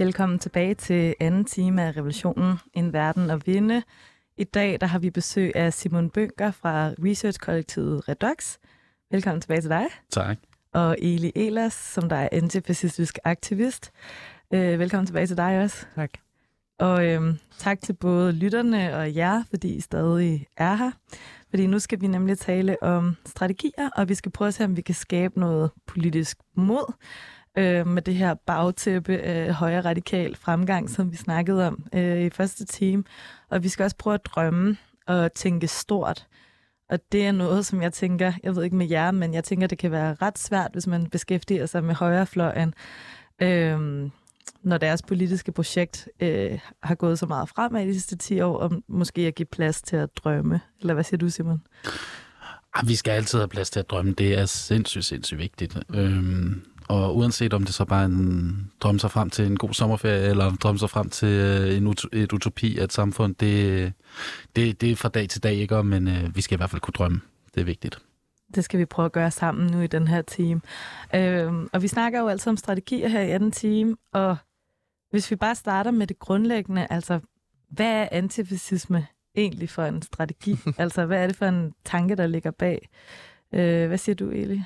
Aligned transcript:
Velkommen 0.00 0.38
tilbage 0.38 0.74
til 0.74 1.14
anden 1.20 1.44
time 1.44 1.82
af 1.82 1.96
Revolutionen, 1.96 2.56
En 2.72 2.92
Verden 2.92 3.30
at 3.30 3.46
Vinde. 3.46 3.82
I 4.36 4.44
dag 4.44 4.80
der 4.80 4.86
har 4.86 4.98
vi 4.98 5.10
besøg 5.10 5.52
af 5.54 5.72
Simon 5.72 6.10
Bønker 6.10 6.50
fra 6.50 6.88
research-kollektivet 6.88 8.08
Redox. 8.08 8.56
Velkommen 9.10 9.40
tilbage 9.40 9.60
til 9.60 9.70
dig. 9.70 9.86
Tak. 10.10 10.38
Og 10.72 10.96
Eli 10.98 11.32
Elas, 11.34 11.72
som 11.72 12.08
der 12.08 12.16
er 12.16 12.28
antifascistisk 12.32 13.18
aktivist. 13.24 13.92
Øh, 14.54 14.78
velkommen 14.78 15.06
tilbage 15.06 15.26
til 15.26 15.36
dig 15.36 15.62
også. 15.62 15.86
Tak. 15.94 16.10
Og 16.78 17.06
øhm, 17.06 17.38
tak 17.58 17.80
til 17.80 17.92
både 17.92 18.32
lytterne 18.32 18.96
og 18.96 19.14
jer, 19.14 19.42
fordi 19.50 19.74
I 19.74 19.80
stadig 19.80 20.46
er 20.56 20.74
her. 20.74 20.90
Fordi 21.50 21.66
nu 21.66 21.78
skal 21.78 22.00
vi 22.00 22.06
nemlig 22.06 22.38
tale 22.38 22.82
om 22.82 23.16
strategier, 23.26 23.90
og 23.96 24.08
vi 24.08 24.14
skal 24.14 24.32
prøve 24.32 24.48
at 24.48 24.54
se, 24.54 24.64
om 24.64 24.76
vi 24.76 24.82
kan 24.82 24.94
skabe 24.94 25.40
noget 25.40 25.70
politisk 25.86 26.38
mod 26.54 26.92
øh, 27.58 27.86
med 27.86 28.02
det 28.02 28.14
her 28.14 28.34
bagtæppe 28.34 29.18
af 29.18 29.54
højre 29.54 29.80
radikal 29.80 30.36
fremgang, 30.36 30.90
som 30.90 31.12
vi 31.12 31.16
snakkede 31.16 31.66
om 31.66 31.84
øh, 31.94 32.20
i 32.20 32.30
første 32.30 32.64
time. 32.64 33.04
Og 33.50 33.62
vi 33.62 33.68
skal 33.68 33.84
også 33.84 33.96
prøve 33.96 34.14
at 34.14 34.26
drømme 34.26 34.76
og 35.06 35.32
tænke 35.32 35.68
stort. 35.68 36.26
Og 36.90 36.98
det 37.12 37.26
er 37.26 37.32
noget, 37.32 37.66
som 37.66 37.82
jeg 37.82 37.92
tænker, 37.92 38.32
jeg 38.42 38.56
ved 38.56 38.64
ikke 38.64 38.76
med 38.76 38.88
jer, 38.88 39.10
men 39.10 39.34
jeg 39.34 39.44
tænker, 39.44 39.66
det 39.66 39.78
kan 39.78 39.90
være 39.90 40.16
ret 40.22 40.38
svært, 40.38 40.70
hvis 40.72 40.86
man 40.86 41.06
beskæftiger 41.06 41.66
sig 41.66 41.84
med 41.84 41.94
højrefløjen. 41.94 42.74
Øh, 43.42 44.10
når 44.62 44.78
deres 44.78 45.02
politiske 45.02 45.52
projekt 45.52 46.08
øh, 46.20 46.58
har 46.82 46.94
gået 46.94 47.18
så 47.18 47.26
meget 47.26 47.48
fremad 47.48 47.84
i 47.84 47.88
de 47.88 47.92
sidste 47.92 48.16
10 48.16 48.40
år, 48.40 48.58
og 48.58 48.82
måske 48.88 49.26
at 49.26 49.34
give 49.34 49.46
plads 49.46 49.82
til 49.82 49.96
at 49.96 50.08
drømme. 50.16 50.60
Eller 50.80 50.94
hvad 50.94 51.04
siger 51.04 51.18
du, 51.18 51.30
Simon? 51.30 51.62
Ah, 52.74 52.88
vi 52.88 52.94
skal 52.94 53.10
altid 53.10 53.38
have 53.38 53.48
plads 53.48 53.70
til 53.70 53.80
at 53.80 53.90
drømme. 53.90 54.12
Det 54.12 54.38
er 54.38 54.46
sindssygt, 54.46 55.04
sindssygt 55.04 55.38
vigtigt. 55.38 55.78
Øhm, 55.94 56.62
og 56.90 57.16
uanset 57.16 57.54
om 57.54 57.64
det 57.64 57.74
så 57.74 57.84
bare 57.84 58.04
en 58.04 58.70
drømme 58.80 59.00
sig 59.00 59.10
frem 59.10 59.30
til 59.30 59.46
en 59.46 59.56
god 59.56 59.74
sommerferie, 59.74 60.28
eller 60.28 60.50
drømme 60.56 60.78
sig 60.78 60.90
frem 60.90 61.10
til 61.10 61.28
øh, 61.28 61.76
en 61.76 61.86
ut- 61.86 62.08
et 62.12 62.32
utopi 62.32 62.78
af 62.78 62.84
et 62.84 62.92
samfund, 62.92 63.34
det, 63.34 63.92
det, 64.56 64.80
det 64.80 64.90
er 64.90 64.96
fra 64.96 65.08
dag 65.08 65.28
til 65.28 65.42
dag, 65.42 65.54
ikke? 65.54 65.82
Men 65.82 66.08
øh, 66.08 66.36
vi 66.36 66.40
skal 66.40 66.56
i 66.56 66.58
hvert 66.58 66.70
fald 66.70 66.80
kunne 66.80 66.92
drømme. 66.92 67.20
Det 67.54 67.60
er 67.60 67.64
vigtigt. 67.64 67.98
Det 68.54 68.64
skal 68.64 68.80
vi 68.80 68.84
prøve 68.84 69.06
at 69.06 69.12
gøre 69.12 69.30
sammen 69.30 69.70
nu 69.70 69.80
i 69.80 69.86
den 69.86 70.08
her 70.08 70.22
time. 70.22 70.60
Øhm, 71.14 71.68
og 71.72 71.82
vi 71.82 71.88
snakker 71.88 72.20
jo 72.20 72.28
altid 72.28 72.50
om 72.50 72.56
strategier 72.56 73.08
her 73.08 73.20
i 73.20 73.30
anden 73.30 73.50
time, 73.50 73.96
og 74.12 74.36
hvis 75.10 75.30
vi 75.30 75.36
bare 75.36 75.54
starter 75.54 75.90
med 75.90 76.06
det 76.06 76.18
grundlæggende, 76.18 76.86
altså 76.90 77.20
hvad 77.68 77.86
er 77.86 78.08
antifascisme 78.12 79.06
egentlig 79.36 79.70
for 79.70 79.84
en 79.84 80.02
strategi? 80.02 80.56
altså 80.78 81.06
hvad 81.06 81.22
er 81.22 81.26
det 81.26 81.36
for 81.36 81.46
en 81.46 81.72
tanke, 81.84 82.16
der 82.16 82.26
ligger 82.26 82.50
bag? 82.50 82.88
Øh, 83.54 83.88
hvad 83.88 83.98
siger 83.98 84.16
du, 84.16 84.30
Eli? 84.30 84.62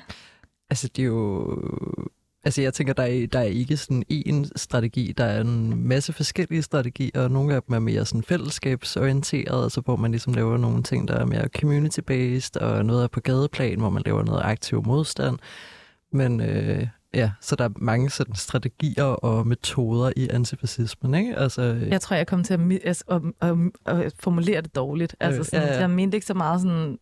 Altså, 0.69 0.87
det 0.95 1.01
er 1.01 1.05
jo... 1.05 1.57
Altså, 2.43 2.61
jeg 2.61 2.73
tænker, 2.73 2.93
der 2.93 3.03
er, 3.03 3.27
der 3.27 3.39
er 3.39 3.43
ikke 3.43 3.77
sådan 3.77 4.03
én 4.13 4.49
strategi. 4.55 5.13
Der 5.17 5.25
er 5.25 5.41
en 5.41 5.87
masse 5.87 6.13
forskellige 6.13 6.61
strategier, 6.61 7.23
og 7.23 7.31
nogle 7.31 7.55
af 7.55 7.63
dem 7.63 7.75
er 7.75 7.79
mere 7.79 8.05
sådan 8.05 8.23
fællesskabsorienteret, 8.23 9.63
altså 9.63 9.81
hvor 9.81 9.95
man 9.95 10.11
ligesom 10.11 10.33
laver 10.33 10.57
nogle 10.57 10.83
ting, 10.83 11.07
der 11.07 11.13
er 11.15 11.25
mere 11.25 11.47
community-based, 11.57 12.61
og 12.61 12.85
noget 12.85 13.03
er 13.03 13.07
på 13.07 13.19
gadeplan, 13.19 13.79
hvor 13.79 13.89
man 13.89 14.03
laver 14.05 14.23
noget 14.23 14.41
aktiv 14.43 14.83
modstand. 14.85 15.37
Men 16.11 16.41
øh, 16.41 16.87
ja, 17.15 17.31
så 17.41 17.55
der 17.55 17.63
er 17.65 17.69
mange 17.75 18.09
sådan 18.09 18.35
strategier 18.35 19.03
og 19.03 19.47
metoder 19.47 20.11
i 20.15 20.29
antifascismen, 20.29 21.13
ikke? 21.13 21.37
Altså, 21.37 21.61
Jeg 21.61 22.01
tror, 22.01 22.15
jeg 22.15 22.27
kom 22.27 22.43
til 22.43 22.53
at, 22.53 22.59
altså, 22.83 23.03
at, 23.41 23.51
at, 23.85 24.01
at 24.01 24.13
formulere 24.19 24.61
det 24.61 24.75
dårligt. 24.75 25.15
Altså, 25.19 25.39
Øh, 25.39 25.45
sådan, 25.45 25.67
ja, 25.67 25.73
ja. 25.73 25.79
Jeg 25.79 25.89
mente 25.89 26.17
ikke 26.17 26.27
så 26.27 26.33
meget 26.33 26.61
sådan, 26.61 26.99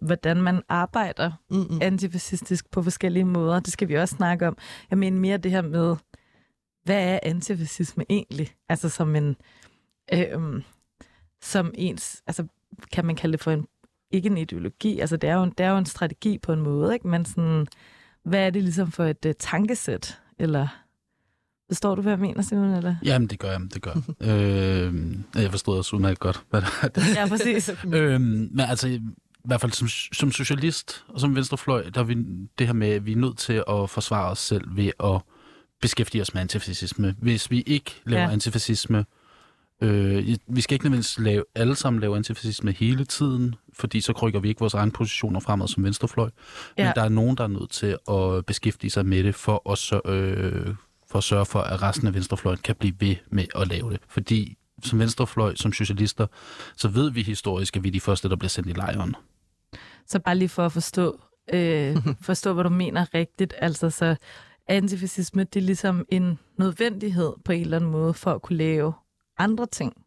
hvordan 0.00 0.42
man 0.42 0.62
arbejder 0.68 1.32
mm-mm. 1.50 1.78
antifascistisk 1.82 2.70
på 2.70 2.82
forskellige 2.82 3.24
måder. 3.24 3.60
Det 3.60 3.72
skal 3.72 3.88
vi 3.88 3.94
også 3.94 4.16
snakke 4.16 4.48
om. 4.48 4.56
Jeg 4.90 4.98
mener 4.98 5.20
mere 5.20 5.36
det 5.36 5.50
her 5.50 5.62
med, 5.62 5.96
hvad 6.84 7.08
er 7.08 7.18
antifascisme 7.22 8.04
egentlig? 8.10 8.50
Altså 8.68 8.88
som 8.88 9.16
en, 9.16 9.36
øhm, 10.14 10.62
som 11.42 11.70
ens, 11.74 12.22
altså 12.26 12.46
kan 12.92 13.04
man 13.04 13.16
kalde 13.16 13.32
det 13.32 13.40
for 13.40 13.50
en, 13.50 13.66
ikke 14.10 14.26
en 14.26 14.36
ideologi, 14.36 15.00
altså 15.00 15.16
det 15.16 15.30
er 15.30 15.34
jo 15.34 15.42
en, 15.42 15.52
det 15.58 15.66
er 15.66 15.70
jo 15.70 15.78
en 15.78 15.86
strategi 15.86 16.38
på 16.38 16.52
en 16.52 16.60
måde, 16.60 16.94
ikke? 16.94 17.08
Men 17.08 17.24
sådan, 17.24 17.66
hvad 18.24 18.46
er 18.46 18.50
det 18.50 18.62
ligesom 18.62 18.92
for 18.92 19.04
et 19.04 19.24
uh, 19.26 19.32
tankesæt? 19.38 20.18
Eller, 20.38 20.68
forstår 21.68 21.94
du, 21.94 22.02
hvad 22.02 22.12
jeg 22.12 22.18
mener, 22.18 22.42
Simon? 22.42 22.74
Eller? 22.74 22.96
Jamen, 23.04 23.28
det 23.28 23.38
gør 23.38 23.50
jeg. 23.50 23.60
Det 23.74 23.82
gør 23.82 23.92
jeg. 24.20 24.28
øh, 24.30 25.16
jeg 25.34 25.50
forstod 25.50 25.78
også 25.78 25.96
udmærket 25.96 26.18
godt, 26.18 26.44
hvad 26.50 26.60
der 26.60 26.66
er. 26.82 27.20
Ja, 27.20 27.28
præcis. 27.28 27.70
øhm, 27.94 28.48
men 28.52 28.60
altså, 28.60 28.88
i 28.88 29.00
hvert 29.44 29.60
fald 29.60 29.72
som, 29.72 29.88
som 29.88 30.32
socialist 30.32 31.04
og 31.08 31.20
som 31.20 31.36
venstrefløj, 31.36 31.90
der 31.90 32.00
er 32.00 32.04
vi 32.04 32.14
det 32.58 32.66
her 32.66 32.74
med, 32.74 32.88
at 32.88 33.06
vi 33.06 33.12
er 33.12 33.16
nødt 33.16 33.38
til 33.38 33.64
at 33.68 33.90
forsvare 33.90 34.30
os 34.30 34.38
selv 34.38 34.76
ved 34.76 34.90
at 35.04 35.22
beskæftige 35.80 36.22
os 36.22 36.34
med 36.34 36.42
antifascisme. 36.42 37.14
Hvis 37.18 37.50
vi 37.50 37.60
ikke 37.60 38.00
laver 38.06 38.22
ja. 38.22 38.30
antifascisme, 38.30 38.98
øh, 38.98 39.04
vi 39.80 40.60
skal 40.60 40.74
ikke 40.74 40.84
nødvendigvis 40.84 41.18
lave, 41.18 41.44
alle 41.54 41.76
sammen 41.76 42.00
lave 42.00 42.16
antifascisme 42.16 42.72
hele 42.72 43.04
tiden, 43.04 43.54
fordi 43.72 44.00
så 44.00 44.12
krykker 44.12 44.40
vi 44.40 44.48
ikke 44.48 44.60
vores 44.60 44.74
egne 44.74 44.90
positioner 44.90 45.40
fremad 45.40 45.68
som 45.68 45.84
venstrefløj. 45.84 46.30
Ja. 46.78 46.82
Ja. 46.82 46.88
Men 46.88 46.94
der 46.96 47.02
er 47.02 47.08
nogen, 47.08 47.36
der 47.36 47.44
er 47.44 47.48
nødt 47.48 47.70
til 47.70 47.96
at 48.10 48.46
beskæftige 48.46 48.90
sig 48.90 49.06
med 49.06 49.24
det, 49.24 49.34
for 49.34 49.70
at, 49.72 49.78
så, 49.78 50.00
øh, 50.04 50.74
for 51.10 51.18
at 51.18 51.24
sørge 51.24 51.46
for, 51.46 51.60
at 51.60 51.82
resten 51.82 52.06
af 52.06 52.14
venstrefløjen 52.14 52.58
kan 52.58 52.74
blive 52.74 52.94
ved 53.00 53.16
med 53.30 53.44
at 53.54 53.68
lave 53.68 53.90
det. 53.90 54.00
Fordi 54.08 54.58
som 54.82 54.98
venstrefløj, 54.98 55.54
som 55.54 55.72
socialister, 55.72 56.26
så 56.76 56.88
ved 56.88 57.10
vi 57.10 57.22
historisk, 57.22 57.76
at 57.76 57.82
vi 57.82 57.88
er 57.88 57.92
de 57.92 58.00
første, 58.00 58.28
der 58.28 58.36
bliver 58.36 58.48
sendt 58.48 58.68
i 58.68 58.72
lejren. 58.72 59.14
Så 60.06 60.18
bare 60.18 60.36
lige 60.36 60.48
for 60.48 60.66
at 60.66 60.72
forstå, 60.72 61.20
øh, 61.52 61.96
forstå 62.20 62.52
hvad 62.52 62.64
du 62.64 62.70
mener 62.70 63.14
rigtigt. 63.14 63.54
Altså, 63.58 63.90
så 63.90 64.16
antifascisme, 64.68 65.44
det 65.44 65.60
er 65.60 65.64
ligesom 65.64 66.06
en 66.08 66.38
nødvendighed 66.58 67.32
på 67.44 67.52
en 67.52 67.60
eller 67.60 67.76
anden 67.76 67.90
måde 67.90 68.14
for 68.14 68.30
at 68.30 68.42
kunne 68.42 68.56
lave 68.56 68.92
andre 69.38 69.66
ting. 69.66 70.04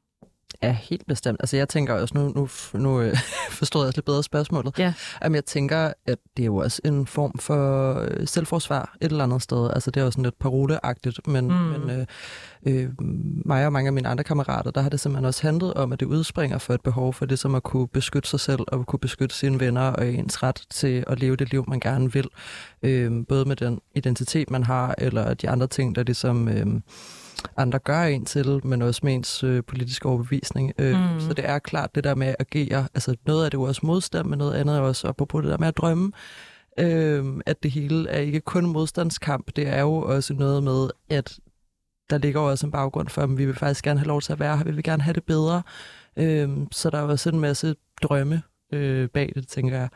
Ja, 0.63 0.71
helt 0.71 1.07
bestemt. 1.07 1.37
Altså 1.39 1.57
jeg 1.57 1.69
tænker 1.69 1.93
også, 1.93 2.17
nu, 2.17 2.27
nu, 2.27 2.49
nu 2.73 3.01
øh, 3.01 3.17
forstod 3.59 3.81
jeg 3.81 3.87
også 3.87 3.97
lidt 3.97 4.05
bedre 4.05 4.23
spørgsmålet. 4.23 4.79
Ja. 4.79 4.93
Jamen, 5.23 5.35
jeg 5.35 5.45
tænker, 5.45 5.93
at 6.05 6.17
det 6.37 6.43
er 6.43 6.45
jo 6.45 6.55
også 6.55 6.81
en 6.85 7.07
form 7.07 7.37
for 7.39 7.93
øh, 7.99 8.27
selvforsvar 8.27 8.95
et 9.01 9.11
eller 9.11 9.23
andet 9.23 9.41
sted. 9.41 9.69
Altså 9.73 9.91
det 9.91 10.01
er 10.01 10.05
jo 10.05 10.11
sådan 10.11 10.23
lidt 10.23 10.39
paroleagtigt, 10.39 11.27
men, 11.27 11.47
mm. 11.47 11.53
men 11.53 11.89
øh, 11.89 12.05
øh, 12.65 12.89
mig 13.45 13.65
og 13.65 13.73
mange 13.73 13.87
af 13.87 13.93
mine 13.93 14.07
andre 14.07 14.23
kammerater, 14.23 14.71
der 14.71 14.81
har 14.81 14.89
det 14.89 14.99
simpelthen 14.99 15.25
også 15.25 15.41
handlet 15.41 15.73
om, 15.73 15.93
at 15.93 15.99
det 15.99 16.05
udspringer 16.05 16.57
for 16.57 16.73
et 16.73 16.81
behov 16.81 17.13
for 17.13 17.25
det 17.25 17.39
som 17.39 17.55
at 17.55 17.63
kunne 17.63 17.87
beskytte 17.87 18.29
sig 18.29 18.39
selv 18.39 18.61
og 18.67 18.85
kunne 18.85 18.99
beskytte 18.99 19.35
sine 19.35 19.59
venner 19.59 19.81
og 19.81 20.07
ens 20.07 20.43
ret 20.43 20.61
til 20.69 21.03
at 21.07 21.19
leve 21.19 21.35
det 21.35 21.51
liv, 21.51 21.65
man 21.67 21.79
gerne 21.79 22.13
vil. 22.13 22.27
Øh, 22.83 23.25
både 23.29 23.45
med 23.45 23.55
den 23.55 23.81
identitet, 23.95 24.49
man 24.49 24.63
har, 24.63 24.95
eller 24.97 25.33
de 25.33 25.49
andre 25.49 25.67
ting, 25.67 25.95
der 25.95 26.03
ligesom... 26.03 26.49
Øh, 26.49 26.65
andre 27.57 27.79
gør 27.79 28.03
en 28.03 28.25
til, 28.25 28.67
men 28.67 28.81
også 28.81 29.01
med 29.03 29.13
ens 29.13 29.43
øh, 29.43 29.63
politiske 29.63 30.05
overbevisning. 30.09 30.73
Øh, 30.79 31.13
Mm. 31.13 31.19
Så 31.19 31.33
det 31.33 31.45
er 31.49 31.59
klart 31.59 31.95
det 31.95 32.03
der 32.03 32.15
med 32.15 32.27
at 32.27 32.35
agere. 32.39 32.87
Altså 32.93 33.15
noget 33.25 33.45
af 33.45 33.51
det 33.51 33.57
er 33.57 33.61
jo 33.61 33.67
også 33.67 33.81
modstand, 33.83 34.27
men 34.27 34.39
noget 34.39 34.53
andet 34.53 34.77
er 34.77 34.81
også 34.81 35.07
apropos 35.07 35.41
det 35.43 35.51
der 35.51 35.57
med 35.57 35.67
at 35.67 35.77
drømme. 35.77 36.11
Øh, 36.79 37.25
at 37.45 37.63
det 37.63 37.71
hele 37.71 38.09
er 38.09 38.19
ikke 38.19 38.41
kun 38.41 38.65
modstandskamp. 38.65 39.55
Det 39.55 39.67
er 39.67 39.81
jo 39.81 39.93
også 39.95 40.33
noget 40.33 40.63
med, 40.63 40.89
at 41.09 41.39
der 42.09 42.17
ligger 42.17 42.41
jo 42.41 42.49
også 42.49 42.65
en 42.65 42.71
baggrund 42.71 43.09
for, 43.09 43.21
at 43.21 43.37
vi 43.37 43.45
vil 43.45 43.55
faktisk 43.55 43.83
gerne 43.83 43.99
have 43.99 44.07
lov 44.07 44.21
til 44.21 44.33
at 44.33 44.39
være 44.39 44.57
her. 44.57 44.63
Vi 44.63 44.71
vil 44.71 44.83
gerne 44.83 45.03
have 45.03 45.13
det 45.13 45.23
bedre. 45.23 45.61
Øh, 46.17 46.49
så 46.71 46.89
der 46.89 46.97
er 46.97 47.01
jo 47.01 47.09
også 47.09 47.29
en 47.29 47.39
masse 47.39 47.75
drømme 48.03 48.41
øh, 48.73 49.09
bag 49.09 49.31
det, 49.35 49.47
tænker 49.47 49.77
jeg. 49.77 49.89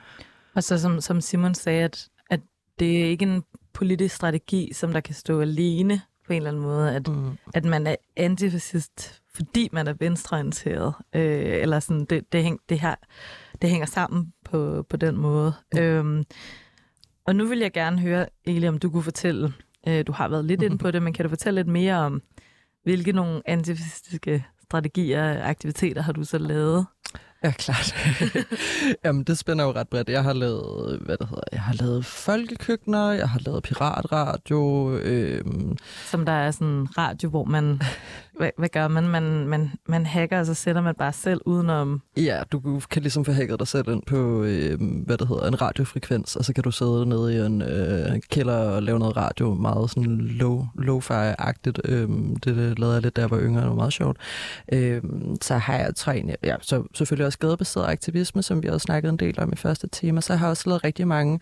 Og 0.56 0.64
så 0.64 0.80
som, 0.80 1.02
som 1.02 1.22
Simon 1.22 1.56
sagde, 1.56 1.84
at, 1.84 2.08
at 2.30 2.40
det 2.80 3.02
er 3.02 3.06
ikke 3.06 3.24
en 3.26 3.44
politisk 3.74 4.16
strategi, 4.16 4.74
som 4.74 4.94
der 4.94 5.00
kan 5.00 5.16
stå 5.16 5.42
alene 5.42 6.02
på 6.28 6.34
en 6.34 6.38
eller 6.38 6.50
anden 6.50 6.64
måde, 6.64 6.96
at, 6.96 7.08
Mm. 7.08 7.38
at 7.54 7.66
man 7.66 7.88
er 7.88 7.96
antifascist, 8.18 9.22
fordi 9.36 9.70
man 9.72 9.88
er 9.88 9.94
venstreorienteret. 10.00 10.94
Øh, 11.16 11.62
eller 11.62 11.80
sådan, 11.80 12.06
det, 12.06 12.34
det, 12.34 12.44
hæng, 12.44 12.60
det, 12.70 12.80
her, 12.80 12.96
det 13.62 13.70
hænger 13.70 13.86
sammen 13.88 14.34
på, 14.46 14.86
på 14.90 14.98
den 14.98 15.18
måde. 15.18 15.54
Ja. 15.76 15.82
Øhm, 15.84 16.24
og 17.26 17.36
nu 17.36 17.46
vil 17.46 17.60
jeg 17.60 17.72
gerne 17.72 18.00
høre, 18.00 18.26
Eli, 18.46 18.68
om 18.68 18.78
du 18.78 18.90
kunne 18.90 19.04
fortælle, 19.04 19.54
øh, 19.88 20.08
du 20.08 20.12
har 20.12 20.28
været 20.28 20.46
lidt 20.46 20.62
inde 20.62 20.78
på 20.84 20.92
det, 20.92 21.02
men 21.02 21.14
kan 21.14 21.26
du 21.26 21.30
fortælle 21.30 21.60
lidt 21.60 21.68
mere 21.68 21.96
om, 21.96 22.22
hvilke 22.84 23.12
nogle 23.12 23.42
antifascistiske 23.46 24.46
strategier 24.64 25.24
og 25.40 25.50
aktiviteter 25.50 26.02
har 26.02 26.12
du 26.12 26.24
så 26.24 26.38
lavet? 26.38 26.86
Ja, 27.44 27.52
klart. 27.52 27.96
Jamen, 29.06 29.24
det 29.24 29.38
spænder 29.38 29.66
jo 29.66 29.72
ret 29.72 29.90
bredt. 29.90 30.10
Jeg 30.10 30.24
har 30.24 30.34
lavet, 30.34 31.00
hvad 31.02 31.18
det 31.18 31.28
hedder, 31.28 31.44
jeg 31.52 31.62
har 31.62 31.74
lavet 31.74 32.06
folkekøkkener, 32.06 33.12
jeg 33.12 33.30
har 33.30 33.40
lavet 33.46 33.64
piratradio, 33.64 34.92
øhm, 34.98 35.78
Som 36.06 36.26
der 36.26 36.32
er 36.32 36.52
sådan 36.52 36.68
en 36.68 36.98
radio, 36.98 37.30
hvor 37.30 37.44
man, 37.44 37.82
hvad, 38.38 38.50
hvad 38.58 38.70
gør 38.70 38.88
man? 38.88 39.08
man? 39.08 39.48
Man 39.48 39.72
man 39.86 40.06
hacker, 40.06 40.40
og 40.40 40.46
så 40.46 40.54
sætter 40.54 40.82
man 40.82 40.96
bare 40.96 41.14
selv 41.14 41.42
udenom. 41.46 42.02
ja, 42.18 42.44
du 42.52 42.80
kan 42.92 43.02
ligesom 43.02 43.26
få 43.26 43.32
hacket 43.32 43.60
dig 43.60 43.68
selv 43.68 43.90
ind 43.90 44.04
på, 44.08 44.44
øh, 44.44 44.80
hvad 45.06 45.18
det 45.18 45.28
hedder, 45.28 45.48
en 45.48 45.62
radiofrekvens, 45.62 46.36
og 46.36 46.46
så 46.46 46.54
kan 46.54 46.64
du 46.64 46.72
sidde 46.72 47.06
nede 47.06 47.34
i 47.34 47.46
en 47.46 47.62
øh, 47.62 48.20
kælder 48.30 48.58
og 48.58 48.84
lave 48.84 49.00
noget 49.00 49.18
radio, 49.18 49.54
meget 49.54 49.90
sådan 49.90 50.18
low, 50.18 50.68
lo-fi-agtigt. 50.76 51.80
Øh, 51.86 52.10
det, 52.44 52.46
det 52.46 52.80
lavede 52.80 52.94
jeg 52.94 53.02
lidt, 53.02 53.16
da 53.16 53.22
jeg 53.22 53.32
var 53.32 53.40
yngre, 53.40 53.62
det 53.62 53.70
var 53.70 53.76
meget 53.76 53.94
sjovt. 53.94 54.18
Øh, 54.74 55.02
så 55.42 55.58
har 55.58 55.78
jeg 55.78 55.96
trænet, 55.96 56.36
ja, 56.44 56.56
så 56.62 56.84
selvfølgelig 56.94 57.26
også 57.26 57.40
gadebaseret 57.40 57.86
aktivisme, 57.86 58.44
som 58.44 58.64
vi 58.64 58.68
også 58.68 58.86
snakkede 58.86 59.10
en 59.10 59.18
del 59.18 59.40
om 59.40 59.54
i 59.54 59.56
første 59.56 59.88
time, 59.88 60.22
så 60.22 60.36
har 60.36 60.46
jeg 60.46 60.52
også 60.52 60.70
lavet 60.70 60.84
rigtig 60.84 61.08
mange 61.08 61.40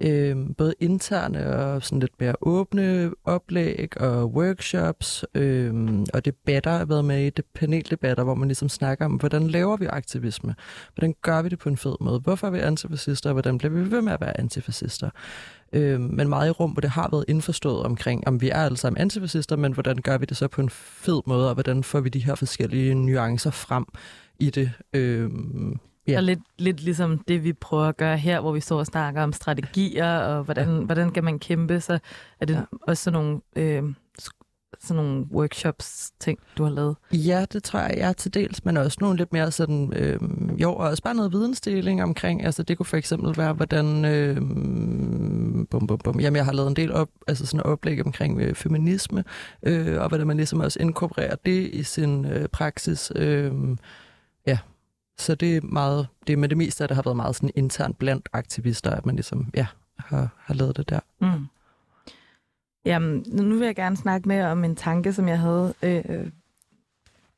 øh, 0.00 0.36
både 0.58 0.74
interne 0.80 1.56
og 1.56 1.82
sådan 1.82 2.00
lidt 2.00 2.20
mere 2.20 2.34
åbne 2.40 3.10
oplæg 3.24 4.00
og 4.00 4.32
workshops 4.32 5.24
øh, 5.34 6.04
og 6.14 6.24
debatter. 6.24 6.70
Jeg 6.70 6.78
har 6.78 6.86
været 6.86 7.04
med 7.04 7.26
i 7.26 7.30
det 7.30 7.44
paneldebatter, 7.54 8.24
hvor 8.24 8.34
man 8.34 8.48
ligesom 8.48 8.68
snakker 8.68 9.04
om, 9.04 9.12
hvordan 9.12 9.48
laver 9.48 9.76
vi 9.76 9.86
aktivisme? 9.86 10.54
Hvordan 10.94 11.14
gør 11.22 11.42
vi 11.42 11.48
det 11.48 11.58
på 11.58 11.68
en 11.68 11.76
fed 11.76 11.96
måde? 12.00 12.20
Hvorfor 12.20 12.46
er 12.46 12.50
vi 12.50 12.58
antifascister, 12.58 13.30
og 13.30 13.34
hvordan 13.34 13.58
bliver 13.58 13.72
vi 13.72 13.90
ved 13.90 14.02
med 14.02 14.12
at 14.12 14.20
være 14.20 14.40
antifascister? 14.40 15.10
Øh, 15.72 16.00
men 16.00 16.28
meget 16.28 16.48
i 16.48 16.50
rum, 16.50 16.70
hvor 16.70 16.80
det 16.80 16.90
har 16.90 17.08
været 17.12 17.24
indforstået 17.28 17.82
omkring, 17.82 18.28
om 18.28 18.40
vi 18.40 18.50
er 18.50 18.62
alle 18.62 18.76
sammen 18.76 19.00
antifascister, 19.00 19.56
men 19.56 19.72
hvordan 19.72 19.96
gør 19.96 20.18
vi 20.18 20.26
det 20.26 20.36
så 20.36 20.48
på 20.48 20.60
en 20.60 20.70
fed 20.70 21.20
måde, 21.26 21.48
og 21.48 21.54
hvordan 21.54 21.84
får 21.84 22.00
vi 22.00 22.08
de 22.08 22.24
her 22.24 22.34
forskellige 22.34 22.94
nuancer 22.94 23.50
frem 23.50 23.84
i 24.38 24.50
det? 24.50 24.72
Øh, 24.92 25.30
Ja. 26.08 26.16
Og 26.16 26.22
lidt, 26.22 26.40
lidt 26.58 26.82
ligesom 26.82 27.18
det, 27.18 27.44
vi 27.44 27.52
prøver 27.52 27.84
at 27.84 27.96
gøre 27.96 28.18
her, 28.18 28.40
hvor 28.40 28.52
vi 28.52 28.60
står 28.60 28.78
og 28.78 28.86
snakker 28.86 29.22
om 29.22 29.32
strategier, 29.32 30.18
og 30.18 30.44
hvordan, 30.44 30.68
ja. 30.68 30.84
hvordan 30.84 31.10
kan 31.10 31.24
man 31.24 31.38
kæmpe, 31.38 31.80
så 31.80 31.98
er 32.40 32.46
det 32.46 32.54
ja. 32.54 32.62
også 32.82 33.04
sådan 33.04 33.20
nogle, 33.20 33.40
øh, 33.56 33.82
sådan 34.80 35.04
nogle 35.04 35.26
workshops 35.32 36.12
ting, 36.20 36.38
du 36.58 36.64
har 36.64 36.70
lavet. 36.70 36.96
Ja, 37.12 37.44
det 37.52 37.62
tror 37.62 37.80
jeg, 37.80 37.94
jeg 37.96 38.08
er 38.08 38.12
til 38.12 38.34
dels, 38.34 38.64
men 38.64 38.76
også 38.76 38.98
nogle 39.00 39.16
lidt 39.16 39.32
mere 39.32 39.50
sådan, 39.50 39.92
øh, 39.96 40.20
jo, 40.58 40.74
og 40.74 40.88
også 40.88 41.02
bare 41.02 41.14
noget 41.14 41.32
vidensdeling 41.32 42.02
omkring, 42.02 42.44
altså 42.44 42.62
det 42.62 42.76
kunne 42.76 42.86
for 42.86 42.96
eksempel 42.96 43.36
være, 43.36 43.52
hvordan, 43.52 44.04
øh, 44.04 44.36
bum, 45.70 45.86
bum, 45.86 45.98
bum, 45.98 46.20
jamen 46.20 46.36
jeg 46.36 46.44
har 46.44 46.52
lavet 46.52 46.68
en 46.68 46.76
del 46.76 46.92
op, 46.92 47.08
altså 47.26 47.46
sådan 47.46 47.66
oplæg 47.66 48.06
omkring 48.06 48.40
øh, 48.40 48.54
feminisme, 48.54 49.24
øh, 49.62 50.00
og 50.00 50.08
hvordan 50.08 50.26
man 50.26 50.36
ligesom 50.36 50.60
også 50.60 50.78
inkorporerer 50.80 51.36
det 51.46 51.70
i 51.72 51.82
sin 51.82 52.24
øh, 52.24 52.48
praksis, 52.48 53.12
øh, 53.16 53.52
ja, 54.46 54.58
så 55.18 55.34
det 55.34 55.56
er 55.56 55.60
meget, 55.60 56.06
det 56.26 56.32
er 56.32 56.36
med 56.36 56.48
det 56.48 56.58
meste, 56.58 56.84
at 56.84 56.90
det 56.90 56.94
har 56.94 57.02
været 57.02 57.16
meget 57.16 57.36
sådan 57.36 57.50
internt 57.54 57.98
blandt 57.98 58.28
aktivister, 58.32 58.90
at 58.90 59.06
man 59.06 59.14
ligesom, 59.14 59.50
ja, 59.54 59.66
har, 59.98 60.28
har 60.38 60.54
lavet 60.54 60.76
det 60.76 60.88
der. 60.88 61.00
Mm. 61.20 61.46
Jamen, 62.84 63.24
nu 63.26 63.58
vil 63.58 63.66
jeg 63.66 63.76
gerne 63.76 63.96
snakke 63.96 64.28
med 64.28 64.42
om 64.42 64.64
en 64.64 64.76
tanke, 64.76 65.12
som 65.12 65.28
jeg 65.28 65.38
havde 65.38 65.74
øh, 65.82 66.30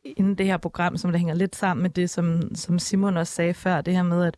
inden 0.05 0.35
det 0.35 0.47
her 0.47 0.57
program, 0.57 0.97
som 0.97 1.11
der 1.11 1.19
hænger 1.19 1.35
lidt 1.35 1.57
sammen 1.57 1.83
med 1.83 1.91
det, 1.91 2.11
som, 2.11 2.55
som 2.55 2.79
Simon 2.79 3.17
også 3.17 3.33
sagde 3.33 3.55
før, 3.55 3.81
det 3.81 3.95
her 3.95 4.03
med, 4.03 4.25
at 4.25 4.37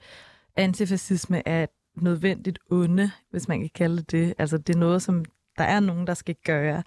antifascisme 0.57 1.49
er 1.49 1.63
et 1.63 1.71
nødvendigt 1.97 2.59
onde, 2.71 3.11
hvis 3.31 3.49
man 3.49 3.61
kan 3.61 3.71
kalde 3.75 3.97
det 3.97 4.13
det. 4.13 4.35
Altså, 4.39 4.59
det 4.59 4.75
er 4.75 4.79
noget, 4.79 5.03
som 5.03 5.25
der 5.59 5.65
er 5.65 5.81
nogen, 5.81 6.07
der 6.07 6.15
skal 6.15 6.37
gøre. 6.45 6.83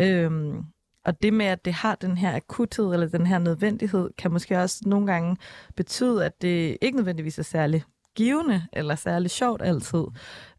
Øhm, 0.00 0.64
og 1.06 1.22
det 1.22 1.32
med, 1.32 1.46
at 1.46 1.64
det 1.64 1.72
har 1.72 1.94
den 1.94 2.18
her 2.18 2.36
akuthed 2.36 2.92
eller 2.92 3.08
den 3.08 3.26
her 3.26 3.38
nødvendighed, 3.38 4.10
kan 4.18 4.32
måske 4.32 4.58
også 4.58 4.82
nogle 4.86 5.06
gange 5.06 5.36
betyde, 5.76 6.24
at 6.24 6.42
det 6.42 6.76
ikke 6.80 6.96
nødvendigvis 6.96 7.38
er 7.38 7.42
særlig 7.42 7.84
givende 8.14 8.62
eller 8.72 8.94
særlig 8.94 9.30
sjovt 9.30 9.62
altid. 9.62 10.04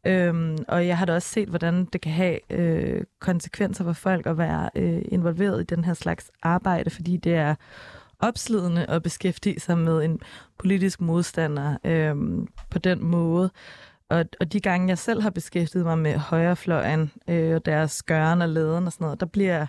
Øhm, 0.06 0.58
og 0.68 0.88
jeg 0.88 0.98
har 0.98 1.06
da 1.06 1.14
også 1.14 1.30
set, 1.30 1.50
hvordan 1.50 1.86
det 1.86 2.02
kan 2.02 2.12
have 2.12 2.52
øh, 2.52 3.04
konsekvenser 3.20 3.84
for 3.84 3.94
folk 3.94 4.26
at 4.26 4.38
være 4.38 4.70
øh, 4.76 5.02
involveret 5.06 5.62
i 5.62 5.76
den 5.76 5.84
her 5.84 5.94
slags 5.94 6.32
arbejde, 6.44 6.90
fordi 6.90 7.18
det 7.18 7.36
er 7.36 7.56
opslidende 8.20 8.86
at 8.86 9.04
beskæftige 9.04 9.60
sig 9.60 9.78
med 9.78 10.06
en 10.06 10.20
politisk 10.58 11.02
modstander 11.02 11.78
øh, 11.84 12.16
på 12.70 12.80
den 12.80 13.04
måde. 13.04 13.52
Og, 14.10 14.26
og 14.40 14.54
de 14.54 14.60
gange, 14.60 14.90
jeg 14.90 14.98
selv 14.98 15.22
har 15.22 15.30
beskæftiget 15.30 15.86
mig 15.86 15.98
med 15.98 16.18
højrefløjen 16.18 17.12
øh, 17.28 17.56
og 17.56 17.66
deres 17.66 18.04
gøren 18.04 18.42
og 18.42 18.50
leden 18.50 18.86
og 18.86 18.94
sådan 18.94 19.06
noget, 19.06 19.20
der 19.20 19.26
bliver 19.26 19.66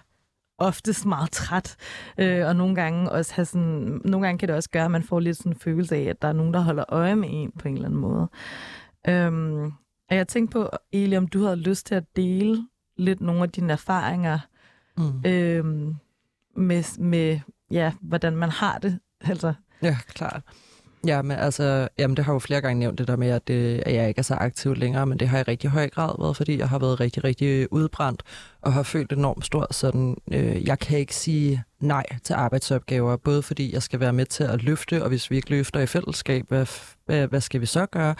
oftest 0.58 1.06
meget 1.06 1.30
træt, 1.30 1.76
øh, 2.18 2.46
og 2.46 2.56
nogle 2.56 2.74
gange 2.74 3.10
også 3.10 3.34
have 3.34 3.44
sådan, 3.44 4.00
nogle 4.04 4.26
gange 4.26 4.38
kan 4.38 4.48
det 4.48 4.56
også 4.56 4.70
gøre, 4.70 4.84
at 4.84 4.90
man 4.90 5.02
får 5.02 5.20
lidt 5.20 5.36
sådan 5.36 5.52
en 5.52 5.58
følelse 5.58 5.96
af, 5.96 6.02
at 6.02 6.22
der 6.22 6.28
er 6.28 6.32
nogen, 6.32 6.54
der 6.54 6.60
holder 6.60 6.84
øje 6.88 7.16
med 7.16 7.28
en 7.32 7.52
på 7.58 7.68
en 7.68 7.74
eller 7.74 7.88
anden 7.88 8.00
måde. 8.00 8.28
Øhm, 9.08 9.64
og 10.10 10.16
jeg 10.16 10.28
tænkte 10.28 10.52
på, 10.52 10.70
Eli, 10.92 11.16
om 11.16 11.28
du 11.28 11.42
havde 11.42 11.56
lyst 11.56 11.86
til 11.86 11.94
at 11.94 12.04
dele 12.16 12.68
lidt 12.96 13.20
nogle 13.20 13.42
af 13.42 13.50
dine 13.50 13.72
erfaringer 13.72 14.38
mm. 14.96 15.22
øhm, 15.26 15.96
med, 16.56 16.98
med, 16.98 17.40
ja, 17.70 17.92
hvordan 18.00 18.36
man 18.36 18.50
har 18.50 18.78
det. 18.78 18.98
Altså. 19.20 19.54
Ja, 19.82 19.96
klart. 20.08 20.42
Ja, 21.06 21.22
men 21.22 21.36
altså, 21.36 21.88
jamen 21.98 22.16
det 22.16 22.24
har 22.24 22.32
jo 22.32 22.38
flere 22.38 22.60
gange 22.60 22.80
nævnt 22.80 22.98
det 22.98 23.08
der 23.08 23.16
med, 23.16 23.28
at, 23.28 23.48
det, 23.48 23.82
at 23.86 23.94
jeg 23.94 24.08
ikke 24.08 24.18
er 24.18 24.22
så 24.22 24.34
aktiv 24.34 24.74
længere, 24.74 25.06
men 25.06 25.18
det 25.18 25.28
har 25.28 25.38
i 25.38 25.42
rigtig 25.42 25.70
høj 25.70 25.88
grad 25.88 26.14
været, 26.18 26.36
fordi 26.36 26.58
jeg 26.58 26.68
har 26.68 26.78
været 26.78 27.00
rigtig, 27.00 27.24
rigtig 27.24 27.72
udbrændt 27.72 28.22
og 28.62 28.72
har 28.72 28.82
følt 28.82 29.12
enormt 29.12 29.46
stort 29.46 29.74
sådan, 29.74 30.16
øh, 30.32 30.66
jeg 30.66 30.78
kan 30.78 30.98
ikke 30.98 31.14
sige 31.14 31.62
nej 31.80 32.06
til 32.24 32.34
arbejdsopgaver, 32.34 33.16
både 33.16 33.42
fordi 33.42 33.74
jeg 33.74 33.82
skal 33.82 34.00
være 34.00 34.12
med 34.12 34.26
til 34.26 34.44
at 34.44 34.62
løfte, 34.62 35.02
og 35.02 35.08
hvis 35.08 35.30
vi 35.30 35.36
ikke 35.36 35.50
løfter 35.50 35.80
i 35.80 35.86
fællesskab, 35.86 36.48
hvad, 36.48 36.66
hvad, 37.06 37.26
hvad 37.26 37.40
skal 37.40 37.60
vi 37.60 37.66
så 37.66 37.86
gøre? 37.86 38.14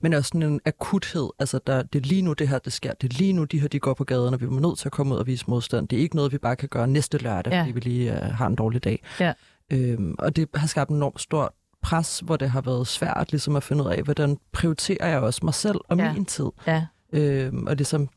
Men 0.00 0.12
også 0.12 0.28
sådan 0.28 0.42
en 0.42 0.60
akuthed, 0.64 1.30
altså 1.38 1.60
der, 1.66 1.82
det 1.82 2.02
er 2.04 2.08
lige 2.08 2.22
nu 2.22 2.32
det 2.32 2.48
her, 2.48 2.58
det 2.58 2.72
sker, 2.72 2.92
det 2.92 3.12
er 3.12 3.18
lige 3.18 3.32
nu 3.32 3.44
de 3.44 3.60
her, 3.60 3.68
de 3.68 3.80
går 3.80 3.94
på 3.94 4.04
gaden, 4.04 4.34
og 4.34 4.40
vi 4.40 4.46
er 4.46 4.50
nødt 4.50 4.78
til 4.78 4.88
at 4.88 4.92
komme 4.92 5.14
ud 5.14 5.18
og 5.18 5.26
vise 5.26 5.44
modstand. 5.48 5.88
Det 5.88 5.98
er 5.98 6.02
ikke 6.02 6.16
noget, 6.16 6.32
vi 6.32 6.38
bare 6.38 6.56
kan 6.56 6.68
gøre 6.68 6.86
næste 6.88 7.18
lørdag, 7.18 7.52
ja. 7.52 7.60
fordi 7.60 7.72
vi 7.72 7.80
lige 7.80 8.12
uh, 8.12 8.18
har 8.18 8.46
en 8.46 8.54
dårlig 8.54 8.84
dag. 8.84 9.02
Ja. 9.20 9.32
Øhm, 9.70 10.14
og 10.18 10.36
det 10.36 10.48
har 10.54 10.66
skabt 10.66 10.90
enormt 10.90 11.20
stort 11.20 11.52
pres, 11.82 12.22
hvor 12.24 12.36
det 12.36 12.50
har 12.50 12.60
været 12.60 12.86
svært 12.86 13.26
ligesom 13.30 13.56
at 13.56 13.62
finde 13.62 13.84
ud 13.84 13.90
af, 13.90 14.02
hvordan 14.02 14.38
prioriterer 14.52 15.08
jeg 15.08 15.20
også 15.20 15.40
mig 15.42 15.54
selv 15.54 15.78
og 15.88 15.96
ja. 15.96 16.12
min 16.12 16.24
tid. 16.24 16.46
Ja. 16.66 16.86
Øhm, 17.12 17.66
og 17.66 17.76
ligesom 17.76 18.08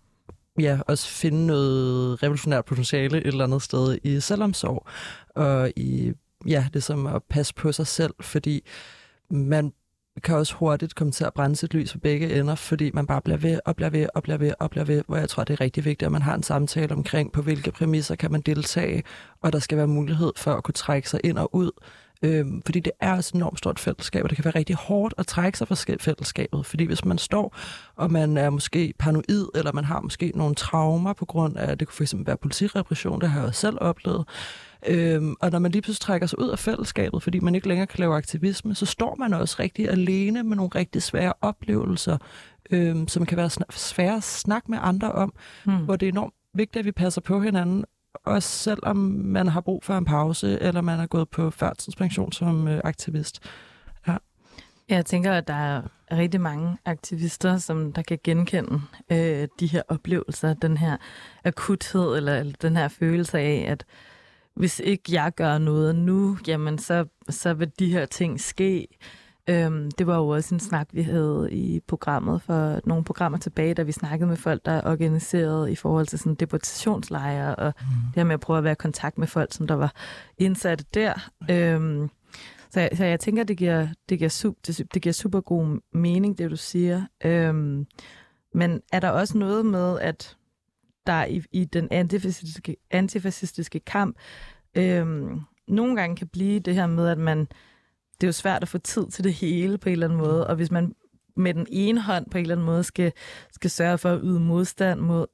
ja, 0.60 0.80
også 0.88 1.07
finde 1.07 1.45
noget 1.45 2.24
revolutionært 2.24 2.65
potentiale 2.65 3.18
et 3.18 3.27
eller 3.27 3.44
andet 3.44 3.62
sted 3.62 3.98
i 4.04 4.19
selvomsorg, 4.19 4.88
og 5.36 5.71
i 5.75 6.13
ja, 6.48 6.68
det 6.74 6.83
som 6.83 7.07
at 7.07 7.24
passe 7.30 7.54
på 7.54 7.71
sig 7.71 7.88
selv, 7.88 8.13
fordi 8.19 8.63
man 9.30 9.74
kan 10.24 10.36
også 10.36 10.56
hurtigt 10.56 10.95
komme 10.95 11.12
til 11.12 11.24
at 11.24 11.33
brænde 11.33 11.56
sit 11.56 11.74
lys 11.74 11.94
på 11.94 12.00
begge 12.00 12.39
ender, 12.39 12.56
fordi 12.56 12.92
man 12.94 13.07
bare 13.07 13.21
bliver 13.21 13.38
ved 13.38 13.60
og 13.65 13.75
bliver 13.75 13.89
ved 13.89 14.07
og 14.15 14.24
bliver 14.24 14.38
ved 14.38 14.54
og 14.60 14.69
bliver 14.69 14.83
ved, 14.86 15.04
hvor 15.07 15.18
jeg 15.18 15.30
tror, 15.30 15.44
det 15.44 15.54
er 15.54 15.62
rigtig 15.62 15.86
vigtigt, 15.86 16.06
at 16.06 16.12
man 16.12 16.21
har 16.21 16.36
en 16.36 16.44
samtale 16.44 16.95
omkring, 16.95 17.31
på 17.31 17.42
hvilke 17.42 17.71
præmisser 17.71 18.15
kan 18.15 18.31
man 18.31 18.42
deltage, 18.42 19.04
og 19.42 19.54
der 19.54 19.60
skal 19.60 19.77
være 19.77 19.88
mulighed 19.88 20.31
for 20.38 20.54
at 20.54 20.63
kunne 20.63 20.74
trække 20.74 21.10
sig 21.10 21.19
ind 21.24 21.38
og 21.38 21.56
ud 21.56 21.71
Øhm, 22.23 22.61
fordi 22.65 22.79
det 22.79 22.91
er 22.99 23.13
også 23.15 23.31
et 23.31 23.35
enormt 23.35 23.57
stort 23.57 23.79
fællesskab, 23.79 24.23
og 24.23 24.29
det 24.29 24.35
kan 24.35 24.45
være 24.45 24.55
rigtig 24.55 24.75
hårdt 24.75 25.13
at 25.17 25.27
trække 25.27 25.57
sig 25.57 25.67
fra 25.67 25.95
fællesskabet. 25.99 26.65
Fordi 26.65 26.85
hvis 26.85 27.05
man 27.05 27.17
står, 27.17 27.55
og 27.95 28.11
man 28.11 28.37
er 28.37 28.49
måske 28.49 28.93
paranoid, 28.99 29.47
eller 29.55 29.71
man 29.71 29.85
har 29.85 30.01
måske 30.01 30.31
nogle 30.35 30.55
traumer 30.55 31.13
på 31.13 31.25
grund 31.25 31.57
af, 31.57 31.77
det 31.77 31.87
kunne 31.87 32.07
fx 32.07 32.13
være 32.17 32.37
politirepression, 32.37 33.21
det 33.21 33.29
har 33.29 33.43
jeg 33.43 33.55
selv 33.55 33.77
oplevet, 33.81 34.25
Øhm, 34.87 35.36
og 35.41 35.51
når 35.51 35.59
man 35.59 35.71
lige 35.71 35.81
pludselig 35.81 36.01
trækker 36.01 36.27
sig 36.27 36.39
ud 36.39 36.50
af 36.50 36.59
fællesskabet, 36.59 37.24
fordi 37.24 37.39
man 37.39 37.55
ikke 37.55 37.67
længere 37.67 37.88
kan 37.88 38.00
lave 38.00 38.15
aktivisme, 38.15 38.75
så 38.75 38.86
står 38.86 39.15
man 39.19 39.33
også 39.33 39.55
rigtig 39.59 39.89
alene 39.89 40.43
med 40.43 40.57
nogle 40.57 40.69
rigtig 40.75 41.01
svære 41.01 41.33
oplevelser, 41.41 42.17
øhm, 42.71 43.07
som 43.07 43.25
kan 43.25 43.38
være 43.38 43.50
svære 43.69 44.15
at 44.15 44.24
snakke 44.24 44.71
med 44.71 44.77
andre 44.81 45.12
om, 45.12 45.33
hmm. 45.65 45.75
hvor 45.75 45.95
det 45.95 46.07
er 46.07 46.12
enormt 46.12 46.33
vigtigt, 46.53 46.79
at 46.79 46.86
vi 46.86 46.91
passer 46.91 47.21
på 47.21 47.41
hinanden, 47.41 47.86
også 48.13 48.50
selvom 48.50 48.98
man 49.25 49.48
har 49.48 49.62
brug 49.62 49.84
for 49.84 49.98
en 49.98 50.05
pause, 50.05 50.60
eller 50.62 50.82
man 50.82 51.00
er 51.00 51.08
gået 51.08 51.29
på 51.29 51.50
førtidspension 51.50 52.32
som 52.32 52.67
øh, 52.67 52.82
aktivist. 52.84 53.39
Ja. 54.08 54.17
Jeg 54.89 55.05
tænker, 55.05 55.34
at 55.34 55.48
der 55.48 55.53
er 55.53 55.82
rigtig 56.12 56.41
mange 56.41 56.77
aktivister, 56.86 57.58
som 57.58 57.93
der 57.93 58.01
kan 58.01 58.20
genkende 58.24 58.82
øh, 59.12 59.48
de 59.60 59.67
her 59.67 59.82
oplevelser, 59.88 60.53
den 60.53 60.77
her 60.77 60.98
akuthed, 61.43 62.17
eller, 62.17 62.36
eller 62.36 62.53
den 62.62 62.77
her 62.77 62.88
følelse 62.88 63.39
af, 63.39 63.65
at 63.67 63.86
hvis 64.53 64.79
ikke 64.79 65.03
jeg 65.08 65.32
gør 65.36 65.58
noget 65.58 65.96
nu, 65.96 66.38
jamen 66.48 66.77
så, 66.77 67.05
så 67.29 67.53
vil 67.53 67.72
de 67.79 67.91
her 67.91 68.05
ting 68.05 68.41
ske. 68.41 68.88
Øhm, 69.50 69.91
det 69.91 70.07
var 70.07 70.17
jo 70.17 70.27
også 70.27 70.55
en 70.55 70.59
snak, 70.59 70.88
vi 70.91 71.01
havde 71.01 71.47
i 71.51 71.79
programmet 71.88 72.41
for 72.41 72.79
nogle 72.85 73.03
programmer 73.03 73.38
tilbage, 73.38 73.73
da 73.73 73.81
vi 73.81 73.91
snakkede 73.91 74.29
med 74.29 74.38
folk, 74.38 74.65
der 74.65 74.71
er 74.71 74.91
organiseret 74.91 75.69
i 75.69 75.75
forhold 75.75 76.07
til 76.07 76.19
sådan 76.19 76.35
deportationslejre, 76.35 77.55
og 77.55 77.73
mm. 77.79 77.85
det 78.07 78.15
her 78.15 78.23
med 78.23 78.33
at 78.33 78.39
prøve 78.39 78.57
at 78.57 78.63
være 78.63 78.71
i 78.71 78.75
kontakt 78.75 79.17
med 79.17 79.27
folk, 79.27 79.53
som 79.53 79.67
der 79.67 79.75
var 79.75 79.93
indsatte 80.38 80.85
der. 80.93 81.29
Øhm, 81.51 82.09
så, 82.69 82.79
jeg, 82.79 82.89
så 82.93 83.05
jeg 83.05 83.19
tænker, 83.19 83.43
det 83.43 83.57
giver, 83.57 83.88
det, 84.09 84.17
giver 84.17 84.29
super, 84.29 84.59
det, 84.67 84.93
det 84.93 85.01
giver 85.01 85.13
super 85.13 85.41
god 85.41 85.79
mening, 85.93 86.38
det 86.38 86.51
du 86.51 86.55
siger. 86.55 87.05
Øhm, 87.25 87.88
men 88.53 88.81
er 88.91 89.00
der 89.00 89.09
også 89.09 89.38
noget 89.38 89.65
med, 89.65 90.00
at 90.00 90.38
der 91.07 91.25
i, 91.25 91.43
i 91.51 91.65
den 91.65 91.88
antifascistiske, 91.91 92.75
antifascistiske 92.91 93.79
kamp 93.79 94.17
øhm, 94.75 95.41
nogle 95.67 95.95
gange 95.95 96.15
kan 96.15 96.27
blive 96.27 96.59
det 96.59 96.75
her 96.75 96.88
med, 96.88 97.07
at 97.07 97.17
man 97.17 97.47
det 98.22 98.24
er 98.24 98.27
jo 98.27 98.32
svært 98.32 98.62
at 98.62 98.67
få 98.67 98.77
tid 98.77 99.08
til 99.08 99.24
det 99.24 99.34
hele 99.34 99.77
på 99.77 99.89
en 99.89 99.93
eller 99.93 100.08
anden 100.08 100.20
måde, 100.20 100.48
og 100.48 100.55
hvis 100.55 100.72
man 100.72 100.96
med 101.36 101.53
den 101.53 101.67
ene 101.70 102.01
hånd 102.01 102.29
på 102.29 102.38
en 102.38 102.41
eller 102.41 102.55
anden 102.55 102.65
måde 102.65 102.84
skal, 102.84 103.12
skal 103.51 103.70
sørge 103.70 103.98
for 103.98 104.10
at 104.10 104.20
yde 104.24 104.39
modstand 104.39 105.00
mod 105.00 105.27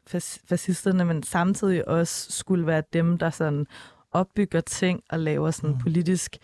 fascisterne, 0.49 1.05
men 1.05 1.23
samtidig 1.23 1.87
også 1.87 2.31
skulle 2.31 2.67
være 2.67 2.83
dem, 2.93 3.17
der 3.17 3.29
sådan 3.29 3.67
opbygger 4.11 4.61
ting 4.61 5.03
og 5.09 5.19
laver 5.19 5.51
sådan 5.51 5.69
mm. 5.69 5.77
politisk 5.77 6.37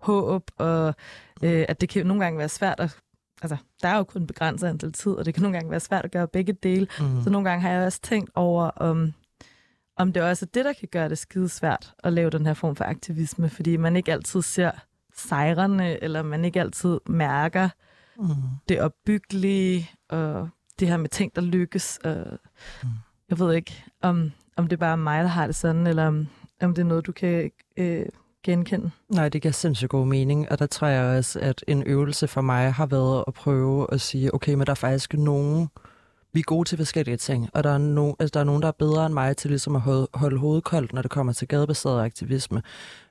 håb, 0.00 0.50
og 0.56 0.94
øh, 1.42 1.64
at 1.68 1.80
det 1.80 1.88
kan 1.88 2.06
nogle 2.06 2.24
gange 2.24 2.38
være 2.38 2.48
svært 2.48 2.80
at 2.80 2.98
altså, 3.42 3.56
der 3.82 3.88
er 3.88 3.96
jo 3.96 4.04
kun 4.04 4.26
begrænset 4.26 4.66
antal 4.66 4.92
tid, 4.92 5.12
og 5.12 5.24
det 5.24 5.34
kan 5.34 5.42
nogle 5.42 5.56
gange 5.56 5.70
være 5.70 5.80
svært 5.80 6.04
at 6.04 6.10
gøre 6.10 6.28
begge 6.28 6.52
dele. 6.52 6.86
Mm. 7.00 7.22
Så 7.22 7.30
nogle 7.30 7.48
gange 7.48 7.62
har 7.62 7.70
jeg 7.70 7.86
også 7.86 8.00
tænkt 8.02 8.30
over, 8.34 8.70
om, 8.70 9.12
om 9.96 10.12
det 10.12 10.22
også 10.22 10.44
er 10.44 10.50
det, 10.54 10.64
der 10.64 10.72
kan 10.72 10.88
gøre 10.92 11.08
det 11.08 11.18
skide 11.18 11.48
svært 11.48 11.94
at 12.04 12.12
lave 12.12 12.30
den 12.30 12.46
her 12.46 12.54
form 12.54 12.76
for 12.76 12.84
aktivisme, 12.84 13.48
fordi 13.50 13.76
man 13.76 13.96
ikke 13.96 14.12
altid 14.12 14.42
ser 14.42 14.70
sejrene, 15.16 16.02
eller 16.02 16.22
man 16.22 16.44
ikke 16.44 16.60
altid 16.60 17.00
mærker 17.08 17.68
mm. 18.18 18.26
det 18.68 18.80
opbyggelige, 18.80 19.90
og 20.08 20.48
det 20.78 20.88
her 20.88 20.96
med 20.96 21.08
ting, 21.08 21.36
der 21.36 21.42
lykkes. 21.42 21.98
Og 22.04 22.26
Mm. 22.82 22.88
Jeg 23.30 23.38
ved 23.38 23.54
ikke, 23.54 23.84
om, 24.02 24.32
om 24.56 24.66
det 24.66 24.78
bare 24.78 24.92
er 24.92 24.96
mig, 24.96 25.22
der 25.22 25.28
har 25.28 25.46
det 25.46 25.56
sådan, 25.56 25.86
eller 25.86 26.06
om, 26.06 26.28
om 26.62 26.74
det 26.74 26.82
er 26.82 26.86
noget, 26.86 27.06
du 27.06 27.12
kan 27.12 27.50
øh, 27.76 28.06
genkende. 28.44 28.90
Nej, 29.08 29.28
det 29.28 29.42
giver 29.42 29.52
sindssygt 29.52 29.90
god 29.90 30.06
mening, 30.06 30.52
og 30.52 30.58
der 30.58 30.66
tror 30.66 30.86
jeg 30.86 31.18
også, 31.18 31.40
at 31.40 31.64
en 31.68 31.82
øvelse 31.86 32.28
for 32.28 32.40
mig 32.40 32.72
har 32.72 32.86
været 32.86 33.24
at 33.26 33.34
prøve 33.34 33.86
at 33.92 34.00
sige, 34.00 34.34
okay, 34.34 34.54
men 34.54 34.66
der 34.66 34.70
er 34.70 34.74
faktisk 34.74 35.14
nogen, 35.14 35.68
vi 36.36 36.40
er 36.40 36.44
gode 36.44 36.68
til 36.68 36.78
forskellige 36.78 37.16
ting, 37.16 37.50
og 37.54 37.64
der 37.64 37.70
er, 37.70 37.78
no, 37.78 38.12
altså, 38.18 38.30
der 38.34 38.40
er 38.40 38.44
nogen, 38.44 38.62
der 38.62 38.68
er 38.68 38.72
bedre 38.72 39.06
end 39.06 39.14
mig 39.14 39.36
til 39.36 39.50
ligesom 39.50 39.76
at 39.76 39.82
holde, 39.82 40.08
holde 40.14 40.38
hovedet 40.38 40.64
koldt, 40.64 40.92
når 40.92 41.02
det 41.02 41.10
kommer 41.10 41.32
til 41.32 41.48
gadebaseret 41.48 42.04
aktivisme. 42.04 42.62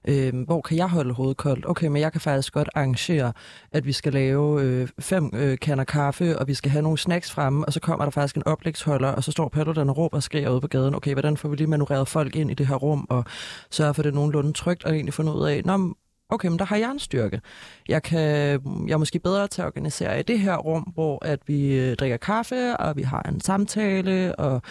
Øh, 0.08 0.34
hvor 0.46 0.62
kan 0.62 0.77
jeg 0.77 0.89
holde 0.89 1.13
hovedet 1.13 1.38
koldt? 1.38 1.65
Okay, 1.70 1.88
men 1.88 2.01
jeg 2.01 2.12
kan 2.12 2.22
faktisk 2.22 2.53
godt 2.53 2.70
arrangere, 2.75 3.34
at 3.72 3.86
vi 3.86 3.91
skal 3.91 4.13
lave 4.13 4.62
øh, 4.62 4.88
fem 5.00 5.32
øh, 5.34 5.58
kander 5.58 5.84
kaffe, 5.84 6.39
og 6.39 6.48
vi 6.48 6.53
skal 6.53 6.72
have 6.72 6.82
nogle 6.82 6.98
snacks 6.98 7.32
fremme, 7.32 7.65
og 7.65 7.74
så 7.74 7.79
kommer 7.79 8.05
der 8.05 8.12
faktisk 8.12 8.36
en 8.36 8.48
oplægsholder, 8.48 9.10
og 9.10 9.24
så 9.24 9.32
står 9.32 9.50
paddlerne 9.50 9.91
og 9.91 9.98
råber 9.98 10.17
og 10.17 10.24
skriger 10.24 10.50
ude 10.50 10.62
på 10.62 10.67
gaden, 10.67 10.96
okay, 10.96 11.13
hvordan 11.13 11.38
får 11.38 11.50
vi 11.50 11.55
lige 11.55 11.67
manøvreret 11.67 12.08
folk 12.08 12.36
ind 12.36 12.51
i 12.51 12.53
det 12.53 12.67
her 12.67 12.75
rum, 12.75 13.08
og 13.10 13.25
sørge 13.72 13.94
for, 13.94 14.01
at 14.01 14.03
det 14.03 14.12
er 14.12 14.15
nogenlunde 14.15 14.53
trygt, 14.53 14.84
og 14.86 14.94
egentlig 14.94 15.13
finde 15.13 15.34
ud 15.34 15.48
af, 15.48 15.62
Nå, 15.65 15.94
okay, 16.29 16.48
men 16.48 16.60
der 16.60 16.65
har 16.65 16.75
jeg 16.77 16.91
en 16.91 17.00
styrke. 17.00 17.41
Jeg, 17.89 18.03
kan, 18.03 18.20
jeg 18.88 18.94
er 18.94 18.98
måske 18.98 19.20
bedre 19.20 19.48
til 19.48 19.62
at 19.62 19.65
organisere 19.65 20.20
i 20.20 20.24
det 20.24 20.39
her 20.39 20.58
rum, 20.58 20.82
hvor 20.94 21.25
at 21.25 21.39
vi 21.48 21.74
øh, 21.74 21.96
drikker 21.96 22.17
kaffe, 22.17 22.77
og 22.77 22.98
vi 22.98 23.01
har 23.01 23.22
en 23.22 23.41
samtale, 23.41 24.36
og 24.36 24.62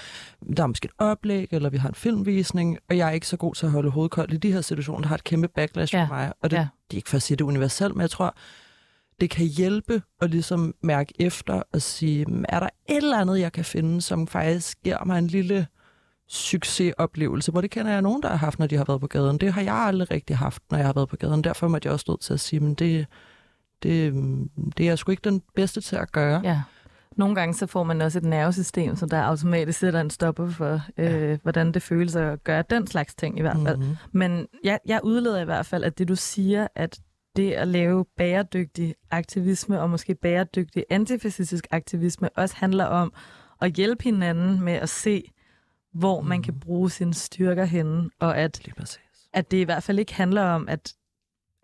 der 0.57 0.63
er 0.63 0.67
måske 0.67 0.85
et 0.85 0.93
oplæg, 0.99 1.49
eller 1.51 1.71
vi 1.71 1.77
har 1.77 1.89
en 1.89 1.95
filmvisning, 1.95 2.79
og 2.91 2.97
jeg 2.97 3.09
er 3.09 3.13
ikke 3.13 3.27
så 3.27 3.37
god 3.37 3.55
til 3.55 3.67
at 3.67 3.73
holde 3.73 3.91
hovedet 3.91 4.11
koldt 4.13 4.33
i 4.33 4.37
de 4.37 4.53
her 4.53 4.61
situationer, 4.61 5.01
der 5.01 5.09
har 5.09 5.15
et 5.15 5.25
kæmpe 5.25 5.49
backlash 5.49 5.95
Ja, 5.95 6.03
for 6.05 6.15
mig. 6.15 6.33
Og 6.43 6.51
det, 6.51 6.57
ja. 6.57 6.67
det 6.91 6.97
er 6.97 6.99
ikke 6.99 7.11
for 7.11 7.17
at 7.17 7.23
sige 7.23 7.37
det 7.37 7.45
er 7.45 7.49
universelt, 7.49 7.95
men 7.95 8.01
jeg 8.01 8.11
tror, 8.11 8.37
det 9.21 9.31
kan 9.31 9.47
hjælpe 9.47 10.03
at 10.21 10.31
ligesom 10.31 10.75
mærke 10.83 11.15
efter 11.19 11.63
og 11.73 11.83
sige, 11.83 12.25
"Mm, 12.25 12.45
er 12.49 12.61
der 12.61 12.69
et 12.89 12.97
eller 12.97 13.19
andet, 13.21 13.41
jeg 13.41 13.53
kan 13.53 13.65
finde, 13.65 14.01
som 14.01 14.27
faktisk 14.27 14.79
giver 14.85 15.05
mig 15.05 15.19
en 15.19 15.27
lille 15.27 15.67
succesoplevelse, 16.29 17.53
hvor 17.53 17.61
det 17.61 17.71
kender 17.71 17.93
jeg 17.93 18.03
nogen, 18.03 18.23
der 18.23 18.29
har 18.29 18.37
haft, 18.37 18.59
når 18.59 18.67
de 18.67 18.77
har 18.77 18.85
været 18.85 19.01
på 19.01 19.07
gaden. 19.07 19.39
Det 19.39 19.53
har 19.53 19.63
jeg 19.63 19.75
aldrig 19.75 20.11
rigtig 20.11 20.37
haft, 20.37 20.63
når 20.71 20.79
jeg 20.79 20.87
har 20.87 20.93
været 20.93 21.09
på 21.09 21.17
gaden. 21.17 21.45
Derfor 21.45 21.69
måtte 21.69 21.87
jeg 21.87 21.93
også 21.93 22.05
nødt 22.09 22.21
til 22.21 22.33
at 22.33 22.41
sige, 22.41 22.61
men 22.61 22.75
det, 22.75 23.07
det, 23.83 24.15
det 24.77 24.85
er 24.85 24.91
jeg 24.91 24.99
sgu 24.99 25.11
ikke 25.11 25.31
den 25.31 25.43
bedste 25.55 25.81
til 25.81 25.97
at 25.97 26.13
gøre. 26.13 26.41
Ja. 26.45 26.63
Nogle 27.17 27.35
gange 27.35 27.55
så 27.55 27.67
får 27.67 27.83
man 27.83 28.03
også 28.03 28.19
et 28.19 28.25
nervesystem, 28.25 28.97
som 28.97 29.09
der 29.09 29.23
automatisk 29.23 29.79
sætter 29.79 30.01
en 30.01 30.11
stopper 30.11 30.51
for, 30.51 30.81
øh, 30.99 31.31
ja. 31.31 31.37
hvordan 31.43 31.73
det 31.73 31.83
føles 31.83 32.17
at 32.17 32.45
gøre 32.45 32.65
den 32.71 32.87
slags 32.87 33.15
ting 33.15 33.39
i 33.39 33.43
hvert 33.43 33.59
fald. 33.67 33.77
Mm-hmm. 33.77 33.97
Men 34.13 34.47
jeg, 34.65 34.79
jeg 34.87 35.01
udleder 35.05 35.41
i 35.41 35.45
hvert 35.45 35.67
fald, 35.67 35.85
at 35.85 35.99
det 35.99 36.09
du 36.09 36.17
siger, 36.17 36.67
at 36.75 37.01
det 37.37 37.53
at 37.53 37.69
lave 37.69 38.05
bæredygtig 38.17 38.95
aktivisme, 39.11 39.81
og 39.81 39.91
måske 39.91 40.15
bæredygtig 40.15 40.85
antifascistisk 40.91 41.67
aktivisme, 41.71 42.29
også 42.37 42.57
handler 42.59 42.85
om 42.85 43.13
at 43.61 43.73
hjælpe 43.73 44.05
hinanden 44.05 44.65
med 44.65 44.73
at 44.73 44.89
se, 44.89 45.31
hvor 45.95 46.21
man 46.21 46.43
kan 46.43 46.61
bruge 46.61 46.91
sine 46.91 47.15
styrker 47.15 47.65
henne, 47.65 48.11
og 48.21 48.39
at, 48.39 48.61
at 49.33 49.51
det 49.51 49.57
i 49.57 49.63
hvert 49.63 49.83
fald 49.83 49.99
ikke 49.99 50.15
handler 50.15 50.43
om, 50.43 50.69
at 50.69 50.95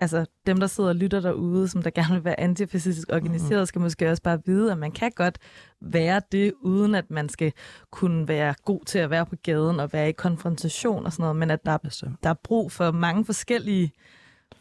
altså, 0.01 0.27
dem, 0.47 0.61
der 0.61 0.67
sidder 0.67 0.91
og 0.91 0.97
lytter 0.97 1.21
derude, 1.21 1.69
som 1.69 1.83
der 1.83 1.91
gerne 1.91 2.15
vil 2.15 2.25
være 2.25 2.41
antifascistisk 2.41 3.09
organiseret, 3.13 3.69
skal 3.69 3.81
måske 3.81 4.11
også 4.11 4.23
bare 4.23 4.39
vide, 4.47 4.73
at 4.73 4.79
man 4.79 4.93
kan 4.93 5.13
godt 5.17 5.39
være 5.81 6.23
det, 6.33 6.53
uden 6.63 6.95
at 6.95 7.11
man 7.11 7.29
skal 7.29 7.53
kunne 7.91 8.29
være 8.29 8.55
god 8.65 8.85
til 8.85 8.99
at 8.99 9.11
være 9.11 9.27
på 9.27 9.37
gaden 9.43 9.81
og 9.81 9.93
være 9.93 10.09
i 10.09 10.13
konfrontation 10.13 11.07
og 11.07 11.13
sådan 11.13 11.23
noget, 11.23 11.37
men 11.37 11.51
at 11.51 11.65
der 11.65 11.73
er, 11.73 12.09
der 12.23 12.31
er 12.31 12.35
brug 12.45 12.73
for 12.73 12.91
mange 12.91 13.25
forskellige 13.25 13.93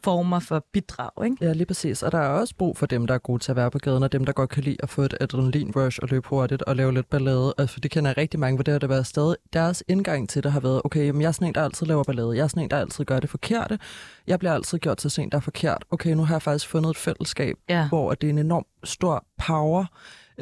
former 0.03 0.39
for 0.39 0.65
bidrag, 0.73 1.25
ikke? 1.25 1.37
Ja, 1.41 1.53
lige 1.53 1.65
præcis. 1.65 2.03
Og 2.03 2.11
der 2.11 2.17
er 2.17 2.27
også 2.29 2.55
brug 2.55 2.77
for 2.77 2.85
dem, 2.85 3.07
der 3.07 3.13
er 3.13 3.17
gode 3.17 3.43
til 3.43 3.51
at 3.51 3.55
være 3.55 3.71
på 3.71 3.77
gaden, 3.79 4.03
og 4.03 4.11
dem, 4.11 4.25
der 4.25 4.33
godt 4.33 4.49
kan 4.49 4.63
lide 4.63 4.77
at 4.83 4.89
få 4.89 5.01
et 5.01 5.13
adrenalin-rush 5.21 5.99
og 6.01 6.07
løbe 6.09 6.27
hurtigt 6.27 6.61
og 6.61 6.75
lave 6.75 6.93
lidt 6.93 7.09
ballade. 7.09 7.53
Altså, 7.57 7.79
det 7.79 7.91
kender 7.91 8.09
jeg 8.09 8.17
rigtig 8.17 8.39
mange, 8.39 8.57
hvor 8.57 8.63
det 8.63 8.71
har 8.71 8.79
det 8.79 8.89
været 8.89 9.07
stadig. 9.07 9.35
Deres 9.53 9.83
indgang 9.87 10.29
til 10.29 10.43
det 10.43 10.51
har 10.51 10.59
været, 10.59 10.81
okay, 10.83 11.05
jamen, 11.05 11.21
jeg 11.21 11.27
er 11.27 11.31
sådan 11.31 11.47
en, 11.47 11.53
der 11.55 11.63
altid 11.63 11.85
laver 11.87 12.03
ballade. 12.03 12.35
Jeg 12.37 12.43
er 12.43 12.47
sådan 12.47 12.63
en, 12.63 12.69
der 12.69 12.77
altid 12.77 13.05
gør 13.05 13.19
det 13.19 13.29
forkerte. 13.29 13.79
Jeg 14.27 14.39
bliver 14.39 14.53
altid 14.53 14.79
gjort 14.79 14.97
til 14.97 15.11
sådan 15.11 15.27
en, 15.27 15.31
der 15.31 15.37
er 15.37 15.41
forkert. 15.41 15.85
Okay, 15.91 16.11
nu 16.13 16.25
har 16.25 16.35
jeg 16.35 16.41
faktisk 16.41 16.67
fundet 16.67 16.89
et 16.89 16.97
fællesskab, 16.97 17.55
Ja. 17.69 17.87
hvor 17.87 18.13
det 18.13 18.27
er 18.27 18.31
en 18.31 18.37
enorm 18.37 18.65
stor 18.83 19.25
power, 19.47 19.85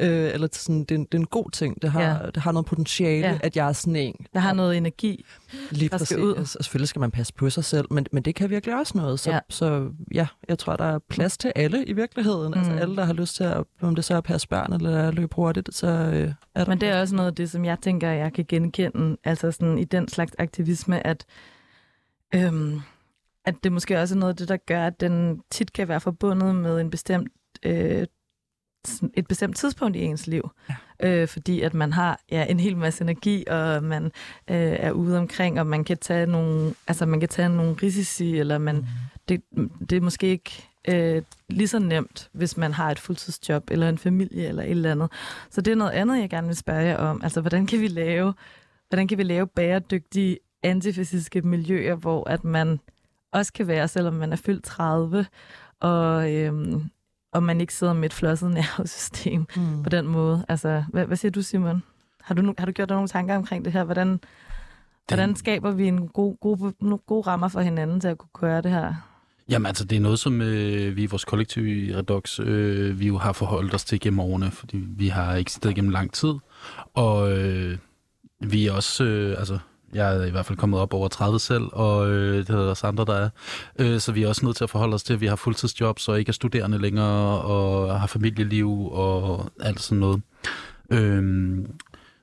øh, 0.00 0.34
eller 0.34 0.48
sådan, 0.52 0.80
det, 0.80 0.90
er 0.90 0.94
en, 0.94 1.04
det 1.04 1.14
er 1.14 1.18
en 1.18 1.26
god 1.26 1.50
ting. 1.50 1.82
Det 1.82 1.90
har, 1.90 2.02
Ja. 2.02 2.16
det 2.34 2.36
har 2.42 2.52
noget 2.52 2.66
potentiale, 2.66 3.26
Ja. 3.28 3.38
at 3.42 3.56
jeg 3.56 3.68
er 3.68 3.72
sådan 3.72 3.96
en. 3.96 4.14
Der 4.34 4.40
har 4.40 4.52
noget 4.52 4.76
energi. 4.76 5.24
Lige 5.70 5.88
der 5.88 5.94
præcis. 5.98 6.08
skal 6.08 6.22
ud. 6.22 6.32
Og 6.34 6.46
selvfølgelig 6.48 6.88
skal 6.88 7.00
man 7.00 7.10
passe 7.10 7.34
på 7.34 7.50
sig 7.50 7.64
selv, 7.64 7.86
men, 7.90 8.06
men 8.12 8.22
det 8.22 8.34
kan 8.34 8.50
virkelig 8.50 8.78
også 8.78 8.98
noget. 8.98 9.20
Så 9.20 9.30
Ja. 9.30 9.38
så 9.48 9.90
ja, 10.14 10.26
jeg 10.48 10.58
tror, 10.58 10.76
der 10.76 10.84
er 10.84 10.98
plads 10.98 11.38
til 11.38 11.52
alle 11.56 11.84
i 11.84 11.92
virkeligheden. 11.92 12.48
Mm. 12.48 12.58
Altså 12.58 12.72
Mm. 12.72 12.78
alle, 12.78 12.96
der 12.96 13.04
har 13.04 13.12
lyst 13.12 13.36
til 13.36 13.44
at, 13.44 13.64
om 13.80 13.94
det 13.94 14.04
så 14.04 14.14
er 14.14 14.18
at 14.18 14.24
passe 14.24 14.48
børn 14.48 14.72
eller 14.72 15.08
at 15.08 15.14
løbe 15.14 15.34
hurtigt, 15.36 15.74
så 15.74 15.86
øh, 15.86 16.32
er 16.54 16.64
der 16.64 16.70
Men 16.70 16.80
det 16.80 16.88
er 16.88 17.00
også 17.00 17.14
noget 17.14 17.28
af 17.28 17.34
det, 17.34 17.50
som 17.50 17.64
jeg 17.64 17.78
tænker, 17.82 18.10
jeg 18.10 18.32
kan 18.32 18.44
genkende, 18.48 19.16
altså 19.24 19.50
sådan 19.52 19.78
i 19.78 19.84
den 19.84 20.08
slags 20.08 20.32
aktivisme, 20.38 21.06
at, 21.06 21.24
øhm, 22.34 22.80
at 23.44 23.54
det 23.64 23.72
måske 23.72 24.00
også 24.00 24.14
er 24.14 24.18
noget 24.18 24.32
af 24.32 24.36
det, 24.36 24.48
der 24.48 24.56
gør, 24.56 24.86
at 24.86 25.00
den 25.00 25.40
tit 25.50 25.72
kan 25.72 25.88
være 25.88 26.00
forbundet 26.00 26.54
med 26.54 26.80
en 26.80 26.90
bestemt, 26.90 27.32
øh, 27.62 28.06
et 29.14 29.26
bestemt 29.28 29.56
tidspunkt 29.56 29.96
i 29.96 30.00
ens 30.00 30.26
liv. 30.26 30.50
Ja. 30.68 31.08
Øh, 31.08 31.28
fordi 31.28 31.60
at 31.60 31.74
man 31.74 31.92
har 31.92 32.20
ja, 32.30 32.44
en 32.44 32.60
hel 32.60 32.76
masse 32.76 33.02
energi, 33.04 33.44
og 33.50 33.82
man 33.82 34.04
øh, 34.04 34.10
er 34.80 34.90
ude 34.90 35.18
omkring, 35.18 35.60
og 35.60 35.66
man 35.66 35.84
kan 35.84 35.98
tage 35.98 36.26
nogle, 36.26 36.74
altså 36.86 37.06
man 37.06 37.20
kan 37.20 37.28
tage 37.28 37.48
nogle 37.48 37.76
risici, 37.82 38.38
eller 38.38 38.58
man, 38.58 38.76
Mm. 38.76 38.84
det, 39.28 39.42
det 39.90 39.96
er 39.96 40.00
måske 40.00 40.26
ikke 40.26 40.68
øh, 40.88 41.22
lige 41.48 41.68
så 41.68 41.78
nemt, 41.78 42.28
hvis 42.32 42.56
man 42.56 42.72
har 42.72 42.90
et 42.90 42.98
fuldtidsjob, 42.98 43.70
eller 43.70 43.88
en 43.88 43.98
familie, 43.98 44.46
eller 44.48 44.62
et 44.62 44.70
eller 44.70 44.92
andet. 44.92 45.10
Så 45.50 45.60
det 45.60 45.70
er 45.70 45.76
noget 45.76 45.90
andet, 45.92 46.20
jeg 46.20 46.30
gerne 46.30 46.46
vil 46.46 46.56
spørge 46.56 46.80
jer 46.82 46.96
om. 46.96 47.20
Altså, 47.22 47.40
hvordan 47.40 47.66
kan 47.66 47.80
vi 47.80 47.88
lave, 47.88 48.34
hvordan 48.88 49.08
kan 49.08 49.18
vi 49.18 49.22
lave 49.22 49.46
bæredygtige 49.46 50.38
antifascistiske 50.62 51.42
miljøer, 51.42 51.94
hvor 51.94 52.28
at 52.30 52.44
man 52.44 52.80
også 53.32 53.52
kan 53.52 53.66
være, 53.66 53.88
selvom 53.88 54.14
man 54.14 54.32
er 54.32 54.36
fyldt 54.36 54.64
30, 54.64 55.26
og, 55.80 56.32
øhm, 56.34 56.90
og 57.32 57.42
man 57.42 57.60
ikke 57.60 57.74
sidder 57.74 57.92
med 57.92 58.04
et 58.04 58.12
flosset 58.12 58.50
nervesystem 58.60 59.46
Mm. 59.56 59.82
på 59.82 59.88
den 59.88 60.06
måde. 60.06 60.44
Altså, 60.48 60.84
hvad, 60.88 61.06
hvad 61.06 61.16
siger 61.16 61.32
du, 61.32 61.42
Simon? 61.42 61.82
Har 62.22 62.34
du, 62.34 62.54
har 62.58 62.66
du 62.66 62.72
gjort 62.72 62.88
dig 62.88 62.94
nogle 62.96 63.08
tanker 63.08 63.36
omkring 63.36 63.64
det 63.64 63.72
her? 63.72 63.84
Hvordan, 63.84 64.20
hvordan 65.08 65.36
skaber 65.36 65.70
vi 65.70 65.86
en 65.88 66.08
god, 66.08 66.36
god, 66.40 66.72
nogle 66.80 66.98
gode 66.98 67.26
rammer 67.26 67.48
for 67.48 67.60
hinanden 67.60 68.00
til 68.00 68.08
at 68.08 68.18
kunne 68.18 68.28
gøre 68.40 68.62
det 68.62 68.70
her? 68.70 68.94
Jamen 69.48 69.66
altså, 69.66 69.84
det 69.84 69.96
er 69.96 70.00
noget, 70.00 70.18
som 70.18 70.40
øh, 70.40 70.96
vi 70.96 71.02
i 71.02 71.06
vores 71.06 71.24
kollektiv 71.24 71.66
i 71.66 71.96
Redox, 71.96 72.40
øh, 72.40 73.00
vi 73.00 73.06
jo 73.06 73.18
har 73.18 73.32
forholdt 73.32 73.74
os 73.74 73.84
til 73.84 74.00
gennem 74.00 74.20
årene, 74.20 74.50
fordi 74.50 74.76
vi 74.76 75.08
har 75.08 75.34
eksisteret 75.34 75.74
gennem 75.74 75.90
lang 75.90 76.12
tid. 76.12 76.34
Og 76.94 77.38
øh, 77.38 77.78
vi 78.40 78.66
er 78.66 78.72
også, 78.72 79.04
øh, 79.04 79.38
altså, 79.38 79.58
jeg 79.94 80.16
er 80.16 80.24
i 80.24 80.30
hvert 80.30 80.46
fald 80.46 80.58
kommet 80.58 80.80
op 80.80 80.94
over 80.94 81.08
30 81.08 81.38
selv, 81.38 81.64
og 81.72 82.10
øh, 82.10 82.38
det 82.38 82.50
er 82.50 82.56
der 82.56 82.70
også 82.70 82.86
andre, 82.86 83.04
der 83.04 83.14
er. 83.14 83.30
Øh, 83.78 84.00
så 84.00 84.12
vi 84.12 84.22
er 84.22 84.28
også 84.28 84.44
nødt 84.44 84.56
til 84.56 84.64
at 84.64 84.70
forholde 84.70 84.94
os 84.94 85.02
til, 85.02 85.14
at 85.14 85.20
vi 85.20 85.26
har 85.26 85.36
fuldtidsjobs 85.36 86.08
og 86.08 86.18
ikke 86.18 86.28
er 86.28 86.32
studerende 86.32 86.78
længere, 86.78 87.40
og 87.40 88.00
har 88.00 88.06
familieliv 88.06 88.88
og 88.92 89.50
alt 89.60 89.80
sådan 89.80 89.98
noget. 89.98 90.22
Øh, 90.90 91.58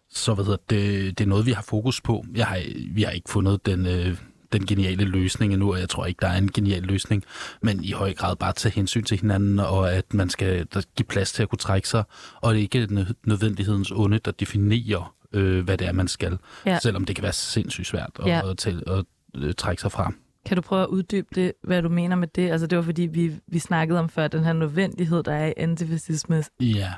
så 0.10 0.34
hvad 0.34 0.46
hedder 0.46 0.60
det, 0.70 1.18
det 1.18 1.24
er 1.24 1.30
noget, 1.30 1.46
vi 1.46 1.52
har 1.52 1.62
fokus 1.62 2.02
på. 2.02 2.26
Jeg 2.36 2.48
har, 2.48 2.60
vi 2.92 3.04
har 3.04 3.12
ikke 3.12 3.30
fundet 3.30 3.66
den, 3.66 3.88
øh, 3.88 4.18
den 4.52 4.66
geniale 4.66 5.06
løsning 5.06 5.54
endnu, 5.54 5.74
og 5.74 5.80
jeg 5.80 5.90
tror 5.90 6.06
ikke, 6.06 6.20
der 6.22 6.28
er 6.28 6.38
en 6.38 6.52
genial 6.52 6.84
løsning, 6.84 7.24
men 7.62 7.84
i 7.84 7.92
høj 7.92 8.14
grad 8.14 8.36
bare 8.36 8.54
tage 8.54 8.76
hensyn 8.76 9.04
til 9.04 9.20
hinanden, 9.22 9.60
og 9.60 9.94
at 9.94 10.14
man 10.14 10.30
skal 10.30 10.68
give 10.96 11.06
plads 11.06 11.32
til 11.32 11.44
at 11.44 11.50
kunne 11.50 11.58
trække 11.58 11.90
sig, 11.90 12.04
og 12.42 12.54
det 12.54 12.60
er 12.60 12.62
ikke 12.62 13.16
nødvendighedens 13.26 13.92
onde, 13.92 14.20
der 14.20 14.32
definerer, 14.32 15.15
øh, 15.36 15.64
hvad 15.66 15.78
det 15.78 15.88
er, 15.88 15.92
man 15.92 16.08
skal, 16.08 16.38
Ja. 16.66 16.80
selvom 16.82 17.06
det 17.06 17.16
kan 17.16 17.24
være 17.24 17.34
sindssygt 17.34 17.88
svært 17.88 18.10
at, 18.20 18.28
Ja. 18.28 18.50
at, 18.52 18.58
til, 18.58 18.84
at 18.88 19.06
øh, 19.36 19.54
trække 19.54 19.82
sig 19.82 19.92
fra. 19.92 20.14
Kan 20.46 20.56
du 20.58 20.62
prøve 20.62 20.82
at 20.82 20.88
uddybe 20.88 21.28
det, 21.36 21.54
hvad 21.64 21.82
du 21.82 21.90
mener 21.90 22.16
med 22.16 22.28
det? 22.28 22.52
Altså 22.52 22.68
det 22.68 22.78
var 22.78 22.84
fordi, 22.84 23.02
vi, 23.02 23.32
vi 23.48 23.60
snakkede 23.60 24.00
om 24.00 24.10
før, 24.10 24.28
den 24.28 24.44
her 24.44 24.54
nødvendighed, 24.54 25.24
der 25.24 25.34
er 25.34 25.48
i 25.48 25.54
antifascisme. 25.58 26.44
Ja, 26.60 26.94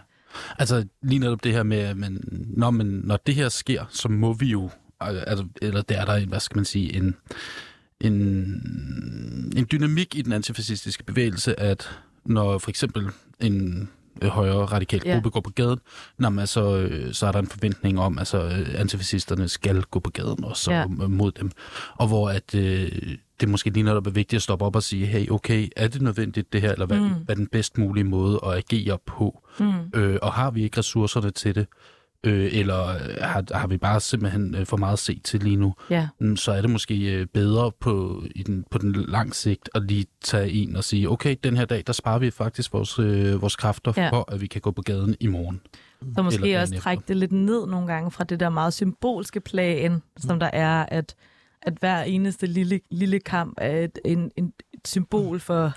altså 0.60 0.86
lige 1.02 1.20
netop 1.20 1.44
det 1.44 1.52
her 1.54 1.64
med, 1.64 1.78
at 1.78 1.98
man, 1.98 2.24
når, 2.58 2.72
man, 2.72 2.86
når 2.86 3.18
det 3.18 3.36
her 3.36 3.50
sker, 3.50 3.86
så 3.90 4.10
må 4.10 4.34
vi 4.34 4.46
jo, 4.46 4.70
altså, 5.02 5.46
eller 5.62 5.82
der 5.82 6.02
er 6.02 6.06
der, 6.06 6.26
hvad 6.26 6.40
skal 6.40 6.58
man 6.58 6.66
sige, 6.66 6.96
en, 6.96 7.16
en, 8.02 8.14
en 9.56 9.68
dynamik 9.72 10.16
i 10.16 10.22
den 10.22 10.32
antifascistiske 10.34 11.04
bevægelse, 11.04 11.60
at 11.60 11.98
når 12.26 12.58
for 12.58 12.70
eksempel 12.70 13.08
en 13.40 13.90
øh, 14.22 14.30
højere 14.30 14.66
radikal 14.66 15.02
Ja. 15.06 15.14
gruppe 15.14 15.30
går 15.30 15.42
på 15.42 15.50
gaden, 15.50 15.80
når 16.20 16.30
man 16.30 16.48
så, 16.48 16.78
øh, 16.78 17.14
så 17.14 17.28
er 17.28 17.32
der 17.32 17.40
en 17.40 17.48
forventning 17.48 18.00
om, 18.00 18.14
at 18.14 18.20
altså, 18.22 18.44
øh, 18.44 18.80
antifascisterne 18.80 19.48
skal 19.48 19.82
gå 19.82 20.00
på 20.00 20.10
gaden 20.10 20.44
også 20.44 20.72
Ja. 20.72 20.80
ja. 20.80 20.88
mod 20.88 21.32
dem. 21.32 21.52
Og 21.96 22.08
hvor 22.08 22.30
at, 22.30 22.56
øh, 22.56 22.92
det 23.42 23.50
måske 23.50 23.70
lige 23.70 23.84
netop 23.84 24.08
er 24.08 24.12
vigtigt 24.12 24.38
at 24.38 24.44
stoppe 24.44 24.66
op 24.66 24.76
og 24.76 24.84
sige, 24.84 25.06
hey, 25.06 25.30
okay, 25.30 25.68
er 25.76 25.88
det 25.88 26.02
nødvendigt 26.02 26.54
det 26.54 26.62
her, 26.62 26.72
eller 26.72 26.86
hvad, 26.86 27.00
mm. 27.00 27.08
hvad 27.10 27.36
er 27.36 27.40
den 27.40 27.48
bedst 27.48 27.78
mulige 27.78 28.04
måde 28.04 28.40
at 28.46 28.54
agere 28.54 28.98
på? 29.06 29.44
Mm. 29.60 29.74
Øh, 29.96 30.20
og 30.22 30.34
har 30.34 30.52
vi 30.52 30.64
ikke 30.64 30.78
ressourcerne 30.78 31.32
til 31.32 31.56
det, 31.56 31.68
øh, 32.24 32.50
eller 32.60 32.88
øh, 32.88 32.96
har, 33.22 33.44
har 33.58 33.68
vi 33.68 33.78
bare 33.78 34.00
simpelthen 34.00 34.56
øh, 34.56 34.66
for 34.66 34.78
meget 34.78 34.94
at 34.94 35.00
se 35.00 35.20
til 35.24 35.44
lige 35.44 35.56
nu, 35.56 35.74
Ja, 35.90 36.08
mm, 36.20 36.38
så 36.38 36.52
er 36.52 36.62
det 36.62 36.70
måske 36.70 37.14
øh, 37.14 37.26
bedre 37.26 37.72
på, 37.80 38.24
i 38.36 38.44
den, 38.44 38.66
på 38.72 38.78
den 38.78 38.92
lang 38.92 39.36
sigt 39.36 39.70
at 39.76 39.84
lige 39.84 40.06
tage 40.24 40.50
en 40.52 40.76
og 40.76 40.84
sige, 40.84 41.10
okay, 41.10 41.36
den 41.44 41.58
her 41.58 41.66
dag, 41.66 41.84
der 41.88 41.94
sparer 41.94 42.20
vi 42.20 42.32
faktisk 42.32 42.74
vores, 42.74 43.00
øh, 43.00 43.42
vores 43.42 43.56
kræfter 43.56 43.94
Ja. 43.98 44.10
for, 44.10 44.32
at 44.34 44.42
vi 44.42 44.48
kan 44.48 44.62
gå 44.62 44.72
på 44.72 44.82
gaden 44.82 45.16
i 45.20 45.28
morgen. 45.28 45.62
så 46.16 46.22
måske 46.22 46.60
også 46.62 46.74
efter. 46.74 46.84
trække 46.84 47.04
det 47.08 47.18
lidt 47.18 47.32
ned 47.32 47.68
nogle 47.68 47.88
gange 47.88 48.12
fra 48.12 48.24
det 48.24 48.40
der 48.40 48.50
meget 48.50 48.74
symbolske 48.74 49.40
plan, 49.40 50.02
som 50.18 50.40
der 50.40 50.50
er, 50.54 50.86
at, 50.92 51.16
at 51.62 51.74
hver 51.80 52.04
eneste 52.04 52.48
lille, 52.48 52.80
lille 52.92 53.20
kamp 53.20 53.54
er 53.58 53.78
et, 53.84 54.00
en, 54.06 54.32
en, 54.36 54.54
et 54.74 54.88
symbol 54.88 55.40
for, 55.40 55.74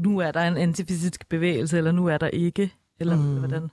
nu 0.00 0.18
er 0.18 0.30
der 0.30 0.40
en 0.40 0.56
antifascistisk 0.56 1.28
bevægelse, 1.28 1.78
eller 1.78 1.92
nu 1.92 2.06
er 2.06 2.18
der 2.18 2.28
ikke, 2.28 2.70
eller 3.00 3.16
Mm. 3.16 3.22
mm. 3.22 3.38
hvordan. 3.38 3.70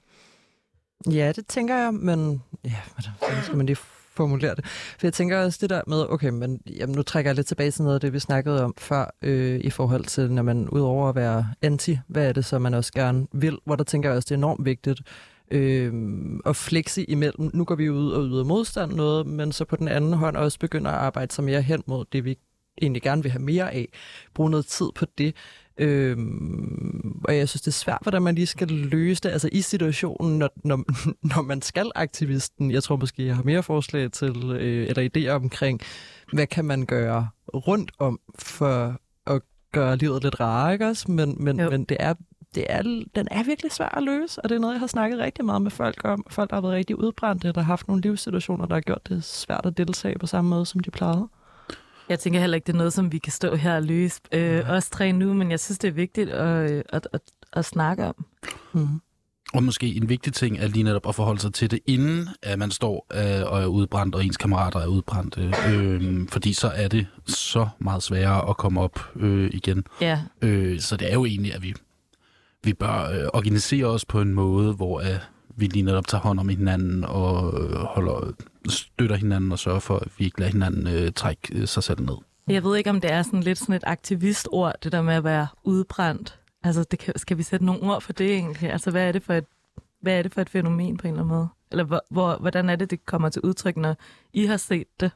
Ja, 1.12 1.32
det 1.36 1.48
tænker 1.48 1.75
jeg, 1.75 1.94
men 1.94 2.44
ja, 2.66 2.75
hvordan 2.94 3.44
skal 3.44 3.58
man 3.58 3.66
lige 3.66 3.77
formulere 4.16 4.56
det? 4.56 4.66
For 4.66 5.08
jeg 5.08 5.13
tænker 5.13 5.44
også 5.44 5.58
det 5.62 5.70
der 5.70 5.82
med, 5.88 6.06
okay, 6.10 6.30
men 6.30 6.62
jamen, 6.66 6.96
nu 6.96 7.04
trækker 7.04 7.32
jeg 7.32 7.36
lidt 7.36 7.48
tilbage 7.48 7.72
til 7.72 7.84
noget 7.84 7.96
af 7.96 8.01
det, 8.01 8.13
vi 8.13 8.20
snakkede 8.20 8.63
om 8.63 8.74
før, 8.77 9.16
øh, 9.22 9.60
i 9.60 9.70
forhold 9.70 10.06
til, 10.06 10.32
når 10.32 10.44
man 10.44 10.70
udover 10.70 11.10
at 11.10 11.16
være 11.16 11.48
anti, 11.62 12.00
hvad 12.08 12.27
er 12.27 12.34
det 12.34 12.46
så, 12.46 12.60
man 12.60 12.74
også 12.74 12.94
gerne 12.94 13.27
vil? 13.34 13.58
Hvor 13.66 13.75
der 13.75 13.84
tænker 13.84 14.10
jeg 14.10 14.18
også, 14.18 14.25
det 14.25 14.32
er 14.32 14.38
enormt 14.38 14.66
vigtigt 14.66 15.01
øh, 15.51 15.94
at 16.46 16.56
flekse 16.56 17.04
imellem. 17.04 17.51
Nu 17.54 17.66
går 17.66 17.75
vi 17.75 17.89
ud 17.89 18.12
og 18.12 18.24
yder 18.24 18.44
modstand 18.44 18.94
noget, 18.94 19.27
men 19.27 19.51
så 19.51 19.66
på 19.66 19.75
den 19.75 19.88
anden 19.88 20.13
hånd 20.13 20.38
også 20.38 20.60
begynder 20.60 20.92
at 20.92 20.98
arbejde 20.98 21.34
sig 21.34 21.44
mere 21.44 21.62
hen 21.62 21.84
mod 21.88 22.06
det, 22.12 22.25
vi 22.25 22.38
egentlig 22.82 23.01
gerne 23.01 23.24
vil 23.24 23.32
have 23.32 23.42
mere 23.42 23.74
af. 23.74 23.88
Bruge 24.34 24.50
noget 24.50 24.66
tid 24.66 24.88
på 24.96 25.06
det. 25.18 25.36
Øhm, 25.80 27.22
og 27.24 27.38
jeg 27.38 27.50
synes, 27.50 27.62
det 27.62 27.68
er 27.68 27.72
svært, 27.72 28.00
hvordan 28.02 28.22
man 28.22 28.36
lige 28.36 28.48
skal 28.48 28.68
løse 28.68 29.22
det. 29.24 29.30
Altså 29.30 29.50
i 29.52 29.62
situationen, 29.62 30.40
når, 30.40 30.50
når, 30.64 30.84
når 31.36 31.42
man 31.42 31.62
skal 31.62 31.92
aktivisten. 31.96 32.72
Jeg 32.72 32.84
tror 32.84 32.96
måske, 32.96 33.26
jeg 33.26 33.36
har 33.36 33.44
mere 33.44 33.64
forslag 33.64 34.12
til, 34.12 34.52
øh, 34.52 34.88
eller 34.90 35.10
idéer 35.16 35.32
omkring, 35.32 35.82
hvad 36.34 36.48
kan 36.48 36.66
man 36.66 36.86
gøre 36.86 37.28
rundt 37.54 37.92
om 38.00 38.20
for 38.40 39.00
at 39.28 39.42
gøre 39.72 39.96
livet 39.96 40.24
lidt 40.24 40.40
rarere, 40.40 40.74
ikke 40.74 40.88
også? 40.88 41.12
Men, 41.12 41.36
men, 41.40 41.60
Jo. 41.60 41.70
men 41.70 41.84
det 41.84 41.98
er, 42.00 42.14
det 42.56 42.66
er, 42.70 42.82
den 43.16 43.28
er 43.32 43.44
virkelig 43.44 43.72
svær 43.72 43.98
at 43.98 44.04
løse, 44.04 44.42
og 44.42 44.50
det 44.50 44.56
er 44.56 44.60
noget, 44.60 44.74
jeg 44.74 44.80
har 44.80 44.88
snakket 44.88 45.20
rigtig 45.20 45.46
meget 45.46 45.62
med 45.62 45.72
folk 45.72 46.02
om. 46.04 46.26
Folk, 46.30 46.50
der 46.50 46.56
har 46.56 46.62
været 46.62 46.74
rigtig 46.74 47.00
udbrændte, 47.00 47.48
der 47.48 47.62
har 47.62 47.66
haft 47.68 47.88
nogle 47.88 48.02
livssituationer, 48.02 48.66
der 48.66 48.74
har 48.74 48.82
gjort 48.82 49.10
det 49.10 49.24
svært 49.24 49.66
at 49.66 49.78
deltage 49.78 50.20
på 50.20 50.28
samme 50.28 50.50
måde, 50.50 50.66
som 50.66 50.80
de 50.80 50.92
plejede. 50.92 51.28
Jeg 52.10 52.20
tænker 52.20 52.40
heller 52.40 52.56
ikke, 52.56 52.66
det 52.68 52.74
er 52.74 52.78
noget, 52.78 52.94
som 52.94 53.12
vi 53.12 53.18
kan 53.18 53.32
stå 53.32 53.56
her 53.56 53.76
og 53.76 53.84
løse 53.84 54.22
øh, 54.32 54.70
os 54.70 54.90
tre 54.90 55.12
nu, 55.12 55.34
men 55.34 55.52
jeg 55.52 55.60
synes, 55.60 55.80
det 55.80 55.88
er 55.88 55.92
vigtigt 55.92 56.30
at, 56.30 56.72
øh, 56.72 56.84
at, 56.90 57.08
at, 57.14 57.22
at 57.54 57.66
snakke 57.66 58.06
om. 58.06 58.26
Mm. 58.74 59.02
Og 59.54 59.64
måske 59.64 59.96
en 59.96 60.10
vigtig 60.10 60.34
ting 60.34 60.58
er 60.58 60.68
lige 60.68 60.84
netop 60.84 61.08
at 61.08 61.16
forholde 61.16 61.40
sig 61.40 61.54
til 61.54 61.72
det, 61.72 61.80
inden 61.86 62.30
at 62.42 62.60
man 62.60 62.72
står 62.72 63.08
øh, 63.14 63.52
og 63.52 63.62
er 63.62 63.66
udbrændt, 63.66 64.16
og 64.16 64.26
ens 64.26 64.38
kammerater 64.38 64.80
er 64.80 64.88
udbrændte. 64.88 65.54
Øh, 65.70 66.28
fordi 66.30 66.54
så 66.54 66.68
er 66.68 66.88
det 66.88 67.08
så 67.26 67.68
meget 67.80 68.04
sværere 68.04 68.50
at 68.50 68.58
komme 68.58 68.82
op 68.82 69.00
øh, 69.16 69.50
igen. 69.54 69.84
Ja, 70.02 70.22
Øh, 70.42 70.80
så 70.80 70.98
det 70.98 71.10
er 71.10 71.14
jo 71.14 71.26
egentlig, 71.26 71.54
at 71.54 71.64
vi, 71.64 71.74
vi 72.64 72.74
bør 72.74 73.10
øh, 73.10 73.26
organisere 73.34 73.86
os 73.86 74.06
på 74.06 74.22
en 74.22 74.34
måde, 74.34 74.74
hvor 74.74 75.00
øh, 75.00 75.20
vi 75.56 75.68
lige 75.68 75.84
netop 75.84 76.08
tager 76.08 76.22
hånd 76.22 76.40
om 76.40 76.50
hinanden 76.50 77.04
og 77.04 77.62
øh, 77.62 77.76
holder, 77.76 78.34
støtter 78.70 79.16
hinanden 79.16 79.52
og 79.52 79.60
sørger 79.60 79.80
for, 79.80 79.96
at 79.96 80.08
vi 80.18 80.26
ikke 80.26 80.40
lader 80.40 80.52
hinanden 80.52 80.88
øh, 80.88 81.12
trække 81.12 81.56
øh, 81.56 81.68
sig 81.68 81.84
selv 81.84 82.02
ned. 82.02 82.18
jeg 82.48 82.64
ved 82.64 82.78
ikke, 82.78 82.90
om 82.90 83.02
det 83.02 83.12
er 83.12 83.22
sådan 83.22 83.44
lidt 83.44 83.58
sådan 83.58 83.76
et 83.76 83.84
aktivistord, 83.88 84.76
det 84.84 84.92
der 84.92 85.02
med 85.02 85.14
at 85.14 85.24
være 85.24 85.48
udbrændt. 85.64 86.40
Altså, 86.64 86.84
det 86.92 87.00
kan, 87.00 87.14
skal 87.18 87.38
vi 87.38 87.44
sætte 87.44 87.66
nogle 87.66 87.82
ord 87.82 88.02
for 88.02 88.14
det 88.14 88.32
egentlig? 88.32 88.72
Altså, 88.72 88.92
hvad 88.92 89.08
er 89.08 89.12
det 89.12 89.24
for 89.24 89.34
et, 89.34 89.46
hvad 90.02 90.18
er 90.18 90.22
det 90.22 90.34
for 90.34 90.42
et 90.42 90.50
fænomen 90.50 90.98
på 90.98 91.08
en 91.08 91.14
eller 91.14 91.24
anden 91.24 91.36
måde? 91.36 91.48
Eller 91.72 91.84
hvor, 91.84 92.02
hvor, 92.10 92.38
hvordan 92.38 92.70
er 92.70 92.76
det, 92.76 92.92
det 92.92 93.06
kommer 93.06 93.30
til 93.30 93.42
udtryk, 93.42 93.78
når 93.78 93.96
I 94.34 94.46
har 94.46 94.58
set 94.58 94.88
det? 95.00 95.12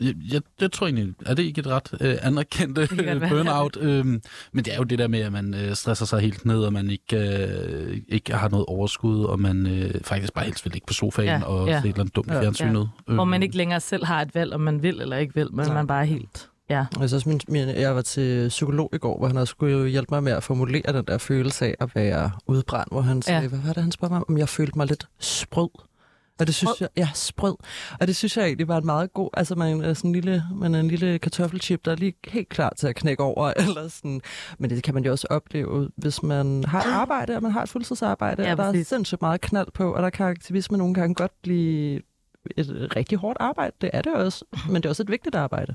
Jeg, 0.00 0.14
jeg, 0.32 0.40
det 0.60 0.72
tror 0.72 0.86
jeg 0.86 0.94
egentlig, 0.94 1.14
er 1.26 1.34
det 1.34 1.42
ikke 1.42 1.58
et 1.58 1.66
ret 1.66 1.94
øh, 2.00 2.16
anerkendt 2.22 2.78
øh, 2.78 3.28
burnout? 3.30 3.76
Øhm, 3.80 4.22
men 4.52 4.64
det 4.64 4.72
er 4.72 4.76
jo 4.76 4.84
det 4.84 4.98
der 4.98 5.08
med, 5.08 5.20
at 5.20 5.32
man 5.32 5.54
øh, 5.54 5.74
stresser 5.74 6.06
sig 6.06 6.20
helt 6.20 6.44
ned, 6.44 6.62
og 6.64 6.72
man 6.72 6.90
ikke, 6.90 7.16
øh, 7.16 7.98
ikke 8.08 8.34
har 8.34 8.48
noget 8.48 8.66
overskud, 8.66 9.24
og 9.24 9.40
man 9.40 9.66
øh, 9.66 9.94
faktisk 10.04 10.32
bare 10.34 10.44
helst 10.44 10.64
vil 10.64 10.72
ligge 10.72 10.86
på 10.86 10.92
sofaen 10.92 11.28
Ja, 11.28 11.38
ja, 11.38 11.44
og 11.44 11.68
ja. 11.68 11.80
se 11.80 11.88
et 11.88 11.92
eller 11.92 12.00
andet 12.00 12.16
dumt 12.16 12.28
Ja, 12.28 12.40
fjernsynet. 12.42 12.90
Hvor 13.06 13.24
man 13.24 13.38
Øhm, 13.38 13.42
ikke 13.42 13.56
længere 13.56 13.80
selv 13.80 14.04
har 14.04 14.22
et 14.22 14.34
valg, 14.34 14.52
om 14.54 14.60
man 14.60 14.82
vil 14.82 15.00
eller 15.00 15.16
ikke 15.16 15.34
vil, 15.34 15.52
men 15.54 15.66
Nej. 15.66 15.74
man 15.74 15.86
bare 15.86 16.00
er 16.00 16.04
helt... 16.06 16.46
Ja, 16.70 16.84
Jeg, 17.00 17.08
synes 17.08 17.26
min, 17.26 17.40
min, 17.48 17.68
jeg 17.68 17.94
var 17.94 18.02
til 18.02 18.48
psykolog 18.48 18.90
i 18.92 18.98
går, 18.98 19.18
hvor 19.18 19.26
han 19.26 19.36
også 19.36 19.50
skulle 19.50 19.76
jo 19.76 19.84
hjælpe 19.86 20.14
mig 20.14 20.22
med 20.22 20.32
at 20.32 20.42
formulere 20.42 20.92
den 20.92 21.04
der 21.06 21.18
følelse 21.18 21.64
af 21.66 21.74
at 21.80 21.94
være 21.94 22.30
udbrændt, 22.46 22.88
hvor 22.92 23.00
han 23.00 23.22
sagde, 23.22 23.40
Ja. 23.42 23.48
hvad 23.48 23.58
var 23.66 23.72
det, 23.72 23.82
han 23.82 23.92
spurgte 23.92 24.12
mig 24.14 24.22
om? 24.28 24.38
Jeg 24.38 24.48
følte 24.48 24.72
mig 24.78 24.86
lidt 24.86 25.06
sprød. 25.18 25.68
Og 26.40 26.46
det 26.46 26.54
synes 26.54 26.80
jeg, 26.80 26.88
ja, 26.96 27.08
sprød. 27.14 27.54
Og 28.00 28.06
det 28.06 28.16
synes 28.16 28.36
jeg 28.36 28.44
egentlig 28.46 28.68
var 28.68 28.76
en 28.78 28.86
meget 28.86 29.12
god, 29.12 29.30
altså 29.34 29.54
man 29.54 29.80
er 29.84 29.94
sådan 29.94 30.08
en 30.08 30.14
lille, 30.14 30.44
man 30.54 30.74
er 30.74 30.80
en 30.80 30.88
lille 30.88 31.18
kartoffelchip, 31.18 31.84
der 31.84 31.90
er 31.92 31.96
lige 31.96 32.14
helt 32.28 32.48
klar 32.48 32.72
til 32.78 32.86
at 32.86 32.96
knække 32.96 33.22
over, 33.22 33.52
eller 33.66 33.88
sådan. 33.88 34.20
Men 34.58 34.70
det 34.70 34.82
kan 34.82 34.94
man 34.94 35.04
jo 35.04 35.10
også 35.10 35.26
opleve, 35.30 35.90
hvis 35.96 36.22
man 36.22 36.64
har 36.64 36.80
et 36.80 36.92
arbejde, 36.92 37.36
og 37.36 37.42
man 37.42 37.52
har 37.52 37.62
et 37.62 37.68
fuldtidsarbejde, 37.68 38.42
Ja, 38.42 38.50
og 38.50 38.56
der 38.56 38.64
er 38.64 38.84
sindssygt 38.84 39.22
meget 39.22 39.40
knald 39.40 39.68
på, 39.74 39.94
og 39.94 40.02
der 40.02 40.10
kan 40.10 40.26
aktivisme 40.26 40.78
nogle 40.78 40.94
gange 40.94 41.14
godt 41.14 41.32
blive 41.42 42.00
et 42.56 42.92
rigtig 42.96 43.18
hårdt 43.18 43.36
arbejde. 43.40 43.72
Det 43.80 43.90
er 43.92 44.02
det 44.02 44.12
også, 44.14 44.44
men 44.68 44.76
det 44.76 44.84
er 44.84 44.88
også 44.88 45.02
et 45.02 45.10
vigtigt 45.10 45.34
arbejde. 45.34 45.74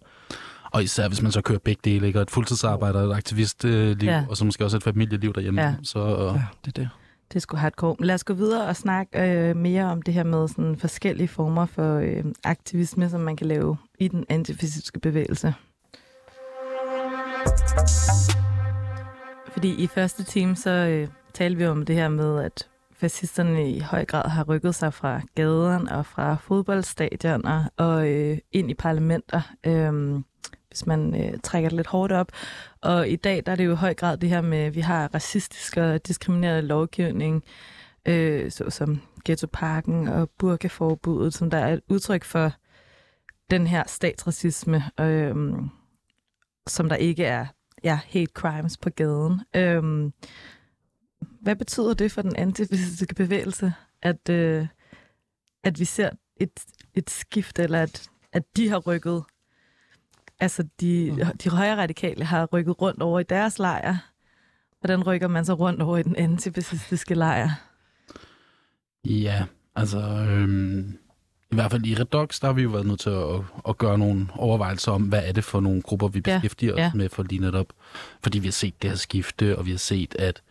Og 0.72 0.84
især 0.84 1.08
hvis 1.08 1.22
man 1.22 1.32
så 1.32 1.42
kører 1.42 1.60
begge 1.60 1.82
dele, 1.84 2.08
ikke? 2.08 2.20
og 2.20 2.24
et 2.24 2.32
fuldtidsarbejde 2.32 3.00
og 3.00 3.06
et 3.12 3.16
aktivistliv, 3.16 3.96
Ja. 4.04 4.26
og 4.30 4.38
så 4.38 4.46
måske 4.46 4.64
også 4.64 4.78
et 4.78 4.84
familieliv 4.84 5.34
derhjemme. 5.34 5.62
Ja. 5.62 5.74
Så 5.84 6.00
Ja, 6.00 6.44
det 6.66 6.78
er 6.78 6.82
det 6.82 6.90
det 7.34 7.42
skulle 7.42 7.62
hardcore. 7.62 7.96
Men 8.00 8.08
lad 8.08 8.16
os 8.16 8.24
gå 8.24 8.34
videre 8.34 8.68
og 8.68 8.76
snakke 8.76 9.22
øh, 9.22 9.56
mere 9.56 9.86
om 9.86 10.02
det 10.02 10.14
her 10.14 10.24
med 10.24 10.48
sådan 10.48 10.78
forskellige 10.78 11.28
former 11.28 11.66
for 11.66 11.96
øh, 11.96 12.24
aktivisme, 12.44 13.10
som 13.10 13.22
man 13.22 13.36
kan 13.36 13.48
lave 13.48 13.78
i 14.00 14.08
den 14.08 14.26
antifascistiske 14.30 15.00
bevægelse. 15.00 15.54
Fordi 19.50 19.84
i 19.84 19.88
første 19.88 20.24
time, 20.24 20.56
så 20.56 20.70
øh, 20.70 21.08
talte 21.34 21.58
vi 21.58 21.66
om 21.66 21.86
det 21.86 21.96
her 21.96 22.10
med, 22.10 22.44
at 22.44 22.68
fascisterne 22.98 23.72
i 23.72 23.80
høj 23.80 24.06
grad 24.06 24.30
har 24.30 24.44
rykket 24.44 24.76
sig 24.76 24.94
fra 24.94 25.22
gaden 25.36 25.90
og 25.90 26.06
fra 26.06 26.36
fodboldstadioner 26.36 27.64
og 27.78 28.10
øh, 28.10 28.38
ind 28.52 28.72
i 28.72 28.74
parlamenter, 28.74 29.42
øh, 29.66 30.20
hvis 30.76 30.86
man 30.86 31.24
øh, 31.24 31.40
trækker 31.44 31.70
det 31.70 31.76
lidt 31.76 31.88
hårdt 31.88 32.12
op. 32.12 32.32
Og 32.82 33.10
i 33.10 33.16
dag 33.16 33.44
der 33.46 33.52
er 33.52 33.56
det 33.56 33.66
jo 33.66 33.72
i 33.72 33.76
høj 33.76 33.94
grad 33.94 34.18
det 34.18 34.30
her 34.30 34.42
med, 34.42 34.58
at 34.58 34.76
vi 34.76 34.82
har 34.82 35.14
racistisk 35.14 35.78
og 35.78 36.08
diskriminerende 36.08 36.68
lovgivning, 36.68 37.44
øh, 38.06 38.52
såsom 38.52 39.02
ghettoparken 39.26 40.08
og 40.08 40.30
burkaforbuddet, 40.30 41.34
som 41.34 41.50
der 41.50 41.58
er 41.58 41.74
et 41.74 41.82
udtryk 41.90 42.24
for 42.24 42.52
den 43.50 43.68
her 43.68 43.84
statsracisme, 43.88 44.84
øh, 45.00 45.36
som 46.68 46.90
der 46.90 46.96
ikke 46.96 47.26
er 47.26 47.46
ja, 47.84 48.00
hate 48.10 48.32
crimes 48.34 48.78
på 48.78 48.90
gaden. 48.90 49.42
Øh, 49.56 50.12
hvad 51.42 51.56
betyder 51.56 51.94
det 51.94 52.12
for 52.12 52.22
den 52.22 52.36
antifascistiske 52.36 53.16
bevægelse, 53.16 53.74
at, 54.02 54.30
øh, 54.30 54.68
at 55.64 55.80
vi 55.80 55.86
ser 55.86 56.10
et, 56.38 56.66
et 56.94 57.10
skift, 57.10 57.60
eller 57.60 57.82
at, 57.82 58.10
at 58.34 58.44
de 58.58 58.70
har 58.70 58.78
rykket, 58.78 59.24
altså 60.40 60.64
de, 60.82 61.18
de 61.44 61.50
højre 61.50 61.76
radikale 61.76 62.26
har 62.26 62.46
rykket 62.46 62.82
rundt 62.82 63.02
over 63.02 63.20
i 63.20 63.24
deres 63.24 63.60
lejr. 63.60 63.98
Hvordan 64.80 65.04
rykker 65.08 65.28
man 65.28 65.46
så 65.46 65.54
rundt 65.54 65.82
over 65.82 65.98
i 65.98 66.04
den 66.04 66.16
antifascistiske 66.16 67.16
lejr? 67.16 67.50
Ja, 69.06 69.44
altså 69.76 70.00
øhm, 70.00 70.98
i 71.52 71.56
hvert 71.56 71.72
fald 71.72 71.86
i 71.86 71.96
Redox, 71.96 72.40
der 72.40 72.48
har 72.48 72.54
vi 72.54 72.62
jo 72.62 72.70
været 72.70 72.86
nødt 72.86 73.00
til 73.00 73.10
at, 73.10 73.42
at 73.70 73.78
gøre 73.78 73.98
nogle 73.98 74.28
overvejelser 74.34 74.92
om, 74.92 75.04
hvad 75.04 75.22
er 75.26 75.32
det 75.32 75.44
for 75.44 75.60
nogle 75.60 75.82
grupper, 75.82 76.08
vi 76.08 76.22
Ja, 76.28 76.36
beskæftiger 76.36 76.74
os 76.74 76.80
ja. 76.80 76.92
med 76.96 77.10
for 77.10 77.24
lige 77.24 77.40
netop. 77.42 77.68
Fordi 78.24 78.40
vi 78.40 78.48
har 78.48 78.52
set 78.52 78.82
det 78.82 78.90
her 78.90 78.98
skifte, 78.98 79.58
og 79.58 79.66
vi 79.66 79.72
har 79.72 79.78
set, 79.78 80.16
at 80.20 80.42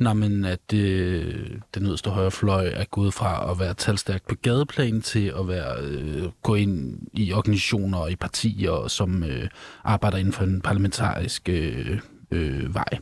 Nå, 0.00 0.12
men 0.12 0.44
at 0.44 0.70
det, 0.70 1.62
den 1.74 1.86
yderste 1.86 2.10
højre 2.10 2.30
fløj 2.30 2.72
er 2.74 2.84
gået 2.84 3.14
fra 3.14 3.50
at 3.50 3.58
være 3.58 3.74
talstærkt 3.74 4.26
på 4.28 4.34
gadeplan 4.42 5.00
til 5.00 5.32
at 5.38 5.48
være 5.48 5.82
øh, 5.82 6.24
gå 6.42 6.54
ind 6.54 6.98
i 7.12 7.32
organisationer 7.32 7.98
og 7.98 8.10
i 8.10 8.16
partier, 8.16 8.88
som 8.88 9.24
øh, 9.24 9.48
arbejder 9.84 10.18
inden 10.18 10.32
for 10.32 10.44
en 10.44 10.60
parlamentarisk 10.60 11.48
øh, 11.48 12.00
øh, 12.30 12.74
vej. 12.74 12.98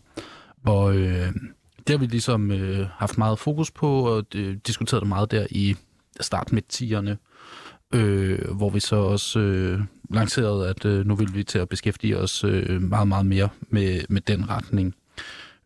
Og 0.67 0.97
øh, 0.97 1.33
det 1.79 1.91
har 1.91 1.99
vi 1.99 2.07
ligesom 2.07 2.51
øh, 2.51 2.87
haft 2.93 3.19
meget 3.19 3.39
fokus 3.39 3.71
på, 3.71 4.17
og 4.17 4.33
det, 4.33 4.67
diskuteret 4.67 5.01
det 5.01 5.09
meget 5.09 5.31
der 5.31 5.47
i 5.51 5.77
start 6.21 6.53
med 6.53 6.63
10'erne, 6.73 7.17
øh, 7.99 8.57
hvor 8.57 8.71
vi 8.71 8.81
så 8.81 8.97
også 8.97 9.39
øh, 9.39 9.81
lancerede, 10.11 10.69
at 10.69 10.85
øh, 10.85 11.07
nu 11.07 11.15
vil 11.15 11.35
vi 11.35 11.45
til 11.45 11.59
at 11.59 11.69
beskæftige 11.69 12.19
os 12.19 12.45
øh, 12.45 12.83
meget, 12.83 13.09
meget 13.09 13.27
mere 13.27 13.49
med, 13.71 14.01
med 14.09 14.21
den 14.21 14.51
retning. 14.51 14.95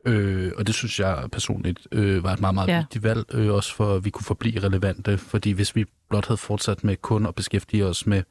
Øh, 0.07 0.53
og 0.59 0.67
det 0.67 0.75
synes 0.75 1.01
jeg 1.01 1.25
personligt 1.33 1.87
øh, 1.93 2.25
var 2.25 2.33
et 2.33 2.41
meget, 2.41 2.55
meget 2.55 2.69
Ja. 2.69 2.73
ja. 2.75 2.79
vigtigt 2.81 3.05
valg, 3.05 3.25
øh, 3.35 3.53
også 3.53 3.75
for 3.75 3.95
at 3.95 4.05
vi 4.05 4.11
kunne 4.11 4.25
forblive 4.25 4.61
relevante, 4.63 5.19
fordi 5.19 5.51
hvis 5.51 5.77
vi 5.77 5.85
blot 6.11 6.27
havde 6.27 6.37
fortsat 6.39 6.85
med 6.85 6.97
kun 6.97 7.27
at 7.27 7.35
beskæftige 7.35 7.87
os 7.87 8.07
med 8.07 8.23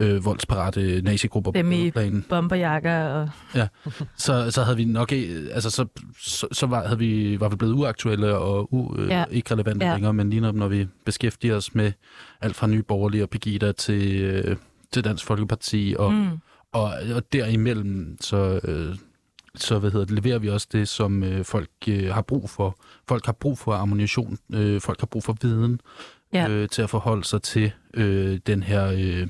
øh, 0.00 0.24
voldsparate 0.24 1.02
nazigrupper 1.02 1.50
Dem 1.52 1.72
i 1.72 1.90
planen. 1.90 2.26
Bomberjakker 2.28 3.04
og... 3.08 3.28
så, 4.16 4.50
så 4.50 4.62
havde 4.62 4.76
vi 4.76 4.84
nok 4.84 5.12
altså 5.12 5.70
så, 5.70 5.86
så, 6.20 6.46
så 6.52 6.66
var, 6.66 6.84
havde 6.86 6.98
vi, 6.98 7.40
var 7.40 7.48
vi 7.48 7.56
blevet 7.56 7.72
uaktuelle 7.74 8.36
og 8.36 8.74
u, 8.74 8.96
øh, 8.98 9.08
Ja. 9.08 9.18
ja. 9.18 9.24
ikke 9.30 9.54
relevante 9.54 9.84
Ja. 9.84 9.90
ja. 9.90 9.96
længere, 9.96 10.12
men 10.14 10.30
lige 10.30 10.40
når, 10.40 10.52
når 10.52 10.68
vi 10.68 10.86
beskæftiger 11.04 11.56
os 11.56 11.74
med 11.74 11.92
alt 12.40 12.56
fra 12.56 12.66
Nye 12.66 12.82
Borgerlige 12.82 13.22
og 13.22 13.30
Pegida 13.30 13.72
til, 13.72 14.20
øh, 14.20 14.56
til 14.92 15.04
Dansk 15.04 15.24
Folkeparti, 15.24 15.94
og. 15.98 16.12
Mm. 16.12 16.28
og, 16.72 16.92
og 17.14 17.32
derimellem, 17.32 18.16
så, 18.20 18.60
øh, 18.64 18.96
så 19.56 19.78
hvad 19.78 19.90
hedder 19.90 20.06
det, 20.06 20.14
leverer 20.24 20.38
vi 20.38 20.48
også 20.48 20.68
det, 20.72 20.88
som 20.88 21.22
øh, 21.22 21.44
folk 21.44 21.70
øh, 21.88 22.14
har 22.14 22.22
brug 22.22 22.50
for. 22.50 22.76
Folk 23.08 23.26
har 23.26 23.32
brug 23.32 23.58
for 23.58 23.72
ammunition, 23.74 24.38
øh, 24.54 24.80
folk 24.80 25.00
har 25.00 25.06
brug 25.06 25.24
for 25.24 25.36
viden 25.42 25.80
Ja. 26.32 26.48
øh, 26.48 26.68
til 26.68 26.82
at 26.82 26.90
forholde 26.90 27.24
sig 27.24 27.42
til 27.42 27.72
øh, 27.94 28.38
den 28.46 28.62
her... 28.62 28.86
Øh, 28.92 29.28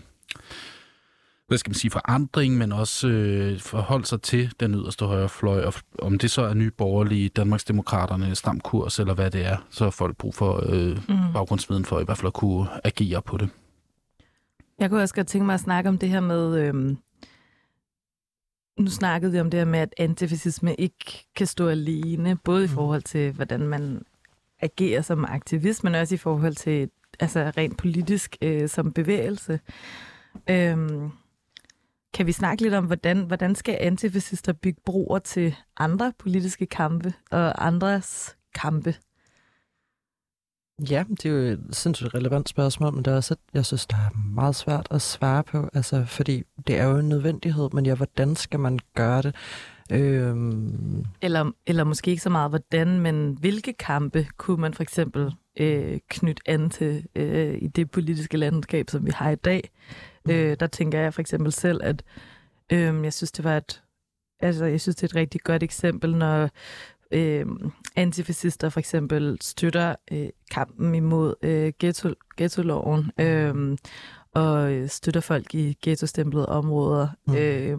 hvad 1.49 1.59
skal 1.59 1.71
man 1.71 1.75
sige, 1.75 1.91
forandring, 1.91 2.57
men 2.57 2.73
også 2.73 3.09
øh, 3.09 3.61
forholde 3.61 4.07
sig 4.07 4.23
til 4.23 4.53
den 4.61 4.75
yderste 4.75 5.05
højre 5.05 5.29
fløj, 5.29 5.65
og 5.65 5.75
om 5.99 6.19
det 6.19 6.31
så 6.31 6.43
er 6.43 6.55
nye 6.55 6.71
borgerlige, 6.71 7.29
Danmarksdemokraterne, 7.29 8.35
stram 8.35 8.61
kurs, 8.61 8.99
eller 8.99 9.15
hvad 9.15 9.31
det 9.31 9.47
er, 9.47 9.57
så 9.71 9.85
har 9.85 9.91
folk 9.91 10.17
brug 10.17 10.35
for 10.35 10.63
øh, 10.73 10.91
Mm. 11.09 11.33
baggrundsviden 11.33 11.85
for 11.85 12.01
i 12.01 12.05
hvert 12.05 12.19
fald 12.19 12.27
at 12.27 12.33
kunne 12.33 12.67
agere 12.85 13.23
på 13.23 13.37
det. 13.37 13.49
Jeg 14.79 14.91
kunne 14.91 15.03
også 15.03 15.15
godt 15.15 15.27
tænke 15.27 15.47
mig 15.47 15.55
at 15.55 15.61
snakke 15.61 15.89
om 15.89 15.99
det 15.99 16.09
her 16.09 16.21
med... 16.21 16.59
Øhm, 16.59 16.99
nu 18.79 18.91
snakkede 18.91 19.33
vi 19.33 19.41
om 19.41 19.51
det 19.51 19.61
her 19.61 19.65
med, 19.65 19.79
at 19.79 19.95
antifascisme 19.99 20.75
ikke 20.75 21.27
kan 21.37 21.47
stå 21.47 21.69
alene, 21.69 22.37
både 22.37 22.65
i 22.65 22.67
Mm. 22.67 22.73
forhold 22.75 23.03
til, 23.03 23.33
hvordan 23.33 23.61
man 23.61 24.03
agerer 24.61 25.03
som 25.03 25.25
aktivist, 25.25 25.85
men 25.85 25.95
også 25.95 26.15
i 26.15 26.19
forhold 26.19 26.55
til 26.55 26.91
altså 27.21 27.53
rent 27.57 27.79
politisk 27.79 28.37
øh, 28.43 28.69
som 28.69 28.93
bevægelse. 28.93 29.61
Øhm, 30.51 31.11
kan 32.15 32.27
vi 32.27 32.33
snakke 32.33 32.63
lidt 32.63 32.75
om, 32.75 32.85
hvordan, 32.87 33.21
hvordan 33.27 33.55
skal 33.55 33.79
antifascister 33.81 34.53
bygge 34.53 34.81
broer 34.85 35.19
til 35.19 35.57
andre 35.77 36.13
politiske 36.19 36.67
kampe 36.67 37.13
og 37.31 37.67
andres 37.67 38.37
kampe? 38.55 38.95
Ja, 40.91 41.05
det 41.11 41.27
er 41.27 41.31
jo 41.31 41.37
et 41.37 41.61
sindssygt 41.71 42.15
relevant 42.15 42.49
spørgsmål, 42.49 42.95
men 42.95 43.05
det 43.05 43.13
er 43.13 43.17
også 43.17 43.35
et, 43.35 43.39
jeg 43.55 43.67
synes, 43.67 43.87
der 43.87 43.97
er 43.97 44.17
meget 44.35 44.57
svært 44.57 44.89
at 44.91 45.03
svare 45.03 45.45
på, 45.45 45.69
altså, 45.75 46.05
fordi 46.05 46.43
det 46.67 46.79
er 46.79 46.85
jo 46.85 46.99
en 46.99 47.09
nødvendighed, 47.09 47.69
men 47.73 47.87
ja, 47.87 47.95
hvordan 47.95 48.37
skal 48.37 48.61
man 48.61 48.79
gøre 48.95 49.23
det? 49.23 49.35
Øhm, 49.93 51.05
Eller, 51.23 51.51
eller 51.67 51.85
måske 51.85 52.11
ikke 52.11 52.23
så 52.23 52.31
meget 52.31 52.51
hvordan, 52.51 53.01
men 53.01 53.37
hvilke 53.41 53.73
kampe 53.73 54.27
kunne 54.37 54.61
man 54.61 54.75
for 54.75 54.83
eksempel 54.83 55.33
øh, 55.57 55.99
knytte 56.09 56.43
an 56.47 56.71
til 56.71 57.07
øh, 57.17 57.59
i 57.63 57.67
det 57.67 57.91
politiske 57.91 58.37
landskab, 58.37 58.91
som 58.91 59.07
vi 59.07 59.11
har 59.11 59.31
i 59.31 59.37
dag. 59.37 59.71
Mm. 60.25 60.31
Øh, 60.31 60.57
der 60.61 60.67
tænker 60.67 61.01
jeg 61.01 61.15
for 61.15 61.21
eksempel 61.21 61.53
selv, 61.53 61.81
at 61.85 62.03
øh, 62.73 63.05
jeg 63.05 63.13
synes, 63.13 63.33
det 63.33 63.45
var 63.45 63.57
et, 63.57 63.83
altså, 64.41 64.65
jeg 64.65 64.81
synes, 64.81 64.97
det 64.97 65.03
er 65.03 65.09
et 65.09 65.17
rigtig 65.17 65.41
godt 65.41 65.63
eksempel, 65.63 66.17
når 66.17 66.51
øh, 67.11 67.47
antifascister 67.97 68.69
for 68.69 68.81
eksempel 68.81 69.39
støtter 69.41 69.95
øh, 70.13 70.29
kampen 70.51 70.95
imod 70.95 71.35
øh, 71.43 71.73
ghetto, 71.79 72.09
ghetto-loven, 72.37 73.11
øh, 73.21 73.77
og 74.35 74.91
støtter 74.91 75.21
folk 75.21 75.55
i 75.55 75.79
ghetto-stemplede 75.83 76.49
områder. 76.49 77.09
Mm. 77.27 77.35
Øh, 77.35 77.79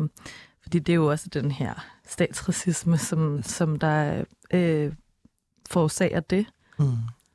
fordi 0.62 0.80
det 0.80 0.94
er 0.94 0.96
jo 0.96 1.12
også 1.12 1.30
den 1.30 1.52
her 1.52 1.86
statsracisme, 2.08 2.98
som, 2.98 3.44
som 3.44 3.80
der 3.80 4.24
øh, 4.54 4.94
forårsager 5.70 6.20
det. 6.20 6.46
mm. 6.80 6.86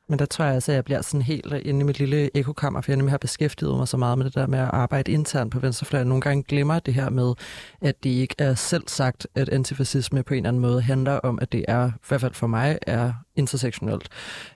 Men 0.09 0.19
der 0.19 0.25
tror 0.27 0.45
jeg 0.45 0.55
altså, 0.55 0.73
at 0.73 0.77
jeg 0.77 0.85
bliver 0.85 1.03
sådan 1.03 1.23
helt 1.23 1.53
inde 1.53 1.81
i 1.81 1.85
mit 1.85 1.99
lille 1.99 2.37
ekokammer, 2.37 2.81
for 2.81 2.93
jeg 2.93 2.97
nemlig 2.97 3.13
har 3.13 3.19
beskæftiget 3.19 3.77
mig 3.77 3.89
så 3.89 3.97
meget 3.97 4.19
med 4.19 4.27
det 4.27 4.35
der 4.35 4.47
med 4.47 4.59
at 4.59 4.69
arbejde 4.73 5.13
internt 5.13 5.53
på 5.53 5.59
venstrefløjen. 5.59 6.09
Nogle 6.09 6.21
gange 6.21 6.43
glemmer 6.43 6.79
det 6.79 6.95
her 6.95 7.11
med, 7.11 7.35
at 7.81 8.05
det 8.05 8.11
ikke 8.11 8.35
er 8.39 8.55
selv 8.55 8.83
sagt, 8.87 9.27
at 9.35 9.49
antifascisme 9.49 10.23
på 10.23 10.35
en 10.35 10.39
eller 10.39 10.49
anden 10.49 10.63
måde 10.63 10.83
handler 10.83 11.13
om, 11.13 11.39
at 11.43 11.53
det 11.53 11.65
er, 11.69 11.89
i 11.89 11.91
hvert 12.09 12.21
fald 12.21 12.35
for 12.35 12.47
mig, 12.47 12.79
er 12.87 13.13
intersektionelt. 13.37 14.09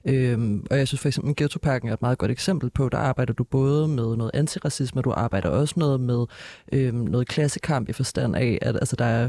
Øhm, 0.04 0.66
og 0.70 0.78
jeg 0.78 0.88
synes 0.88 1.00
for 1.00 1.08
eksempel, 1.08 1.30
at 1.30 1.36
Ghettoparken 1.36 1.88
er 1.88 1.92
et 1.92 2.02
meget 2.02 2.18
godt 2.18 2.30
eksempel 2.30 2.70
på, 2.70 2.88
der 2.88 2.98
arbejder 2.98 3.32
du 3.32 3.44
både 3.44 3.88
med 3.88 4.16
noget 4.16 4.30
antiracisme, 4.34 5.02
du 5.02 5.10
arbejder 5.16 5.48
også 5.48 5.74
noget 5.76 6.00
med 6.00 6.26
øhm, 6.72 6.96
noget 6.96 7.28
klassekamp 7.28 7.88
i 7.88 7.92
forstand 7.92 8.36
af, 8.36 8.58
at 8.62 8.76
altså, 8.76 8.96
der 8.96 9.04
er 9.04 9.28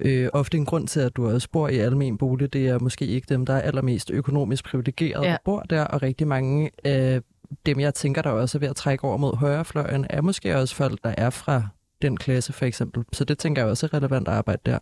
Øh, 0.00 0.28
ofte 0.32 0.56
en 0.58 0.64
grund 0.64 0.86
til, 0.88 1.00
at 1.00 1.16
du 1.16 1.30
også 1.30 1.48
bor 1.52 1.68
i 1.68 1.78
almen 1.78 2.18
bolig, 2.18 2.52
det 2.52 2.68
er 2.68 2.78
måske 2.78 3.06
ikke 3.06 3.26
dem, 3.28 3.46
der 3.46 3.54
er 3.54 3.60
allermest 3.60 4.10
økonomisk 4.10 4.64
privilegeret, 4.64 5.24
Ja. 5.24 5.36
bor 5.44 5.60
der, 5.60 5.84
og 5.84 6.02
rigtig 6.02 6.26
mange 6.28 6.70
af 6.84 7.20
dem, 7.66 7.80
jeg 7.80 7.94
tænker, 7.94 8.22
der 8.22 8.30
også 8.30 8.58
er 8.58 8.60
ved 8.60 8.68
at 8.68 8.76
trække 8.76 9.04
over 9.04 9.16
mod 9.16 9.36
højrefløjen, 9.36 10.06
er 10.10 10.20
måske 10.20 10.56
også 10.56 10.74
folk, 10.74 10.98
der 11.04 11.14
er 11.18 11.30
fra 11.30 11.62
den 12.02 12.16
klasse 12.16 12.52
for 12.52 12.64
eksempel. 12.66 13.04
Så 13.12 13.24
det 13.24 13.38
tænker 13.38 13.62
jeg 13.62 13.70
også 13.70 13.86
er 13.86 13.94
relevant 13.94 14.28
at 14.28 14.34
arbejde 14.34 14.60
der. 14.66 14.78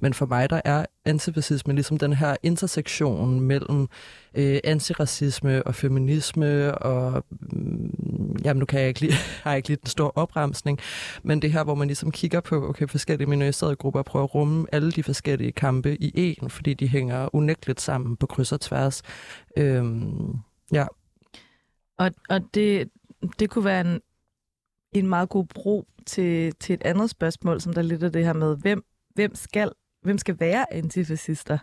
Men 0.00 0.14
for 0.14 0.26
mig, 0.26 0.50
der 0.50 0.60
er 0.64 0.86
antifascisme 1.04 1.74
ligesom 1.74 1.98
den 1.98 2.12
her 2.12 2.36
intersektion 2.42 3.40
mellem 3.40 3.88
øh, 4.34 4.58
antiracisme 4.64 5.62
og 5.62 5.74
feminisme, 5.74 6.78
og 6.78 7.24
mm, 7.30 8.36
jamen 8.44 8.58
nu 8.58 8.64
kan 8.64 8.80
jeg 8.80 8.88
ikke 8.88 9.00
lige, 9.00 9.12
har 9.42 9.50
jeg 9.50 9.56
ikke 9.56 9.68
lige 9.68 9.78
den 9.82 9.90
store 9.90 10.10
opremsning, 10.14 10.78
men 11.22 11.42
det 11.42 11.52
her, 11.52 11.64
hvor 11.64 11.74
man 11.74 11.86
ligesom 11.86 12.10
kigger 12.10 12.40
på 12.40 12.68
okay, 12.68 12.88
forskellige 12.88 13.28
minoriserede 13.28 13.76
grupper 13.76 14.00
og 14.00 14.06
prøver 14.06 14.24
at 14.24 14.34
rumme 14.34 14.66
alle 14.72 14.92
de 14.92 15.02
forskellige 15.02 15.52
kampe 15.52 15.96
i 16.02 16.34
én, 16.40 16.48
fordi 16.48 16.74
de 16.74 16.88
hænger 16.88 17.34
unægteligt 17.34 17.80
sammen 17.80 18.16
på 18.16 18.26
kryds 18.26 18.52
og 18.52 18.60
tværs. 18.60 19.02
Øhm, 19.56 20.34
ja, 20.72 20.86
Og, 21.98 22.10
og 22.28 22.40
det, 22.54 22.88
det 23.38 23.50
kunne 23.50 23.64
være 23.64 23.80
en, 23.80 24.00
en 24.92 25.06
meget 25.06 25.28
god 25.28 25.44
bro 25.44 25.86
til, 26.06 26.54
til 26.54 26.74
et 26.74 26.82
andet 26.84 27.10
spørgsmål, 27.10 27.60
som 27.60 27.72
der 27.72 27.82
lidt 27.82 28.02
er 28.02 28.08
det 28.08 28.24
her 28.24 28.32
med, 28.32 28.56
hvem, 28.56 28.84
hvem 29.14 29.34
skal 29.34 29.70
hvem 30.02 30.18
skal 30.18 30.40
være 30.40 30.72
antifascister? 30.72 31.58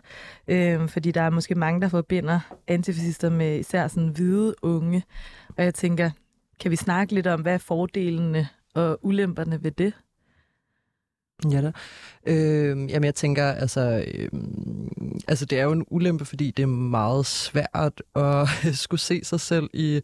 Øhm, 0.48 0.88
fordi 0.88 1.10
der 1.10 1.20
er 1.20 1.30
måske 1.30 1.54
mange, 1.54 1.80
der 1.80 1.88
forbinder 1.88 2.40
antifascister 2.66 3.30
med 3.30 3.58
især 3.58 3.88
sådan 3.88 4.08
hvide 4.08 4.54
unge. 4.62 5.04
Og 5.56 5.64
jeg 5.64 5.74
tænker, 5.74 6.10
kan 6.60 6.70
vi 6.70 6.76
snakke 6.76 7.14
lidt 7.14 7.26
om, 7.26 7.40
hvad 7.40 7.54
er 7.54 7.58
fordelene 7.58 8.48
og 8.74 8.98
ulemperne 9.02 9.64
ved 9.64 9.70
det? 9.70 9.92
Ja 11.52 11.60
da. 11.62 11.72
Øh, 12.26 12.90
jamen 12.90 13.04
jeg 13.04 13.14
tænker, 13.14 13.52
altså, 13.52 14.04
øh, 14.14 14.28
altså 15.28 15.44
det 15.44 15.58
er 15.58 15.62
jo 15.62 15.72
en 15.72 15.84
ulempe, 15.90 16.24
fordi 16.24 16.50
det 16.50 16.62
er 16.62 16.66
meget 16.66 17.26
svært 17.26 18.02
at 18.14 18.48
skulle 18.84 19.00
se 19.00 19.20
sig 19.24 19.40
selv 19.40 19.70
i, 19.74 20.00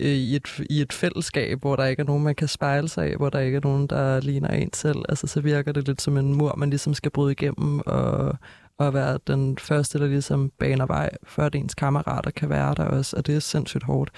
øh, 0.00 0.06
i, 0.06 0.36
et, 0.36 0.60
i 0.70 0.80
et 0.80 0.92
fællesskab, 0.92 1.60
hvor 1.60 1.76
der 1.76 1.84
ikke 1.84 2.00
er 2.00 2.06
nogen, 2.06 2.24
man 2.24 2.34
kan 2.34 2.48
spejle 2.48 2.88
sig 2.88 3.06
af, 3.06 3.16
hvor 3.16 3.30
der 3.30 3.38
ikke 3.38 3.56
er 3.56 3.64
nogen, 3.64 3.86
der 3.86 4.20
ligner 4.20 4.48
en 4.48 4.72
selv. 4.72 4.98
Altså 5.08 5.26
så 5.26 5.40
virker 5.40 5.72
det 5.72 5.86
lidt 5.86 6.02
som 6.02 6.16
en 6.16 6.34
mur, 6.34 6.54
man 6.56 6.70
ligesom 6.70 6.94
skal 6.94 7.10
bryde 7.10 7.32
igennem 7.32 7.80
og, 7.86 8.38
at 8.80 8.94
være 8.94 9.18
den 9.26 9.58
første, 9.58 9.98
der 9.98 10.06
ligesom 10.06 10.50
baner 10.58 10.86
vej, 10.86 11.10
før 11.24 11.46
at 11.46 11.54
ens 11.54 11.74
kammerater 11.74 12.30
kan 12.30 12.48
være 12.48 12.74
der 12.74 12.84
også, 12.84 13.16
og 13.16 13.26
det 13.26 13.36
er 13.36 13.40
sindssygt 13.40 13.82
hårdt. 13.82 14.10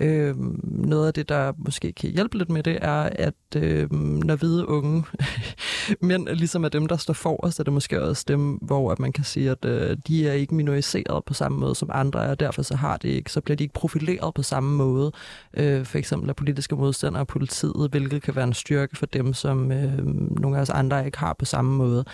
Øh, 0.00 0.36
noget 0.64 1.06
af 1.06 1.14
det, 1.14 1.28
der 1.28 1.52
måske 1.58 1.92
kan 1.92 2.10
hjælpe 2.10 2.38
lidt 2.38 2.50
med 2.50 2.62
det, 2.62 2.78
er, 2.82 3.10
at 3.12 3.34
øh, 3.56 3.92
når 3.92 4.36
hvide 4.36 4.68
unge 4.68 5.04
mænd 6.00 6.28
ligesom 6.28 6.64
er 6.64 6.68
dem, 6.68 6.86
der 6.86 6.96
står 6.96 7.14
forrest, 7.14 7.60
er 7.60 7.64
det 7.64 7.72
måske 7.72 8.02
også 8.02 8.24
dem, 8.28 8.50
hvor 8.50 8.92
at 8.92 8.98
man 8.98 9.12
kan 9.12 9.24
sige, 9.24 9.50
at 9.50 9.64
øh, 9.64 9.96
de 10.06 10.28
er 10.28 10.32
ikke 10.32 10.54
minoriseret 10.54 11.24
på 11.24 11.34
samme 11.34 11.58
måde 11.58 11.74
som 11.74 11.90
andre 11.92 12.24
er, 12.24 12.30
og 12.30 12.40
derfor 12.40 12.62
så 12.62 12.76
har 12.76 12.96
det 12.96 13.08
ikke, 13.08 13.32
så 13.32 13.40
bliver 13.40 13.56
de 13.56 13.64
ikke 13.64 13.74
profileret 13.74 14.34
på 14.34 14.42
samme 14.42 14.76
måde. 14.76 15.12
Øh, 15.56 15.84
for 15.84 15.98
eksempel 15.98 16.28
af 16.28 16.36
politiske 16.36 16.76
modstandere 16.76 17.22
og 17.22 17.26
politiet, 17.26 17.90
hvilket 17.90 18.22
kan 18.22 18.36
være 18.36 18.44
en 18.44 18.54
styrke 18.54 18.96
for 18.96 19.06
dem, 19.06 19.34
som 19.34 19.72
øh, 19.72 20.06
nogle 20.40 20.56
af 20.56 20.60
os 20.60 20.70
andre 20.70 21.06
ikke 21.06 21.18
har 21.18 21.32
på 21.38 21.44
samme 21.44 21.76
måde. 21.76 22.04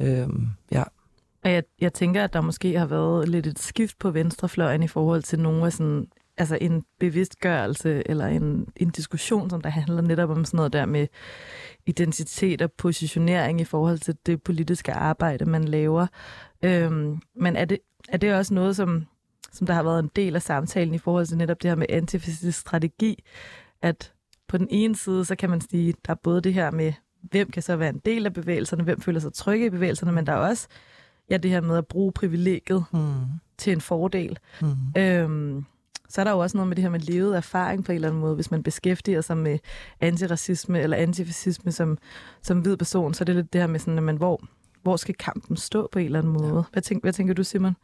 Øh, 0.00 0.28
ja. 0.72 0.82
Og 1.46 1.52
jeg, 1.52 1.62
jeg 1.80 1.92
tænker, 1.92 2.24
at 2.24 2.32
der 2.32 2.40
måske 2.40 2.78
har 2.78 2.86
været 2.86 3.28
lidt 3.28 3.46
et 3.46 3.58
skift 3.58 3.98
på 3.98 4.10
venstrefløjen 4.10 4.82
i 4.82 4.88
forhold 4.88 5.22
til 5.22 5.40
nogle 5.40 5.66
af 5.66 5.72
sådan, 5.72 6.06
altså 6.36 6.58
en 6.60 6.84
bevidstgørelse 7.00 8.02
eller 8.06 8.26
en, 8.26 8.68
en 8.76 8.90
diskussion, 8.90 9.50
som 9.50 9.60
der 9.60 9.70
handler 9.70 10.02
netop 10.02 10.30
om 10.30 10.44
sådan 10.44 10.56
noget 10.56 10.72
der 10.72 10.86
med 10.86 11.06
identitet 11.86 12.62
og 12.62 12.72
positionering 12.72 13.60
i 13.60 13.64
forhold 13.64 13.98
til 13.98 14.16
det 14.26 14.42
politiske 14.42 14.92
arbejde, 14.92 15.44
man 15.44 15.64
laver. 15.64 16.06
Øhm, 16.62 17.18
men 17.36 17.56
er 17.56 17.64
det, 17.64 17.78
er 18.08 18.16
det 18.16 18.34
også 18.34 18.54
noget, 18.54 18.76
som, 18.76 19.06
som 19.52 19.66
der 19.66 19.74
har 19.74 19.82
været 19.82 19.98
en 19.98 20.10
del 20.16 20.34
af 20.34 20.42
samtalen 20.42 20.94
i 20.94 20.98
forhold 20.98 21.26
til 21.26 21.36
netop 21.36 21.62
det 21.62 21.70
her 21.70 21.76
med 21.76 21.86
antifascistisk 21.88 22.60
strategi, 22.60 23.24
at 23.82 24.12
på 24.48 24.58
den 24.58 24.68
ene 24.70 24.96
side, 24.96 25.24
så 25.24 25.36
kan 25.36 25.50
man 25.50 25.60
sige, 25.60 25.94
der 26.06 26.12
er 26.12 26.18
både 26.22 26.40
det 26.40 26.54
her 26.54 26.70
med, 26.70 26.92
hvem 27.22 27.50
kan 27.50 27.62
så 27.62 27.76
være 27.76 27.88
en 27.88 28.02
del 28.04 28.26
af 28.26 28.32
bevægelserne, 28.32 28.82
hvem 28.82 29.00
føler 29.00 29.20
sig 29.20 29.32
trygge 29.32 29.66
i 29.66 29.70
bevægelserne, 29.70 30.12
men 30.12 30.26
der 30.26 30.32
er 30.32 30.48
også 30.48 30.68
ja, 31.30 31.36
det 31.36 31.50
her 31.50 31.60
med 31.60 31.76
at 31.76 31.86
bruge 31.86 32.12
privilegiet 32.12 32.84
Hmm. 32.90 33.14
til 33.58 33.72
en 33.72 33.80
fordel. 33.80 34.38
Hmm. 34.60 34.72
Øhm, 34.98 35.64
så 36.08 36.20
er 36.20 36.24
der 36.24 36.30
jo 36.32 36.38
også 36.38 36.56
noget 36.56 36.68
med 36.68 36.76
det 36.76 36.82
her 36.82 36.90
med 36.90 37.00
levet 37.00 37.36
erfaring 37.36 37.84
på 37.84 37.92
en 37.92 37.96
eller 37.96 38.08
anden 38.08 38.20
måde. 38.20 38.34
Hvis 38.34 38.50
man 38.50 38.62
beskæftiger 38.62 39.20
sig 39.20 39.36
med 39.36 39.58
antiracisme 40.00 40.80
eller 40.80 40.96
antifascisme 40.96 41.72
som, 41.72 41.98
som 42.42 42.58
hvid 42.60 42.76
person, 42.76 43.14
så 43.14 43.22
er 43.22 43.26
det 43.26 43.34
lidt 43.34 43.52
det 43.52 43.60
her 43.60 43.68
med 43.68 43.80
sådan, 43.80 43.98
at 43.98 44.02
man, 44.04 44.16
hvor, 44.16 44.44
hvor 44.82 44.96
skal 44.96 45.14
kampen 45.14 45.56
stå 45.56 45.88
på 45.92 45.98
en 45.98 46.04
eller 46.06 46.18
anden 46.18 46.32
måde? 46.32 46.64
Hvad, 46.72 46.82
tænk, 46.82 47.04
hvad 47.04 47.12
tænker 47.12 47.34
du, 47.34 47.44
Simon? 47.44 47.76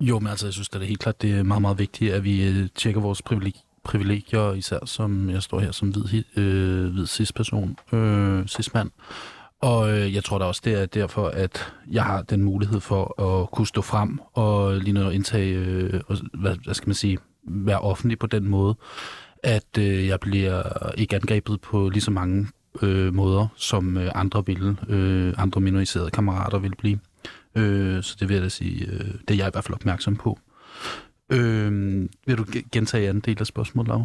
Jo, 0.00 0.18
men 0.18 0.28
altså, 0.28 0.46
jeg 0.46 0.52
synes, 0.52 0.68
at 0.68 0.72
det 0.74 0.82
er 0.82 0.86
helt 0.86 1.00
klart, 1.00 1.22
det 1.22 1.30
er 1.38 1.42
meget, 1.42 1.62
meget 1.62 1.78
vigtigt, 1.78 2.12
at 2.12 2.24
vi 2.24 2.48
øh, 2.48 2.68
tjekker 2.74 3.00
vores 3.00 3.22
privileg- 3.30 3.80
privilegier, 3.84 4.52
især 4.52 4.78
som 4.86 5.30
jeg 5.30 5.42
står 5.42 5.60
her 5.60 5.72
som 5.72 5.88
hvid, 5.88 6.24
øh, 6.36 6.92
hvid 6.92 7.06
cis-person, 7.06 7.76
øh, 7.92 8.46
cis-mand. 8.46 8.90
Og 9.64 9.98
øh, 9.98 10.14
jeg 10.14 10.24
tror 10.24 10.38
da 10.38 10.44
også, 10.44 10.60
det 10.64 10.72
er 10.72 10.86
derfor, 10.86 11.28
at 11.28 11.72
jeg 11.90 12.04
har 12.04 12.22
den 12.22 12.42
mulighed 12.42 12.80
for 12.80 13.20
at 13.22 13.50
kunne 13.50 13.66
stå 13.66 13.82
frem 13.82 14.18
og 14.32 14.76
lige 14.76 14.92
noget 14.92 15.14
indtage, 15.14 15.54
øh, 15.54 16.00
og, 16.06 16.16
hvad, 16.32 16.56
hvad 16.64 16.74
skal 16.74 16.88
man 16.88 16.94
sige, 16.94 17.18
være 17.44 17.80
offentlig 17.80 18.18
på 18.18 18.26
den 18.26 18.48
måde, 18.48 18.74
at 19.42 19.78
øh, 19.78 20.06
jeg 20.06 20.20
bliver 20.20 20.62
ikke 20.98 21.16
angrebet 21.16 21.60
på 21.60 21.88
lige 21.88 22.02
så 22.02 22.10
mange 22.10 22.46
øh, 22.82 23.14
måder, 23.14 23.46
som 23.56 23.96
øh, 23.96 24.12
andre 24.14 24.46
ville, 24.46 24.76
øh, 24.88 25.34
andre 25.36 25.60
minoriserede 25.60 26.10
kammerater 26.10 26.58
vil 26.58 26.76
blive. 26.78 26.98
Øh, 27.54 28.02
så 28.02 28.16
det 28.20 28.28
vil 28.28 28.34
jeg 28.34 28.42
da 28.42 28.48
sige, 28.48 28.86
øh, 28.86 29.14
det 29.28 29.30
er 29.30 29.34
jeg 29.34 29.48
i 29.48 29.50
hvert 29.52 29.64
fald 29.64 29.74
opmærksom 29.74 30.16
på. 30.16 30.38
Øh, 31.32 32.00
vil 32.26 32.38
du 32.38 32.44
gentage 32.72 33.08
anden 33.08 33.22
del 33.22 33.36
af 33.40 33.46
spørgsmålet, 33.46 33.88
Laura? 33.88 34.04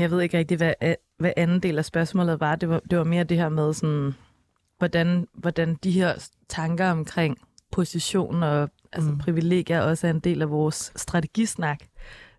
Jeg 0.00 0.10
ved 0.10 0.20
ikke 0.20 0.38
rigtig, 0.38 0.56
hvad, 0.56 0.72
øh, 0.82 0.94
hvad 1.20 1.32
anden 1.36 1.60
del 1.60 1.78
af 1.78 1.84
spørgsmålet 1.84 2.40
var. 2.40 2.56
Det 2.56 2.68
var, 2.68 2.80
det 2.90 2.98
var 2.98 3.04
mere 3.04 3.24
det 3.24 3.36
her 3.36 3.48
med, 3.48 3.74
sådan, 3.74 4.14
hvordan, 4.78 5.26
hvordan 5.34 5.74
de 5.84 5.90
her 5.90 6.28
tanker 6.48 6.90
omkring 6.90 7.38
position 7.72 8.42
og 8.42 8.70
altså, 8.92 9.10
mm. 9.10 9.18
privilegier 9.18 9.80
også 9.80 10.06
er 10.06 10.10
en 10.10 10.20
del 10.20 10.42
af 10.42 10.50
vores 10.50 10.92
strategisnak, 10.96 11.80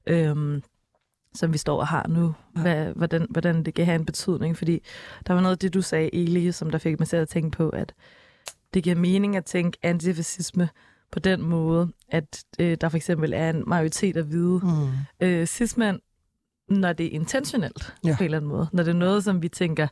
øhm, 0.08 0.64
som 1.34 1.54
vi 1.54 1.58
står 1.58 1.80
og 1.80 1.88
har 1.88 2.08
nu. 2.08 2.34
Hvad, 2.54 2.94
hvordan, 2.96 3.28
hvordan 3.30 3.64
det 3.64 3.74
kan 3.74 3.86
have 3.86 3.96
en 3.96 4.06
betydning. 4.06 4.58
Fordi 4.58 4.84
der 5.28 5.34
var 5.34 5.42
noget 5.42 5.56
af 5.56 5.60
det, 5.60 5.74
du 5.74 5.82
sagde, 5.82 6.16
Eli, 6.16 6.52
som 6.52 6.72
der 6.72 6.78
fik 6.78 7.00
mig 7.00 7.08
til 7.08 7.18
at 7.18 7.30
tænke 7.30 7.58
på, 7.58 7.70
at 7.70 7.94
det 8.74 8.84
giver 8.84 8.96
mening 8.96 9.36
at 9.36 9.46
tænke 9.46 9.78
antifascisme 9.84 10.70
på 11.12 11.20
den 11.20 11.42
måde, 11.42 11.92
at 12.10 12.44
øh, 12.60 12.78
der 12.82 12.90
for 12.90 12.98
eksempel 12.98 13.34
er 13.34 13.50
en 13.50 13.64
majoritet 13.68 14.18
af 14.18 14.24
hvide 14.24 14.62
mm. 14.64 15.26
øh, 15.28 15.48
cis-mænd, 15.48 16.00
når 16.80 16.94
det 16.94 17.06
er 17.06 17.10
intentionelt 17.10 17.94
ja. 18.06 18.16
på 18.18 18.24
en 18.24 18.26
eller 18.26 18.38
anden 18.38 18.50
måde. 18.50 18.68
Når 18.72 18.84
det 18.84 18.92
er 18.92 18.98
noget, 18.98 19.24
som 19.24 19.42
vi 19.42 19.50
tænker, 19.50 19.88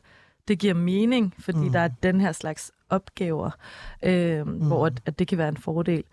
det 0.48 0.58
giver 0.58 0.74
mening, 0.74 1.34
fordi 1.38 1.58
mm. 1.58 1.72
der 1.72 1.80
er 1.80 1.88
den 1.88 2.20
her 2.20 2.32
slags 2.32 2.72
opgaver, 2.90 3.50
øh, 4.04 4.46
mm. 4.46 4.52
hvor 4.52 4.86
at, 4.86 5.00
at 5.06 5.18
det 5.18 5.28
kan 5.28 5.38
være 5.38 5.48
en 5.48 5.56
fordel. 5.56 6.04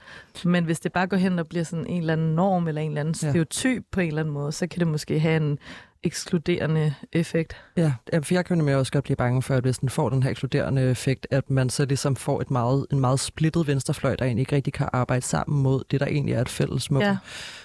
Men 0.46 0.64
hvis 0.64 0.80
det 0.80 0.94
bare 0.94 1.08
går 1.08 1.18
hen 1.18 1.40
og 1.40 1.48
bliver 1.48 1.64
sådan 1.64 1.88
en 1.88 2.02
eller 2.02 2.14
anden 2.14 2.36
norm, 2.36 2.68
eller 2.68 2.82
en 2.82 2.92
eller 2.92 3.02
anden 3.02 3.14
stereotyp 3.14 3.84
ja. 3.84 3.88
på 3.92 4.00
en 4.00 4.08
eller 4.08 4.22
anden 4.22 4.34
måde, 4.34 4.52
så 4.52 4.68
kan 4.68 4.80
det 4.80 4.88
måske 4.88 5.20
have 5.20 5.38
en 5.38 5.60
ekskluderende 6.08 6.94
effekt. 7.14 7.56
Ja, 7.78 7.94
for 8.22 8.34
jeg 8.34 8.46
kan 8.46 8.58
nemlig 8.58 8.76
også 8.76 8.92
godt 8.92 9.04
blive 9.04 9.16
bange 9.16 9.42
for, 9.42 9.56
at 9.56 9.64
hvis 9.64 9.78
den 9.78 9.90
får 9.90 10.10
den 10.10 10.24
her 10.24 10.30
ekskluderende 10.30 10.82
effekt, 10.82 11.28
at 11.32 11.50
man 11.50 11.70
så 11.70 11.86
ligesom 11.86 12.16
får 12.16 12.42
et 12.42 12.52
meget, 12.52 12.86
en 12.92 13.00
meget 13.00 13.20
splittet 13.20 13.68
venstrefløj, 13.68 14.16
der 14.16 14.26
egentlig 14.26 14.42
ikke 14.42 14.56
rigtig 14.56 14.74
kan 14.74 14.90
arbejde 14.94 15.26
sammen 15.26 15.64
mod 15.64 15.84
det, 15.92 16.00
der 16.00 16.06
egentlig 16.06 16.34
er 16.34 16.42
et 16.42 16.50
fælles 16.50 16.92
mål. 16.92 17.04
Ja. 17.04 17.18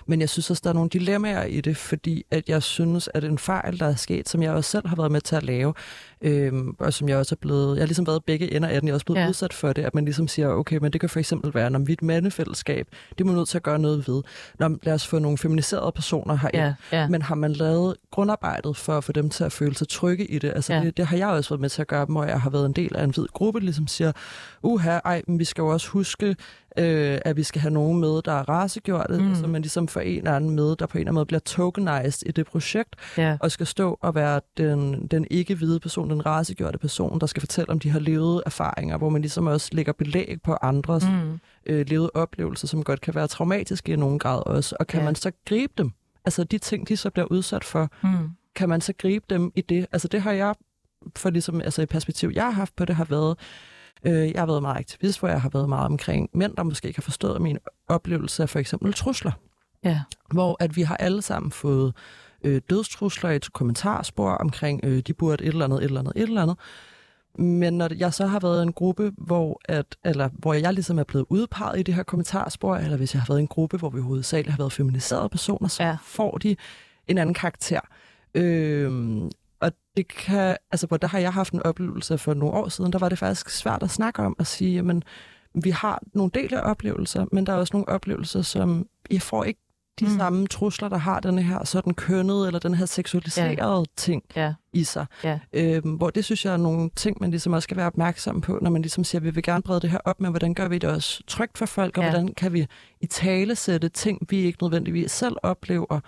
Men 0.07 0.21
jeg 0.21 0.29
synes 0.29 0.51
også, 0.51 0.61
der 0.65 0.71
er 0.71 0.75
nogle 0.75 0.91
dilemmaer 0.91 1.45
i 1.45 1.61
det, 1.61 1.77
fordi 1.77 2.25
at 2.31 2.49
jeg 2.49 2.63
synes, 2.63 3.09
at 3.15 3.25
en 3.25 3.39
fejl, 3.39 3.81
der 3.81 3.87
er 3.87 3.95
sket, 3.95 4.29
som 4.29 4.43
jeg 4.43 4.53
også 4.53 4.71
selv 4.71 4.89
har 4.89 4.97
været 4.97 5.13
med 5.13 5.21
til 5.21 5.37
at 5.37 5.43
lave, 5.43 5.75
øhm, 6.23 6.77
og 6.79 6.93
som 6.93 7.09
jeg 7.09 7.17
også 7.17 7.35
er 7.35 7.41
blevet, 7.41 7.77
jeg 7.77 7.83
har 7.83 7.87
ligesom 7.87 8.07
været 8.07 8.25
begge 8.25 8.55
ender 8.55 8.69
af 8.69 8.81
den, 8.81 8.89
jeg 8.89 8.93
er 8.93 8.95
også 8.95 9.07
blevet 9.07 9.21
ja. 9.21 9.29
udsat 9.29 9.53
for 9.53 9.73
det, 9.73 9.85
at 9.85 9.95
man 9.95 10.05
ligesom 10.05 10.29
siger, 10.29 10.49
okay, 10.49 10.77
men 10.77 10.93
det 10.93 11.01
kan 11.01 11.11
for 11.11 11.19
eksempel 11.19 11.55
være, 11.55 11.71
når 11.71 11.79
vi 11.79 11.93
et 11.93 12.03
mandefællesskab, 12.03 12.87
det 13.19 13.27
må 13.27 13.33
nødt 13.33 13.49
til 13.49 13.59
at 13.59 13.63
gøre 13.63 13.79
noget 13.79 14.09
ved. 14.09 14.23
Når, 14.59 14.77
lad 14.83 14.95
os 14.95 15.07
få 15.07 15.19
nogle 15.19 15.39
feminiserede 15.39 15.93
personer 15.93 16.37
herind, 16.37 16.57
ja, 16.57 16.75
ja. 16.93 17.09
men 17.09 17.23
har 17.23 17.35
man 17.35 17.53
lavet 17.53 17.97
grundarbejdet 18.11 18.77
for 18.77 18.99
at 18.99 19.05
få 19.05 19.13
dem 19.13 19.31
til 19.31 19.45
at 19.45 19.53
føle 19.53 19.75
sig 19.75 19.89
trygge 19.89 20.27
i 20.27 20.39
det? 20.39 20.53
Altså, 20.55 20.75
ja. 20.75 20.81
det, 20.81 20.97
det, 20.97 21.07
har 21.07 21.17
jeg 21.17 21.29
også 21.29 21.51
været 21.51 21.61
med 21.61 21.69
til 21.69 21.81
at 21.83 21.89
gøre, 21.89 22.05
hvor 22.05 22.25
jeg 22.25 22.41
har 22.41 22.51
været 22.51 22.67
en 22.67 22.73
del 22.73 22.97
af 22.97 23.05
en 23.05 23.11
hvid 23.11 23.27
gruppe, 23.33 23.61
ligesom 23.61 23.87
siger, 23.87 24.13
uha, 24.63 24.99
ej, 25.05 25.23
men 25.27 25.39
vi 25.39 25.45
skal 25.45 25.63
jo 25.63 25.69
også 25.69 25.89
huske, 25.89 26.37
øh, 26.79 27.19
at 27.25 27.37
vi 27.37 27.43
skal 27.43 27.61
have 27.61 27.73
nogen 27.73 28.01
med, 28.01 28.23
der 28.23 28.33
er 28.33 28.49
rasegjorte, 28.49 29.19
mm. 29.19 29.35
så 29.35 29.47
man 29.47 29.63
ligesom 29.63 29.89
får 29.89 30.01
en 30.01 30.19
eller 30.19 30.37
anden 30.37 30.51
med, 30.51 30.77
der 30.77 30.87
på 30.87 30.99
en 30.99 31.01
eller 31.01 31.09
anden 31.09 31.15
måde 31.15 31.27
bliver 31.27 31.41
tokenized 31.41 32.29
i 32.29 32.33
det 32.33 32.47
projekt, 32.47 32.97
yeah. 33.19 33.39
og 33.41 33.51
skal 33.51 33.67
stå 33.67 33.99
og 34.01 34.15
være 34.15 34.41
den, 34.57 35.07
den 35.07 35.27
ikke-hvide 35.31 35.81
person, 35.81 36.11
den 36.11 36.27
rasegjorte 36.27 36.79
person, 36.79 37.21
der 37.21 37.27
skal 37.27 37.41
fortælle 37.41 37.71
om 37.71 37.79
de 37.79 37.91
har 37.91 38.01
levet 38.01 38.43
erfaringer, 38.47 38.99
hvor 38.99 39.09
man 39.09 39.21
ligesom 39.21 39.47
også 39.47 39.69
lægger 39.73 39.93
belæg 39.93 40.39
på 40.45 40.57
andres 40.63 41.05
mm. 41.05 41.41
øh, 41.67 41.87
levede 41.89 42.11
oplevelser, 42.15 42.67
som 42.67 42.85
godt 42.85 43.01
kan 43.01 43.15
være 43.15 43.27
traumatiske 43.27 43.93
i 43.93 43.97
nogen 43.97 44.19
grad 44.19 44.43
også, 44.47 44.77
og 44.81 44.87
kan 44.87 44.99
yeah. 44.99 45.05
man 45.05 45.15
så 45.15 45.33
gribe 45.47 45.73
dem? 45.79 45.91
Altså 46.25 46.45
de 46.45 46.59
ting, 46.59 46.89
de 46.89 46.97
så 46.97 47.11
bliver 47.11 47.27
udsat 47.27 47.65
for, 47.65 47.89
mm. 48.03 48.31
kan 48.55 48.69
man 48.69 48.81
så 48.81 48.93
gribe 48.99 49.25
dem 49.31 49.53
i 49.55 49.61
det? 49.61 49.87
Altså 49.93 50.09
det 50.09 50.23
har 50.23 50.33
jeg, 50.33 50.55
for 51.17 51.31
ligesom, 51.31 51.61
altså 51.61 51.83
et 51.83 51.89
perspektiv, 51.89 52.31
jeg 52.35 52.45
har 52.45 52.51
haft 52.51 52.77
på 52.77 52.85
det, 52.85 52.97
har 52.97 53.05
været, 53.05 53.39
Øh, 54.07 54.31
jeg 54.31 54.41
har 54.41 54.47
været 54.47 54.63
meget 54.63 54.79
aktivist, 54.79 55.21
hvor 55.21 55.29
jeg 55.29 55.41
har 55.41 55.51
været 55.53 55.69
meget 55.69 55.87
omkring 55.87 56.31
mænd, 56.35 56.57
der 56.57 56.63
måske 56.63 56.89
ikke 56.89 56.99
har 56.99 57.03
forstået 57.03 57.43
min 57.43 57.59
oplevelse 57.89 58.43
af 58.43 58.49
for 58.49 58.59
eksempel 58.59 58.93
trusler. 58.93 59.33
Ja. 59.85 60.01
Hvor 60.33 60.57
at 60.61 60.77
vi 60.77 60.83
har 60.83 60.97
alle 60.97 61.23
sammen 61.23 61.53
fået 61.53 61.95
øh, 62.45 62.61
dødstrusler 62.71 63.31
i 63.31 63.37
et 63.37 63.53
kommentarspor 63.53 64.31
omkring, 64.31 64.81
øh, 64.85 64.99
de 64.99 65.15
burde 65.15 65.45
et 65.45 65.49
eller 65.49 65.65
andet, 65.65 65.79
et 65.79 65.85
eller 65.85 66.01
andet, 66.01 66.13
et 66.17 66.23
eller 66.23 66.43
andet. 66.43 66.57
Men 67.39 67.79
når 67.79 67.89
jeg 67.99 68.15
så 68.15 68.27
har 68.27 68.41
været 68.41 68.63
en 68.63 68.73
gruppe, 68.73 69.13
hvor, 69.19 69.61
at, 69.65 69.87
eller, 70.05 70.29
hvor 70.39 70.55
jeg 70.55 70.73
ligesom 70.73 70.99
er 70.99 71.05
blevet 71.05 71.27
udpeget 71.29 71.81
i 71.81 71.83
det 71.83 71.95
her 71.95 72.03
kommentarspor, 72.03 72.77
eller 72.77 72.97
hvis 72.97 73.15
jeg 73.15 73.23
har 73.23 73.27
været 73.29 73.41
en 73.41 73.47
gruppe, 73.47 73.77
hvor 73.77 73.91
vi 73.91 74.01
hovedsageligt 74.01 74.51
har 74.51 74.59
været 74.59 74.73
feminiserede 74.73 75.29
personer, 75.29 75.69
så 75.69 75.83
ja. 75.83 75.97
får 76.03 76.39
de 76.39 76.57
en 77.09 77.19
anden 77.19 77.35
karakter. 77.35 77.81
Øh, 78.35 79.23
og 79.63 79.73
det 79.97 80.09
kan, 80.09 80.57
altså, 80.71 80.87
hvor 80.87 80.97
der 80.97 81.09
har 81.09 81.19
jeg 81.19 81.33
haft 81.33 81.53
en 81.53 81.63
oplevelse 81.63 82.19
for 82.19 82.35
nogle 82.35 82.55
år 82.55 82.69
siden, 82.69 82.93
der 82.93 82.99
var 82.99 83.09
det 83.09 83.19
faktisk 83.19 83.51
svært 83.51 83.83
at 83.83 83.91
snakke 83.91 84.23
om 84.23 84.37
at 84.39 84.47
sige, 84.47 84.75
jamen, 84.75 85.03
vi 85.55 85.71
har 85.71 86.03
nogle 86.15 86.31
dele 86.35 86.61
af 86.61 86.71
oplevelser, 86.71 87.27
men 87.33 87.47
der 87.47 87.53
er 87.53 87.57
også 87.57 87.77
nogle 87.77 87.89
oplevelser, 87.89 88.43
som 88.43 88.87
jeg 89.11 89.23
får 89.23 89.45
ikke 89.45 89.61
de 90.01 90.05
mm. 90.05 90.17
samme 90.17 90.47
trusler, 90.47 90.89
der 90.89 90.97
har 90.97 91.21
den 91.21 91.39
her 91.39 91.65
sådan 91.65 91.95
kønnet 91.95 92.47
eller 92.47 92.59
den 92.59 92.75
her 92.75 92.87
seksualiserede 92.87 93.79
ja. 93.79 93.85
ting 93.97 94.23
ja. 94.37 94.55
i 94.73 94.85
sig. 94.85 95.07
Ja. 95.25 95.39
Øhm, 95.53 95.91
hvor 95.91 96.11
det 96.11 96.25
synes 96.25 96.45
jeg 96.45 96.53
er 96.53 96.57
nogle 96.57 96.91
ting, 96.97 97.17
man 97.21 97.31
ligesom 97.31 97.53
også 97.53 97.67
skal 97.67 97.77
være 97.77 97.87
opmærksom 97.87 98.41
på, 98.41 98.59
når 98.63 98.71
man 98.71 98.83
ligesom 98.83 99.05
siger, 99.05 99.21
at 99.21 99.25
vi 99.25 99.31
vil 99.31 99.43
gerne 99.43 99.63
brede 99.63 99.81
det 99.81 99.91
her 99.91 99.99
op, 100.05 100.21
men 100.21 100.31
hvordan 100.31 100.55
gør 100.55 100.69
vi 100.69 100.79
det 100.79 100.91
også 100.91 101.23
trygt 101.27 101.59
for 101.59 101.67
folk, 101.67 101.99
og 101.99 102.05
ja. 102.05 102.11
hvordan 102.11 102.35
kan 102.35 102.53
vi 102.53 102.67
i 103.01 103.07
tale 103.07 103.55
sætte 103.55 103.89
ting, 103.89 104.31
vi 104.31 104.37
ikke 104.37 104.59
nødvendigvis 104.63 105.13
selv 105.13 105.37
oplever, 105.43 106.01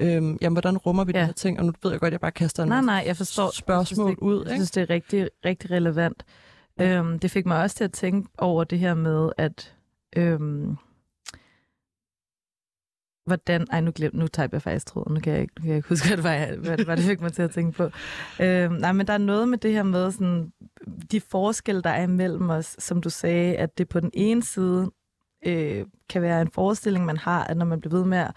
Øhm, 0.00 0.38
jamen, 0.40 0.54
hvordan 0.54 0.76
rummer 0.76 1.04
vi 1.04 1.12
ja. 1.14 1.20
de 1.20 1.26
her 1.26 1.32
ting? 1.32 1.58
Og 1.58 1.64
nu 1.64 1.72
ved 1.82 1.90
jeg 1.90 2.00
godt, 2.00 2.08
at 2.08 2.12
jeg 2.12 2.20
bare 2.20 2.30
kaster 2.30 2.62
en 2.62 2.68
nej, 2.68 2.80
nej, 2.80 3.02
jeg 3.06 3.16
forstår. 3.16 3.50
spørgsmål 3.54 4.08
jeg 4.08 4.16
synes, 4.16 4.18
det, 4.18 4.24
ud. 4.24 4.44
Jeg 4.46 4.54
synes, 4.54 4.70
det 4.70 4.80
er 4.82 4.90
rigtig, 4.90 5.28
rigtig 5.44 5.70
relevant. 5.70 6.24
Ja. 6.78 6.98
Øhm, 6.98 7.18
det 7.18 7.30
fik 7.30 7.46
mig 7.46 7.62
også 7.62 7.76
til 7.76 7.84
at 7.84 7.92
tænke 7.92 8.28
over 8.38 8.64
det 8.64 8.78
her 8.78 8.94
med, 8.94 9.30
at... 9.36 9.74
Øhm, 10.16 10.76
hvordan... 13.26 13.66
Ej, 13.70 13.80
nu, 13.80 13.92
glem, 13.94 14.14
nu 14.14 14.26
tager 14.26 14.48
jeg 14.52 14.62
faktisk 14.62 14.86
tråden. 14.86 15.14
Nu 15.14 15.20
kan 15.20 15.32
jeg, 15.32 15.42
ikke, 15.42 15.54
nu 15.56 15.62
kan 15.62 15.68
jeg 15.68 15.76
ikke 15.76 15.88
huske, 15.88 16.08
hvad 16.08 16.16
det, 16.16 16.24
var, 16.24 16.56
hvad 16.56 16.76
det 16.76 16.86
var, 16.86 16.94
det 16.94 17.04
fik 17.04 17.20
mig 17.20 17.32
til 17.32 17.42
at 17.42 17.50
tænke 17.50 17.76
på. 17.76 17.90
Øhm, 18.42 18.72
nej, 18.72 18.92
men 18.92 19.06
der 19.06 19.12
er 19.12 19.18
noget 19.18 19.48
med 19.48 19.58
det 19.58 19.72
her 19.72 19.82
med 19.82 20.12
sådan, 20.12 20.52
de 21.10 21.20
forskelle, 21.20 21.82
der 21.82 21.90
er 21.90 22.02
imellem 22.02 22.50
os, 22.50 22.76
som 22.78 23.00
du 23.00 23.10
sagde, 23.10 23.56
at 23.56 23.78
det 23.78 23.88
på 23.88 24.00
den 24.00 24.10
ene 24.14 24.42
side 24.42 24.90
øh, 25.46 25.86
kan 26.08 26.22
være 26.22 26.42
en 26.42 26.50
forestilling, 26.54 27.04
man 27.04 27.16
har, 27.16 27.44
at 27.44 27.56
når 27.56 27.64
man 27.64 27.80
bliver 27.80 27.96
ved 27.96 28.04
med 28.04 28.18
at 28.18 28.32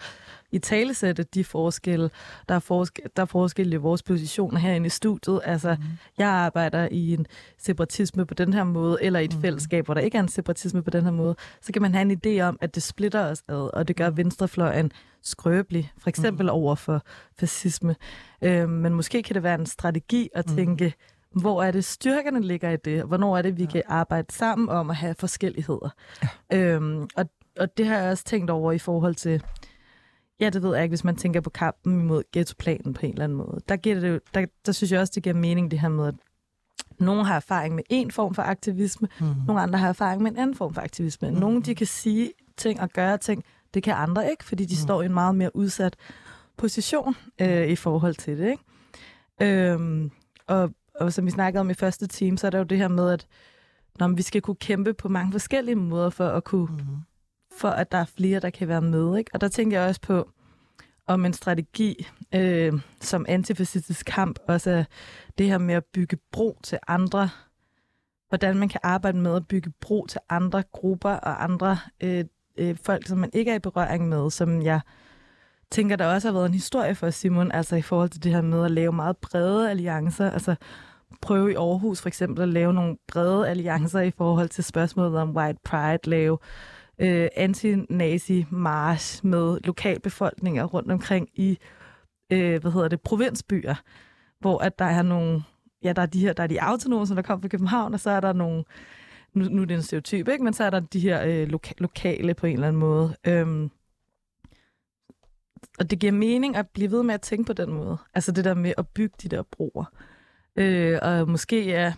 i 0.52 0.60
talesætte 0.60 1.24
de 1.24 1.44
forskelle. 1.44 2.10
Der 2.50 2.56
er, 2.56 2.60
forskel, 2.60 3.06
der 3.16 3.22
er 3.22 3.26
forskel 3.26 3.74
i 3.74 3.76
vores 3.76 4.04
positioner 4.04 4.60
herinde 4.60 4.88
i 4.88 4.90
studiet. 4.90 5.42
Altså, 5.44 5.76
mm. 5.80 5.86
jeg 6.18 6.28
arbejder 6.28 6.88
i 6.92 7.14
en 7.14 7.26
separatisme 7.58 8.26
på 8.26 8.34
den 8.34 8.54
her 8.54 8.64
måde, 8.64 8.98
eller 9.02 9.20
i 9.20 9.26
et 9.26 9.36
mm. 9.36 9.42
fællesskab, 9.42 9.86
hvor 9.86 9.94
der 9.94 10.02
ikke 10.02 10.18
er 10.18 10.22
en 10.22 10.28
separatisme 10.28 10.84
på 10.84 10.90
den 10.90 11.04
her 11.04 11.12
måde. 11.12 11.36
Så 11.62 11.74
kan 11.74 11.82
man 11.82 11.94
have 11.96 12.12
en 12.12 12.22
idé 12.26 12.42
om, 12.42 12.58
at 12.62 12.76
det 12.76 12.84
splitter 12.84 13.26
os 13.26 13.44
ad, 13.48 13.70
og 13.74 13.88
det 13.88 13.96
gør 13.96 14.10
mm. 14.10 14.18
venstrefløjen 14.18 14.92
skrøbelig, 15.24 15.92
for 15.98 16.10
eksempel 16.10 16.46
mm. 16.46 16.50
over 16.50 16.76
for 16.76 17.02
fascisme. 17.40 17.96
Øh, 18.42 18.70
men 18.70 18.94
måske 18.94 19.24
kan 19.24 19.34
det 19.34 19.44
være 19.44 19.60
en 19.60 19.66
strategi 19.66 20.30
at 20.36 20.50
mm. 20.50 20.56
tænke, 20.56 20.94
hvor 21.32 21.64
er 21.64 21.72
det 21.72 21.86
styrkerne 21.86 22.42
ligger 22.42 22.70
i 22.70 22.78
det? 22.78 23.04
Hvornår 23.04 23.38
er 23.38 23.42
det, 23.42 23.58
vi 23.58 23.64
ja. 23.64 23.70
kan 23.70 23.84
arbejde 23.88 24.34
sammen 24.34 24.70
om 24.70 24.90
at 24.90 24.96
have 24.96 25.16
forskelligheder? 25.20 25.90
Ja. 26.52 26.58
Øhm, 26.58 27.08
og, 27.16 27.30
og 27.60 27.78
det 27.78 27.88
har 27.88 27.98
jeg 27.98 28.12
også 28.12 28.24
tænkt 28.24 28.50
over 28.50 28.72
i 28.72 28.80
forhold 28.80 29.16
til 29.16 29.44
Ja, 30.42 30.50
det 30.50 30.64
ved 30.64 30.74
jeg 30.74 30.84
ikke, 30.84 30.92
hvis 30.92 31.04
man 31.04 31.16
tænker 31.16 31.42
på 31.42 31.50
kampen 31.50 32.02
imod 32.02 32.24
ghettoplanen 32.34 32.94
på 32.94 33.06
en 33.06 33.12
eller 33.12 33.24
anden 33.24 33.38
måde. 33.38 33.60
Der, 33.70 33.76
giver 33.76 34.00
det, 34.00 34.22
der, 34.34 34.46
der 34.66 34.72
synes 34.72 34.92
jeg 34.92 35.00
også, 35.00 35.12
det 35.16 35.24
giver 35.24 35.36
mening 35.36 35.72
det 35.72 35.80
her 35.80 35.90
med, 35.90 36.08
at 36.08 36.16
nogle 37.00 37.26
har 37.26 37.36
erfaring 37.36 37.76
med 37.76 37.84
en 37.90 38.12
form 38.12 38.34
for 38.34 38.42
aktivisme, 38.42 39.08
mm. 39.20 39.26
nogle 39.48 39.62
andre 39.62 39.80
har 39.80 39.90
erfaring 39.90 40.22
med 40.22 40.32
en 40.32 40.38
anden 40.38 40.56
form 40.56 40.74
for 40.74 40.82
aktivisme. 40.82 41.32
Mm. 41.32 41.38
Nogle, 41.38 41.62
de 41.62 41.76
kan 41.76 41.88
sige 41.88 42.32
ting 42.58 42.82
og 42.82 42.90
gøre 42.90 43.18
ting, 43.18 43.44
det 43.74 43.84
kan 43.84 43.94
andre 43.94 44.32
ikke, 44.32 44.44
fordi 44.44 44.66
de 44.66 44.74
mm. 44.74 44.84
står 44.84 45.02
i 45.02 45.06
en 45.06 45.14
meget 45.14 45.36
mere 45.36 45.56
udsat 45.56 45.96
position 46.58 47.16
øh, 47.42 47.68
i 47.68 47.76
forhold 47.76 48.16
til 48.16 48.38
det. 48.38 48.52
Ikke? 48.52 49.72
Øhm, 49.72 50.12
og, 50.48 50.70
og 50.96 51.14
som 51.14 51.26
vi 51.26 51.32
snakkede 51.32 51.60
om 51.60 51.70
i 51.70 51.74
første 51.74 52.08
time, 52.08 52.38
så 52.38 52.48
er 52.48 52.52
der 52.52 52.58
jo 52.58 52.64
det 52.64 52.78
her 52.78 52.88
med, 52.88 53.10
at 53.10 53.28
når 54.00 54.08
vi 54.08 54.22
skal 54.22 54.42
kunne 54.42 54.56
kæmpe 54.56 54.94
på 54.94 55.10
mange 55.10 55.32
forskellige 55.32 55.76
måder 55.76 56.10
for 56.10 56.28
at 56.28 56.44
kunne 56.44 56.66
mm 56.66 56.98
for 57.58 57.70
at 57.70 57.92
der 57.92 57.98
er 57.98 58.06
flere, 58.06 58.40
der 58.40 58.50
kan 58.50 58.68
være 58.68 58.82
med. 58.82 59.18
Ikke? 59.18 59.32
Og 59.34 59.42
der 59.42 59.48
tænker 59.48 59.80
jeg 59.80 59.90
også 59.90 60.02
på, 60.02 60.30
om 61.08 61.26
en 61.26 61.34
strategi 61.34 62.08
øh, 62.36 62.74
som 63.00 63.26
antifascistisk 63.30 64.06
kamp 64.06 64.40
også 64.48 64.72
er 64.72 64.84
det 65.38 65.48
her 65.48 65.58
med 65.58 65.76
at 65.76 65.86
bygge 65.86 66.18
bro 66.32 66.58
til 66.64 66.78
andre, 66.88 67.30
hvordan 68.30 68.58
man 68.58 68.70
kan 68.70 68.80
arbejde 68.84 69.18
med 69.18 69.36
at 69.36 69.48
bygge 69.48 69.72
bro 69.82 70.06
til 70.06 70.20
andre 70.30 70.64
grupper 70.72 71.10
og 71.10 71.44
andre 71.44 71.78
øh, 72.04 72.26
øh, 72.58 72.78
folk, 72.84 73.08
som 73.08 73.18
man 73.18 73.30
ikke 73.34 73.52
er 73.52 73.56
i 73.56 73.60
berøring 73.60 74.10
med, 74.10 74.32
som 74.32 74.62
jeg 74.62 74.80
tænker, 75.72 75.96
der 75.96 76.06
også 76.06 76.28
har 76.28 76.34
været 76.34 76.46
en 76.46 76.54
historie 76.54 76.96
for 76.96 77.10
Simon, 77.10 77.52
altså 77.52 77.76
i 77.76 77.82
forhold 77.82 78.10
til 78.10 78.24
det 78.24 78.32
her 78.32 78.42
med 78.42 78.66
at 78.66 78.72
lave 78.72 78.92
meget 78.92 79.18
brede 79.18 79.70
alliancer, 79.70 80.32
altså 80.32 80.56
prøve 81.22 81.52
i 81.52 81.56
Aarhus 81.56 82.02
for 82.02 82.08
eksempel 82.08 82.42
at 82.44 82.50
lave 82.50 82.74
nogle 82.74 82.98
brede 83.08 83.50
alliancer 83.50 84.00
i 84.00 84.12
forhold 84.12 84.50
til 84.50 84.64
spørgsmålet 84.64 85.20
om 85.20 85.36
white 85.36 85.60
pride, 85.64 86.10
lave 86.10 86.38
øh, 86.42 86.81
Øh, 87.02 87.28
anti-nazi 87.36 88.46
march 88.50 89.26
med 89.26 89.60
lokalbefolkninger 89.64 90.66
rundt 90.66 90.92
omkring 90.92 91.30
i, 91.34 91.58
øh, 92.32 92.62
hvad 92.62 92.72
hedder 92.72 92.88
det, 92.88 93.02
provinsbyer, 93.02 93.76
hvor 94.40 94.60
at 94.60 94.80
der 94.80 94.86
er 94.86 95.02
nogle, 95.02 95.44
ja, 95.84 95.94
der 95.94 96.02
er 96.02 96.06
de 96.06 96.20
her, 96.20 96.34
der 96.34 96.44
er 96.44 96.48
de 96.48 96.62
autonome, 96.62 97.08
som 97.08 97.16
der 97.16 97.24
kom 97.24 97.42
fra 97.42 97.48
København, 97.48 97.94
og 97.94 98.00
så 98.00 98.10
er 98.10 98.20
der 98.20 98.34
nogle, 98.34 98.64
nu, 99.34 99.46
nu 99.46 99.62
er 99.62 99.66
det 99.66 99.76
en 99.76 99.82
stereotyp, 99.82 100.28
ikke? 100.28 100.44
men 100.44 100.54
så 100.54 100.64
er 100.64 100.70
der 100.70 100.80
de 100.80 101.00
her 101.00 101.24
øh, 101.26 101.50
loka- 101.54 101.74
lokale 101.78 102.34
på 102.34 102.46
en 102.46 102.54
eller 102.54 102.68
anden 102.68 102.80
måde. 102.80 103.16
Øhm, 103.28 103.72
og 105.80 105.92
det 105.92 106.00
giver 106.00 106.12
mening 106.12 106.56
at 106.56 106.68
blive 106.70 106.92
ved 106.92 107.04
med 107.04 107.14
at 107.14 107.22
tænke 107.22 107.48
på 107.48 107.54
den 107.54 107.74
måde. 107.74 107.98
Altså 108.14 108.32
det 108.32 108.46
der 108.46 108.54
med 108.54 108.74
at 108.78 108.88
bygge 108.88 109.16
de 109.24 109.28
der 109.28 109.44
broer. 109.44 109.86
Øh, 110.56 111.00
og 111.02 111.30
måske 111.30 111.66
ja, 111.66 111.94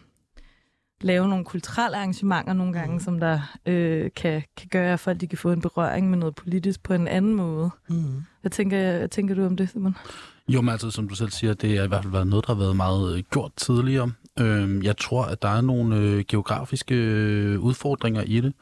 lave 1.03 1.27
nogle 1.27 1.45
kulturelle 1.45 1.97
arrangementer 1.97 2.53
nogle 2.53 2.73
gange, 2.73 2.93
mm. 2.93 2.99
som 2.99 3.19
der 3.19 3.39
øh, 3.65 4.09
kan, 4.15 4.43
kan 4.57 4.67
gøre, 4.71 4.93
at 4.93 4.99
folk 4.99 5.21
de 5.21 5.27
kan 5.27 5.37
få 5.37 5.51
en 5.51 5.61
berøring 5.61 6.09
med 6.09 6.17
noget 6.17 6.35
politisk 6.35 6.83
på 6.83 6.93
en 6.93 7.07
anden 7.07 7.33
måde. 7.33 7.69
Mm. 7.89 8.23
Hvad, 8.41 8.51
tænker, 8.51 8.97
hvad 8.97 9.07
tænker 9.07 9.35
du 9.35 9.45
om 9.45 9.57
det, 9.57 9.69
Simon? 9.69 9.95
Jo, 10.47 10.61
men 10.61 10.69
altså, 10.69 10.91
som 10.91 11.07
du 11.07 11.15
selv 11.15 11.31
siger, 11.31 11.53
det 11.53 11.77
er 11.77 11.83
i 11.83 11.87
hvert 11.87 12.03
fald 12.03 12.11
været 12.11 12.27
noget, 12.27 12.47
der 12.47 12.53
har 12.53 12.59
været 12.59 12.75
meget 12.75 13.17
øh, 13.17 13.23
gjort 13.31 13.51
tidligere. 13.55 14.11
Øh, 14.39 14.85
jeg 14.85 14.97
tror, 14.97 15.23
at 15.23 15.41
der 15.41 15.49
er 15.49 15.61
nogle 15.61 15.97
øh, 15.97 16.23
geografiske 16.27 16.95
øh, 16.95 17.59
udfordringer 17.59 18.21
i 18.21 18.39
det. 18.39 18.53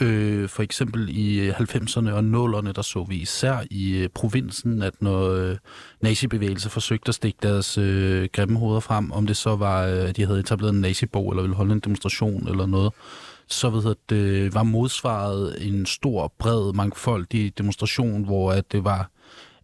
Øh, 0.00 0.48
for 0.48 0.62
eksempel 0.62 1.08
i 1.08 1.40
øh, 1.40 1.54
90'erne 1.54 2.10
og 2.10 2.18
0'erne, 2.18 2.72
der 2.72 2.82
så 2.82 3.04
vi 3.08 3.16
især 3.16 3.64
i 3.70 3.96
øh, 3.96 4.08
provinsen, 4.08 4.82
at 4.82 4.94
når 5.00 5.30
øh, 5.30 5.56
nazibevægelser 6.00 6.70
forsøgte 6.70 7.08
at 7.08 7.14
stikke 7.14 7.38
deres 7.42 7.78
øh, 7.78 8.28
grimme 8.32 8.58
hoveder 8.58 8.80
frem, 8.80 9.12
om 9.12 9.26
det 9.26 9.36
så 9.36 9.56
var, 9.56 9.86
øh, 9.86 10.08
at 10.08 10.16
de 10.16 10.26
havde 10.26 10.40
etableret 10.40 10.72
en 10.72 10.80
nazibog, 10.80 11.30
eller 11.30 11.42
ville 11.42 11.56
holde 11.56 11.72
en 11.72 11.80
demonstration 11.80 12.48
eller 12.48 12.66
noget, 12.66 12.92
så 13.46 13.70
ved 13.70 13.94
det, 14.08 14.54
var 14.54 14.62
modsvaret 14.62 15.68
en 15.68 15.86
stor, 15.86 16.32
bred, 16.38 16.72
mangfoldig 16.72 17.58
demonstration, 17.58 18.24
hvor 18.24 18.52
at 18.52 18.72
det 18.72 18.84
var 18.84 19.10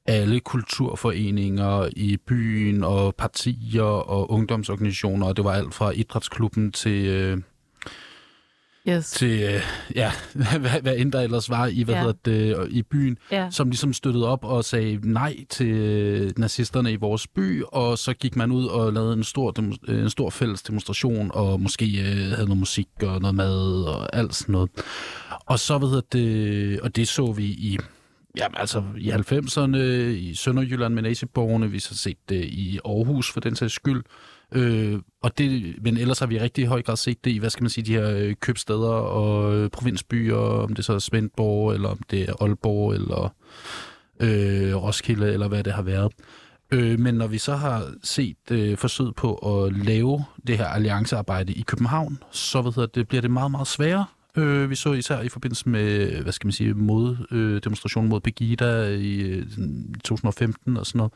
alle 0.06 0.40
kulturforeninger 0.40 1.88
i 1.96 2.16
byen 2.16 2.84
og 2.84 3.14
partier 3.14 3.82
og 3.82 4.30
ungdomsorganisationer, 4.30 5.26
og 5.26 5.36
det 5.36 5.44
var 5.44 5.52
alt 5.52 5.74
fra 5.74 5.90
idrætsklubben 5.90 6.72
til... 6.72 7.06
Øh, 7.06 7.38
yes. 8.88 9.10
til, 9.10 9.42
øh, 9.42 9.62
ja, 9.94 10.12
hvad, 10.60 10.82
hvad 10.82 10.96
end 10.96 11.12
der 11.12 11.20
ellers 11.20 11.50
var 11.50 11.66
i, 11.66 11.82
hvad 11.82 11.94
ja. 11.94 12.00
hedder 12.00 12.18
det, 12.24 12.68
i 12.70 12.82
byen, 12.82 13.18
ja. 13.30 13.48
som 13.50 13.68
ligesom 13.68 13.92
støttede 13.92 14.28
op 14.28 14.44
og 14.44 14.64
sagde 14.64 14.98
nej 15.02 15.36
til 15.50 15.66
øh, 15.66 16.32
nazisterne 16.36 16.92
i 16.92 16.96
vores 16.96 17.26
by, 17.26 17.62
og 17.62 17.98
så 17.98 18.14
gik 18.14 18.36
man 18.36 18.52
ud 18.52 18.66
og 18.66 18.92
lavede 18.92 19.12
en 19.12 19.24
stor, 19.24 19.54
en 19.88 20.10
stor 20.10 20.30
fælles 20.30 20.62
demonstration, 20.62 21.30
og 21.34 21.60
måske 21.60 21.86
øh, 21.86 22.30
havde 22.30 22.44
noget 22.44 22.58
musik 22.58 22.88
og 23.02 23.20
noget 23.20 23.34
mad 23.34 23.84
og 23.84 24.16
alt 24.16 24.34
sådan 24.34 24.52
noget. 24.52 24.70
Og 25.46 25.58
så, 25.58 25.78
hvad 25.78 25.88
hedder 25.88 26.06
det, 26.12 26.80
og 26.80 26.96
det 26.96 27.08
så 27.08 27.32
vi 27.32 27.44
i 27.44 27.78
Jamen 28.36 28.56
altså 28.56 28.82
i 28.98 29.10
90'erne 29.10 29.76
i 30.28 30.34
Sønderjylland 30.34 30.94
med 30.94 31.02
naziborgerne, 31.02 31.70
vi 31.70 31.76
har 31.88 31.94
set 31.94 32.16
det 32.28 32.44
i 32.44 32.80
Aarhus 32.84 33.32
for 33.32 33.40
den 33.40 33.56
sags 33.56 33.74
skyld. 33.74 34.02
Øh, 34.52 34.98
og 35.22 35.38
det, 35.38 35.74
men 35.82 35.96
ellers 35.96 36.18
har 36.18 36.26
vi 36.26 36.40
rigtig 36.40 36.62
i 36.62 36.66
høj 36.66 36.82
grad 36.82 36.96
set 36.96 37.24
det 37.24 37.30
i, 37.30 37.38
hvad 37.38 37.50
skal 37.50 37.62
man 37.62 37.70
sige, 37.70 37.84
de 37.84 37.92
her 37.92 38.10
øh, 38.16 38.34
købsteder 38.40 38.88
og 38.88 39.56
øh, 39.56 39.70
provinsbyer, 39.70 40.36
om 40.36 40.74
det 40.74 40.84
så 40.84 40.92
er 40.92 40.98
Svendborg, 40.98 41.72
eller 41.74 41.88
om 41.88 42.00
det 42.10 42.28
er 42.28 42.34
Aalborg, 42.40 42.92
eller 42.92 43.34
øh, 44.20 44.76
Roskilde, 44.76 45.32
eller 45.32 45.48
hvad 45.48 45.64
det 45.64 45.72
har 45.72 45.82
været. 45.82 46.12
Øh, 46.70 47.00
men 47.00 47.14
når 47.14 47.26
vi 47.26 47.38
så 47.38 47.56
har 47.56 47.92
set 48.02 48.50
øh, 48.50 48.76
forsøg 48.76 49.14
på 49.16 49.34
at 49.34 49.72
lave 49.86 50.24
det 50.46 50.58
her 50.58 50.66
alliancearbejde 50.66 51.52
i 51.52 51.62
København, 51.62 52.18
så 52.30 52.62
hvad 52.62 52.72
hedder 52.72 52.88
det, 52.94 53.08
bliver 53.08 53.20
det 53.20 53.30
meget, 53.30 53.50
meget 53.50 53.66
sværere 53.68 54.04
Øh, 54.36 54.70
vi 54.70 54.74
så 54.74 54.92
især 54.92 55.20
i 55.20 55.28
forbindelse 55.28 55.68
med, 55.68 56.10
hvad 56.22 56.32
skal 56.32 56.46
man 56.46 56.52
sige, 56.52 56.74
mod, 56.74 57.16
øh, 57.30 57.60
demonstrationen 57.64 58.10
mod 58.10 58.20
Pegida 58.20 58.88
i 58.88 59.20
øh, 59.20 59.46
2015 60.04 60.76
og 60.76 60.86
sådan 60.86 60.98
noget. 60.98 61.12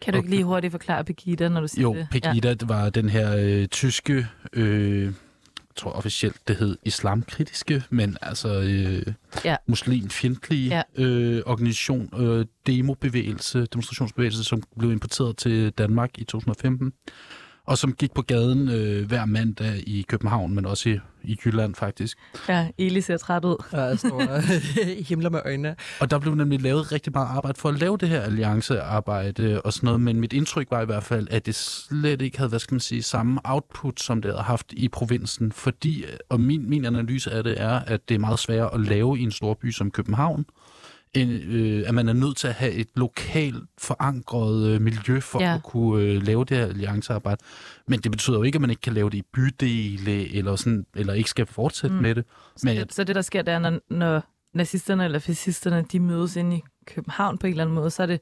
Kan 0.00 0.12
du 0.12 0.18
ikke 0.18 0.30
lige 0.30 0.44
hurtigt 0.44 0.70
forklare 0.70 1.04
Pegida, 1.04 1.48
når 1.48 1.60
du 1.60 1.68
siger 1.68 1.82
jo, 1.82 1.94
det? 1.94 2.00
Jo, 2.00 2.06
Pegida 2.10 2.48
ja. 2.48 2.56
var 2.62 2.90
den 2.90 3.08
her 3.08 3.36
øh, 3.36 3.66
tyske, 3.66 4.26
øh, 4.52 5.04
jeg 5.04 5.12
tror 5.76 5.90
officielt 5.90 6.48
det 6.48 6.56
hed 6.56 6.76
islamkritiske, 6.84 7.82
men 7.90 8.16
altså 8.22 8.60
øh, 8.60 9.14
ja. 9.44 9.56
muslimfjendtlige 9.66 10.84
ja. 10.98 11.04
øh, 11.04 11.42
organisation, 11.46 12.10
øh, 12.18 12.46
demobevægelse, 12.66 13.66
demonstrationsbevægelse, 13.66 14.44
som 14.44 14.62
blev 14.78 14.92
importeret 14.92 15.36
til 15.36 15.70
Danmark 15.70 16.18
i 16.18 16.24
2015 16.24 16.92
og 17.66 17.78
som 17.78 17.92
gik 17.92 18.14
på 18.14 18.22
gaden 18.22 18.68
øh, 18.68 19.06
hver 19.06 19.24
mandag 19.24 19.82
i 19.86 20.04
København, 20.08 20.54
men 20.54 20.66
også 20.66 20.88
i, 20.88 20.98
i 21.22 21.38
Jylland 21.44 21.74
faktisk. 21.74 22.18
Ja, 22.48 22.68
Eli 22.78 23.00
ser 23.00 23.16
træt 23.16 23.44
ud. 23.44 23.64
Ja, 23.72 23.80
jeg 23.82 23.98
står 23.98 24.40
himler 25.08 25.30
med 25.30 25.40
øjnene. 25.44 25.76
Og 26.00 26.10
der 26.10 26.18
blev 26.18 26.34
nemlig 26.34 26.62
lavet 26.62 26.92
rigtig 26.92 27.12
meget 27.12 27.28
arbejde 27.36 27.60
for 27.60 27.68
at 27.68 27.78
lave 27.78 27.96
det 27.96 28.08
her 28.08 28.20
alliancearbejde 28.20 29.62
og 29.62 29.72
sådan 29.72 29.86
noget, 29.86 30.00
men 30.00 30.20
mit 30.20 30.32
indtryk 30.32 30.70
var 30.70 30.82
i 30.82 30.86
hvert 30.86 31.04
fald, 31.04 31.28
at 31.30 31.46
det 31.46 31.54
slet 31.54 32.22
ikke 32.22 32.38
havde, 32.38 32.48
hvad 32.48 32.58
skal 32.58 32.74
man 32.74 32.80
sige, 32.80 33.02
samme 33.02 33.40
output, 33.44 34.00
som 34.00 34.22
det 34.22 34.30
havde 34.30 34.42
haft 34.42 34.72
i 34.72 34.88
provinsen, 34.88 35.52
fordi, 35.52 36.04
og 36.28 36.40
min, 36.40 36.68
min 36.68 36.84
analyse 36.84 37.30
af 37.30 37.44
det 37.44 37.60
er, 37.60 37.78
at 37.78 38.08
det 38.08 38.14
er 38.14 38.18
meget 38.18 38.38
svært 38.38 38.70
at 38.72 38.80
lave 38.80 39.18
i 39.18 39.22
en 39.22 39.30
stor 39.30 39.54
by 39.54 39.70
som 39.70 39.90
København, 39.90 40.46
en, 41.16 41.30
øh, 41.30 41.88
at 41.88 41.94
man 41.94 42.08
er 42.08 42.12
nødt 42.12 42.36
til 42.36 42.48
at 42.48 42.54
have 42.54 42.72
et 42.72 42.88
lokalt 42.94 43.64
forankret 43.78 44.66
øh, 44.66 44.80
miljø 44.80 45.20
for 45.20 45.42
ja. 45.42 45.54
at 45.54 45.62
kunne 45.62 46.04
øh, 46.04 46.22
lave 46.22 46.44
det 46.44 46.56
her 46.56 46.66
alliancearbejde. 46.66 47.42
Men 47.86 48.00
det 48.00 48.10
betyder 48.10 48.36
jo 48.36 48.42
ikke, 48.42 48.56
at 48.56 48.60
man 48.60 48.70
ikke 48.70 48.82
kan 48.82 48.92
lave 48.92 49.10
det 49.10 49.18
i 49.18 49.22
bydele, 49.32 50.36
eller, 50.36 50.56
sådan, 50.56 50.86
eller 50.96 51.12
ikke 51.12 51.30
skal 51.30 51.46
fortsætte 51.46 51.96
mm. 51.96 52.02
med 52.02 52.14
det. 52.14 52.24
Men, 52.62 52.76
så, 52.76 52.84
det, 52.84 52.94
så 52.94 53.04
det, 53.04 53.14
der 53.14 53.22
sker, 53.22 53.42
det 53.42 53.54
er, 53.54 53.58
når, 53.58 53.80
når 53.90 54.22
nazisterne 54.54 55.04
eller 55.04 55.18
fascisterne, 55.18 55.84
de 55.92 56.00
mødes 56.00 56.36
ind 56.36 56.54
i 56.54 56.62
København 56.86 57.38
på 57.38 57.46
en 57.46 57.50
eller 57.50 57.64
anden 57.64 57.74
måde, 57.74 57.90
så 57.90 58.02
er 58.02 58.06
det, 58.06 58.20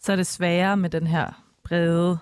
så 0.00 0.12
er 0.12 0.16
det 0.16 0.26
sværere 0.26 0.76
med 0.76 0.90
den 0.90 1.06
her 1.06 1.44
brede 1.64 2.18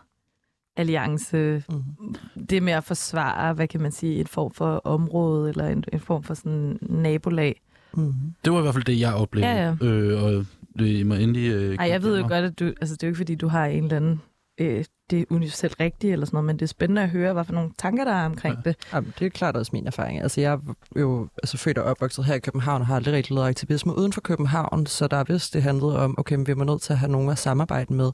alliance. 0.77 1.63
Mm. 1.69 2.15
Det 2.51 2.63
med 2.63 2.73
at 2.73 2.85
forsvare, 2.85 3.53
hvad 3.55 3.69
kan 3.69 3.81
man 3.81 3.93
sige, 3.93 4.21
en 4.21 4.27
form 4.27 4.55
for 4.55 4.81
område, 4.85 5.49
eller 5.51 5.67
en, 5.67 5.85
en 5.93 6.01
form 6.01 6.23
for 6.23 6.35
sådan 6.35 6.79
nabolag. 6.83 7.61
Mm. 7.95 8.15
Det 8.45 8.53
var 8.53 8.59
i 8.59 8.63
hvert 8.63 8.75
fald 8.75 8.85
det, 8.85 9.01
jeg 9.01 9.15
oplevede. 9.15 9.51
Ja, 9.51 9.75
ja. 9.81 9.87
Øh, 9.87 10.25
og 10.25 10.47
det 10.79 11.07
må 11.07 11.15
endelig... 11.15 11.53
Øh, 11.53 11.77
Ej, 11.77 11.89
jeg 11.89 12.03
ved 12.03 12.19
jo 12.19 12.29
godt, 12.29 12.45
at 12.45 12.59
du... 12.59 12.65
Altså, 12.65 12.95
det 12.95 13.03
er 13.03 13.07
jo 13.07 13.11
ikke, 13.11 13.17
fordi 13.17 13.35
du 13.35 13.49
har 13.49 13.67
en 13.67 13.85
eller 13.85 13.97
anden... 13.97 14.21
Øh, 14.61 14.85
det 15.11 15.21
er 15.21 15.25
universelt 15.31 15.81
rigtigt 15.81 16.13
eller 16.13 16.27
sådan 16.27 16.37
noget, 16.37 16.47
men 16.47 16.57
det 16.57 16.63
er 16.63 16.67
spændende 16.67 17.03
at 17.03 17.11
høre, 17.11 17.33
hvad 17.33 17.45
for 17.45 17.53
nogle 17.53 17.71
tanker, 17.79 18.05
der 18.05 18.13
er 18.13 18.27
omkring 18.27 18.57
ja. 18.65 18.71
det. 18.71 18.77
Jamen, 18.93 19.15
det 19.19 19.27
er 19.27 19.31
klart 19.31 19.57
også 19.57 19.71
min 19.73 19.87
erfaring. 19.87 20.23
Altså, 20.23 20.41
jeg 20.41 20.53
er 20.53 20.75
jo 21.01 21.29
altså, 21.43 21.59
født 21.59 21.79
og 21.79 21.85
opvokset 21.85 22.25
her 22.25 22.35
i 22.35 22.39
København 22.39 22.81
og 22.81 22.87
har 22.87 22.97
aldrig 22.97 23.15
rigtig 23.15 23.35
lavet 23.35 23.49
aktivisme 23.49 23.99
uden 23.99 24.13
for 24.13 24.21
København, 24.21 24.87
så 24.87 25.07
der 25.07 25.17
er 25.17 25.25
vist 25.25 25.55
det 25.55 25.63
handlede 25.63 25.99
om, 25.99 26.15
okay, 26.19 26.37
men 26.37 26.47
vi 26.47 26.53
er 26.53 26.65
nødt 26.65 26.83
til 26.83 26.93
at 26.93 26.99
have 26.99 27.13
nogen 27.13 27.31
at 27.31 27.39
samarbejde 27.39 27.95
med 27.95 28.11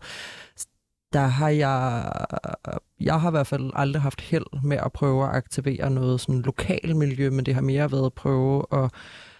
der 1.14 1.26
har 1.26 1.48
jeg, 1.48 2.12
jeg 3.00 3.20
har 3.20 3.28
i 3.28 3.30
hvert 3.30 3.46
fald 3.46 3.70
aldrig 3.74 4.02
haft 4.02 4.20
held 4.20 4.62
med 4.62 4.76
at 4.76 4.92
prøve 4.92 5.24
at 5.24 5.34
aktivere 5.34 5.90
noget 5.90 6.20
sådan 6.20 6.42
lokal 6.42 6.96
miljø, 6.96 7.30
men 7.30 7.46
det 7.46 7.54
har 7.54 7.62
mere 7.62 7.92
været 7.92 8.06
at 8.06 8.12
prøve 8.12 8.64
at 8.72 8.90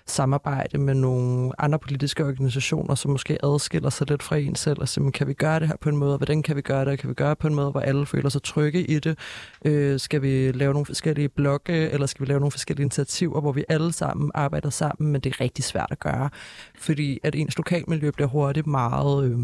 samarbejde 0.06 0.78
med 0.78 0.94
nogle 0.94 1.52
andre 1.58 1.78
politiske 1.78 2.24
organisationer, 2.24 2.94
som 2.94 3.10
måske 3.10 3.44
adskiller 3.44 3.90
sig 3.90 4.10
lidt 4.10 4.22
fra 4.22 4.36
en 4.36 4.54
selv, 4.54 4.80
og 4.80 4.88
sige, 4.88 5.12
kan 5.12 5.26
vi 5.26 5.34
gøre 5.34 5.60
det 5.60 5.68
her 5.68 5.76
på 5.80 5.88
en 5.88 5.96
måde, 5.96 6.16
hvordan 6.16 6.42
kan 6.42 6.56
vi 6.56 6.60
gøre 6.60 6.84
det, 6.84 6.98
kan 6.98 7.08
vi 7.08 7.14
gøre 7.14 7.30
det 7.30 7.38
på 7.38 7.46
en 7.46 7.54
måde, 7.54 7.70
hvor 7.70 7.80
alle 7.80 8.06
føler 8.06 8.28
sig 8.28 8.42
trygge 8.42 8.84
i 8.84 8.98
det, 8.98 9.18
øh, 9.64 10.00
skal 10.00 10.22
vi 10.22 10.52
lave 10.52 10.72
nogle 10.72 10.86
forskellige 10.86 11.28
blokke, 11.28 11.90
eller 11.90 12.06
skal 12.06 12.26
vi 12.26 12.30
lave 12.30 12.40
nogle 12.40 12.50
forskellige 12.50 12.84
initiativer, 12.84 13.40
hvor 13.40 13.52
vi 13.52 13.64
alle 13.68 13.92
sammen 13.92 14.30
arbejder 14.34 14.70
sammen, 14.70 15.12
men 15.12 15.20
det 15.20 15.30
er 15.30 15.40
rigtig 15.40 15.64
svært 15.64 15.88
at 15.90 16.00
gøre, 16.00 16.30
fordi 16.78 17.18
at 17.22 17.34
ens 17.34 17.56
lokalmiljø 17.56 18.10
bliver 18.10 18.28
hurtigt 18.28 18.66
meget... 18.66 19.24
Øh, 19.24 19.38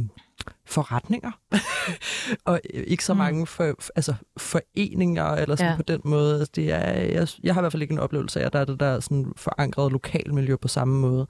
forretninger, 0.66 1.31
og 2.44 2.61
ikke 2.64 3.05
så 3.05 3.12
mm. 3.12 3.18
mange 3.18 3.46
for, 3.46 3.74
altså, 3.96 4.14
foreninger 4.37 5.24
eller 5.24 5.57
sådan 5.57 5.70
ja. 5.70 5.76
på 5.76 5.83
den 5.83 6.00
måde. 6.05 6.38
Altså, 6.38 6.53
det 6.55 6.72
er, 6.72 6.92
jeg, 7.00 7.29
jeg 7.42 7.55
har 7.55 7.61
i 7.61 7.62
hvert 7.62 7.72
fald 7.72 7.83
ikke 7.83 7.92
en 7.92 7.98
oplevelse 7.98 8.40
af, 8.40 8.46
at 8.46 8.53
der 8.53 8.59
er 8.59 8.64
det 8.64 8.81
der 8.81 9.00
sådan 9.00 9.33
forankret 9.37 9.92
lokalmiljø 9.92 10.57
på 10.57 10.68
samme 10.68 11.00
måde. 11.00 11.26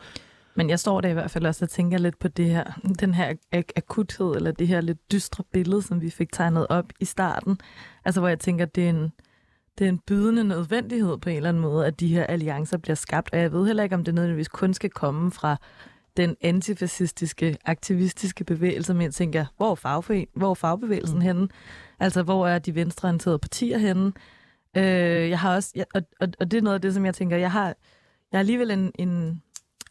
Men 0.54 0.70
jeg 0.70 0.80
står 0.80 1.00
der 1.00 1.08
i 1.08 1.12
hvert 1.12 1.30
fald 1.30 1.46
også 1.46 1.64
og 1.64 1.68
tænker 1.68 1.98
lidt 1.98 2.18
på 2.18 2.28
det 2.28 2.50
her, 2.50 2.64
den 3.00 3.14
her 3.14 3.34
ak- 3.56 3.72
akuthed, 3.76 4.36
eller 4.36 4.52
det 4.52 4.68
her 4.68 4.80
lidt 4.80 5.12
dystre 5.12 5.44
billede, 5.52 5.82
som 5.82 6.00
vi 6.00 6.10
fik 6.10 6.32
tegnet 6.32 6.66
op 6.70 6.84
i 7.00 7.04
starten. 7.04 7.58
Altså 8.04 8.20
hvor 8.20 8.28
jeg 8.28 8.38
tænker, 8.38 8.64
det 8.64 8.84
er 8.84 8.90
en, 8.90 9.12
det 9.78 9.84
er 9.84 9.88
en 9.88 10.00
bydende 10.06 10.44
nødvendighed 10.44 11.18
på 11.18 11.28
en 11.28 11.36
eller 11.36 11.48
anden 11.48 11.62
måde, 11.62 11.86
at 11.86 12.00
de 12.00 12.08
her 12.08 12.24
alliancer 12.24 12.78
bliver 12.78 12.94
skabt. 12.94 13.30
Og 13.32 13.38
jeg 13.38 13.52
ved 13.52 13.66
heller 13.66 13.82
ikke, 13.82 13.94
om 13.94 14.04
det 14.04 14.14
nødvendigvis 14.14 14.48
kun 14.48 14.74
skal 14.74 14.90
komme 14.90 15.30
fra 15.30 15.56
den 16.16 16.36
antifascistiske, 16.40 17.56
aktivistiske 17.64 18.44
bevægelse, 18.44 18.94
men 18.94 19.02
jeg 19.02 19.14
tænker, 19.14 19.46
hvor 19.56 19.70
er, 19.70 19.74
fagforen, 19.74 20.26
hvor 20.34 20.50
er 20.50 20.54
fagbevægelsen 20.54 21.18
mm. 21.18 21.24
henne? 21.24 21.48
Altså, 22.00 22.22
hvor 22.22 22.48
er 22.48 22.58
de 22.58 22.74
venstreorienterede 22.74 23.38
partier 23.38 23.78
henne? 23.78 24.12
Øh, 24.76 25.30
jeg 25.30 25.38
har 25.38 25.54
også, 25.54 25.72
jeg, 25.74 25.86
og, 25.94 26.02
og, 26.20 26.28
og 26.40 26.50
det 26.50 26.58
er 26.58 26.62
noget 26.62 26.74
af 26.74 26.80
det, 26.80 26.94
som 26.94 27.04
jeg 27.06 27.14
tænker, 27.14 27.36
jeg 27.36 27.52
har, 27.52 27.66
jeg 27.66 27.74
har 28.32 28.38
alligevel 28.38 28.70
en, 28.70 28.92
en 28.94 29.42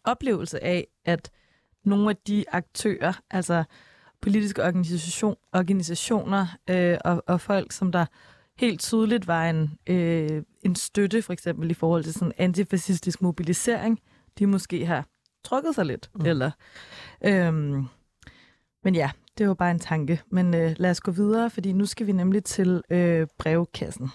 oplevelse 0.03 0.63
af, 0.63 0.87
at 1.05 1.31
nogle 1.85 2.09
af 2.09 2.15
de 2.27 2.45
aktører, 2.51 3.13
altså 3.31 3.63
politiske 4.21 4.63
organisation, 4.63 5.35
organisationer 5.53 6.47
øh, 6.69 6.97
og, 7.05 7.23
og 7.27 7.41
folk, 7.41 7.71
som 7.71 7.91
der 7.91 8.05
helt 8.57 8.79
tydeligt 8.79 9.27
var 9.27 9.49
en, 9.49 9.77
øh, 9.87 10.43
en 10.65 10.75
støtte, 10.75 11.21
for 11.21 11.33
eksempel 11.33 11.71
i 11.71 11.73
forhold 11.73 12.03
til 12.03 12.13
sådan 12.13 12.33
antifascistisk 12.37 13.21
mobilisering, 13.21 13.99
de 14.39 14.47
måske 14.47 14.85
har 14.85 15.05
trukket 15.43 15.75
sig 15.75 15.85
lidt. 15.85 16.09
Mm. 16.15 16.25
Eller, 16.25 16.51
øhm, 17.25 17.85
men 18.83 18.95
ja, 18.95 19.11
det 19.37 19.47
var 19.47 19.53
bare 19.53 19.71
en 19.71 19.79
tanke. 19.79 20.21
Men 20.31 20.53
øh, 20.55 20.75
lad 20.77 20.91
os 20.91 21.01
gå 21.01 21.11
videre, 21.11 21.49
fordi 21.49 21.73
nu 21.73 21.85
skal 21.85 22.07
vi 22.07 22.11
nemlig 22.11 22.43
til 22.43 22.81
øh, 22.89 23.27
brevkassen. 23.37 24.09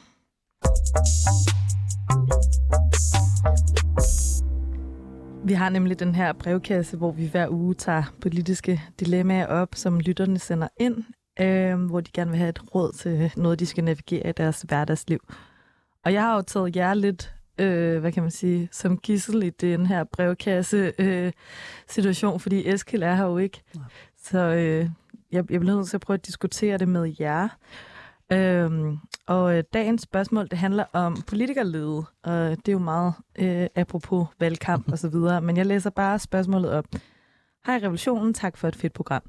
Vi 5.46 5.52
har 5.52 5.68
nemlig 5.68 5.98
den 5.98 6.14
her 6.14 6.32
brevkasse, 6.32 6.96
hvor 6.96 7.12
vi 7.12 7.26
hver 7.26 7.48
uge 7.48 7.74
tager 7.74 8.02
politiske 8.20 8.82
dilemmaer 9.00 9.46
op, 9.46 9.68
som 9.74 10.00
lytterne 10.00 10.38
sender 10.38 10.68
ind, 10.76 11.04
øh, 11.40 11.84
hvor 11.84 12.00
de 12.00 12.10
gerne 12.12 12.30
vil 12.30 12.38
have 12.38 12.48
et 12.48 12.74
råd 12.74 12.92
til 12.92 13.32
noget, 13.36 13.60
de 13.60 13.66
skal 13.66 13.84
navigere 13.84 14.28
i 14.28 14.32
deres 14.32 14.62
hverdagsliv. 14.62 15.20
Og 16.04 16.12
jeg 16.12 16.22
har 16.22 16.34
jo 16.34 16.42
taget 16.42 16.76
jer 16.76 16.94
lidt, 16.94 17.34
øh, 17.58 18.00
hvad 18.00 18.12
kan 18.12 18.22
man 18.22 18.30
sige, 18.30 18.68
som 18.72 18.98
gissel 18.98 19.42
i 19.42 19.50
den 19.50 19.86
her 19.86 20.04
brevkasse 20.04 20.92
øh, 20.98 21.32
fordi 22.38 22.68
Eskild 22.68 23.02
er 23.02 23.14
her 23.14 23.24
jo 23.24 23.38
ikke. 23.38 23.62
Så 24.16 24.38
øh, 24.38 24.88
jeg, 25.32 25.50
jeg 25.50 25.60
bliver 25.60 25.76
nødt 25.76 25.88
til 25.88 25.96
at 25.96 26.00
prøve 26.00 26.14
at 26.14 26.26
diskutere 26.26 26.78
det 26.78 26.88
med 26.88 27.14
jer. 27.20 27.48
Øhm, 28.32 28.98
og 29.26 29.56
øh, 29.56 29.64
dagens 29.72 30.02
spørgsmål, 30.02 30.48
det 30.50 30.58
handler 30.58 30.84
om 30.92 31.16
politikerlede, 31.26 32.04
og 32.22 32.50
det 32.50 32.68
er 32.68 32.72
jo 32.72 32.78
meget 32.78 33.14
øh, 33.38 33.66
apropos 33.76 34.26
valgkamp 34.40 34.88
og 34.92 34.98
så 34.98 35.08
videre, 35.08 35.40
men 35.40 35.56
jeg 35.56 35.66
læser 35.66 35.90
bare 35.90 36.18
spørgsmålet 36.18 36.70
op. 36.70 36.84
Hej 37.66 37.76
Revolutionen, 37.76 38.34
tak 38.34 38.56
for 38.56 38.68
et 38.68 38.76
fedt 38.76 38.92
program. 38.92 39.22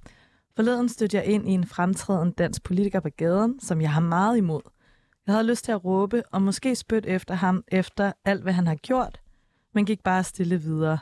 Forleden 0.56 0.90
stødte 0.90 1.18
jeg 1.18 1.26
ind 1.26 1.50
i 1.50 1.52
en 1.52 1.66
fremtræden 1.66 2.32
dansk 2.32 2.64
politiker 2.64 3.00
på 3.00 3.10
gaden, 3.18 3.60
som 3.60 3.82
jeg 3.82 3.92
har 3.92 4.02
meget 4.02 4.38
imod. 4.38 4.62
Jeg 5.28 5.36
havde 5.36 5.48
lyst 5.48 5.66
til 5.66 5.72
at 5.72 5.86
råbe 5.86 6.24
og 6.32 6.42
måske 6.42 6.76
spytte 6.76 7.10
efter 7.10 7.34
ham 7.34 7.64
efter 7.68 8.12
alt, 8.26 8.42
hvad 8.44 8.54
han 8.54 8.68
har 8.68 8.76
gjort, 8.76 9.22
men 9.74 9.86
gik 9.86 10.04
bare 10.04 10.24
stille 10.24 10.62
videre. 10.62 11.00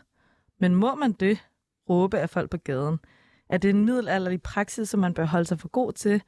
Men 0.60 0.76
må 0.76 0.96
man 0.96 1.12
det? 1.12 1.38
Råbe 1.90 2.20
af 2.20 2.30
folk 2.30 2.50
på 2.52 2.58
gaden. 2.58 3.00
Er 3.50 3.58
det 3.58 3.70
en 3.70 3.86
middelalderlig 3.86 4.42
praksis, 4.42 4.90
som 4.90 5.00
man 5.00 5.14
bør 5.14 5.26
holde 5.26 5.46
sig 5.46 5.60
for 5.60 5.68
god 5.68 5.94
til? 5.94 6.22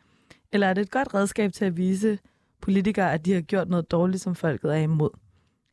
Eller 0.52 0.68
er 0.68 0.74
det 0.74 0.82
et 0.82 0.92
godt 0.92 1.14
redskab 1.14 1.54
til 1.54 1.66
at 1.66 1.78
vise 1.78 2.20
politikere, 2.62 3.14
at 3.14 3.26
de 3.26 3.34
har 3.34 3.42
gjort 3.42 3.70
noget 3.70 3.92
dårligt, 3.92 4.24
som 4.24 4.36
folket 4.36 4.72
er 4.72 4.80
imod? 4.80 5.10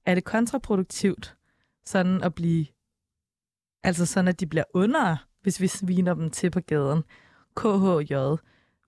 Er 0.06 0.14
det 0.14 0.24
kontraproduktivt 0.24 1.36
sådan 1.84 2.22
at 2.22 2.34
blive, 2.34 2.66
altså 3.82 4.06
sådan 4.06 4.28
at 4.28 4.40
de 4.40 4.46
bliver 4.46 4.64
under, 4.74 5.16
hvis 5.42 5.60
vi 5.60 5.66
sviner 5.66 6.14
dem 6.14 6.30
til 6.30 6.50
på 6.50 6.60
gaden? 6.60 7.02
KHJ. 7.56 8.14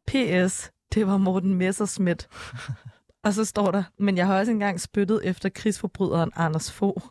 PS, 0.06 0.70
det 0.94 1.06
var 1.06 1.16
Morten 1.16 1.54
Messerschmidt. 1.54 2.28
Og 3.24 3.34
så 3.34 3.44
står 3.44 3.70
der, 3.70 3.82
men 3.98 4.16
jeg 4.16 4.26
har 4.26 4.38
også 4.38 4.52
engang 4.52 4.80
spyttet 4.80 5.20
efter 5.24 5.48
krigsforbryderen 5.48 6.30
Anders 6.36 6.72
Fogh. 6.72 7.02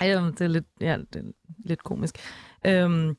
Ej, 0.00 0.08
det 0.08 0.40
er 0.40 0.48
lidt, 0.48 0.66
ja, 0.80 0.98
det 1.12 1.20
er 1.20 1.32
lidt 1.58 1.82
komisk. 1.82 2.18
Øhm, 2.66 3.16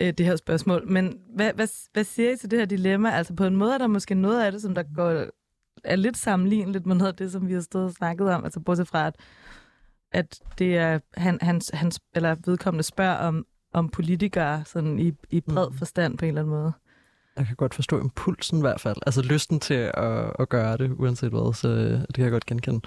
øh, 0.00 0.12
det 0.12 0.26
her 0.26 0.36
spørgsmål. 0.36 0.88
Men 0.88 1.20
hvad, 1.34 1.52
hvad, 1.52 1.68
hvad 1.92 2.04
siger 2.04 2.32
I 2.32 2.36
til 2.36 2.50
det 2.50 2.58
her 2.58 2.66
dilemma? 2.66 3.10
Altså 3.10 3.34
på 3.34 3.44
en 3.44 3.56
måde 3.56 3.74
er 3.74 3.78
der 3.78 3.86
måske 3.86 4.14
noget 4.14 4.44
af 4.44 4.52
det, 4.52 4.62
som 4.62 4.74
der 4.74 4.82
går, 4.94 5.24
er 5.84 5.96
lidt 5.96 6.16
sammenligneligt 6.16 6.86
med 6.86 6.96
noget 6.96 7.12
af 7.12 7.16
det, 7.16 7.32
som 7.32 7.48
vi 7.48 7.52
har 7.52 7.60
stået 7.60 7.84
og 7.84 7.92
snakket 7.92 8.30
om. 8.30 8.44
Altså 8.44 8.60
bortset 8.60 8.88
fra, 8.88 9.06
at, 9.06 9.16
at 10.12 10.40
det 10.58 10.76
er, 10.76 10.98
han, 11.14 11.38
hans, 11.40 11.70
hans, 11.74 12.00
eller 12.14 12.36
vedkommende 12.46 12.82
spørger 12.82 13.16
om, 13.16 13.46
om 13.72 13.88
politikere 13.88 14.64
sådan 14.64 14.98
i, 14.98 15.12
i 15.30 15.40
bred 15.40 15.70
mm. 15.70 15.76
forstand 15.76 16.18
på 16.18 16.24
en 16.24 16.28
eller 16.28 16.40
anden 16.40 16.54
måde. 16.54 16.72
Jeg 17.38 17.46
kan 17.46 17.56
godt 17.56 17.74
forstå 17.74 18.00
impulsen 18.00 18.58
i 18.58 18.60
hvert 18.60 18.80
fald. 18.80 18.96
Altså 19.06 19.22
lysten 19.22 19.60
til 19.60 19.90
at, 19.94 20.32
at 20.38 20.48
gøre 20.48 20.76
det, 20.76 20.92
uanset 20.98 21.30
hvad. 21.30 21.54
Så 21.54 21.68
øh, 21.68 22.00
det 22.00 22.14
kan 22.14 22.24
jeg 22.24 22.32
godt 22.32 22.46
genkende. 22.46 22.80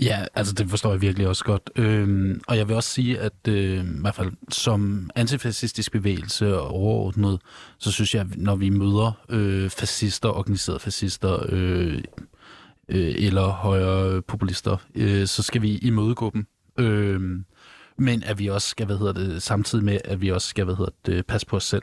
Ja, 0.00 0.24
altså 0.34 0.54
det 0.54 0.70
forstår 0.70 0.90
jeg 0.90 1.00
virkelig 1.00 1.28
også 1.28 1.44
godt. 1.44 1.70
Øhm, 1.76 2.40
og 2.48 2.56
jeg 2.56 2.68
vil 2.68 2.76
også 2.76 2.90
sige, 2.90 3.20
at 3.20 3.48
øh, 3.48 3.84
i 3.84 4.00
hvert 4.00 4.14
fald 4.14 4.32
som 4.48 5.10
antifascistisk 5.14 5.92
bevægelse 5.92 6.58
og 6.58 6.68
overordnet, 6.68 7.40
så 7.78 7.92
synes 7.92 8.14
jeg, 8.14 8.26
når 8.36 8.56
vi 8.56 8.68
møder 8.68 9.24
øh, 9.28 9.70
fascister, 9.70 10.28
organiserede 10.28 10.80
fascister 10.80 11.46
øh, 11.48 12.02
øh, 12.88 13.14
eller 13.16 13.46
højre 13.48 14.22
populister, 14.22 14.76
øh, 14.94 15.26
så 15.26 15.42
skal 15.42 15.62
vi 15.62 15.78
imødegå 15.78 16.30
dem. 16.30 16.46
Øh, 16.78 17.20
men 17.98 18.22
at 18.22 18.38
vi 18.38 18.46
også 18.46 18.68
skal, 18.68 18.86
hvad 18.86 18.98
hedder 18.98 19.12
det, 19.12 19.42
samtidig 19.42 19.84
med, 19.84 19.98
at 20.04 20.20
vi 20.20 20.28
også 20.28 20.48
skal, 20.48 20.64
hvad 20.64 20.74
hedder 20.74 20.92
det, 21.06 21.26
passe 21.26 21.46
på 21.46 21.56
os 21.56 21.64
selv. 21.64 21.82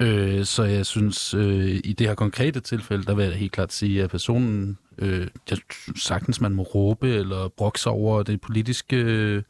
Øh, 0.00 0.44
så 0.44 0.62
jeg 0.62 0.86
synes, 0.86 1.34
øh, 1.34 1.80
i 1.84 1.92
det 1.98 2.06
her 2.06 2.14
konkrete 2.14 2.60
tilfælde, 2.60 3.04
der 3.04 3.14
vil 3.14 3.24
jeg 3.24 3.34
helt 3.34 3.52
klart 3.52 3.72
sige, 3.72 4.02
at 4.02 4.10
personen, 4.10 4.78
øh, 4.98 5.28
jeg 5.50 5.58
sagtens 5.96 6.40
man 6.40 6.52
må 6.52 6.62
råbe 6.62 7.08
eller 7.08 7.48
brokse 7.48 7.90
over 7.90 8.22
det 8.22 8.40
politiske 8.40 8.96
øh, 8.96 9.42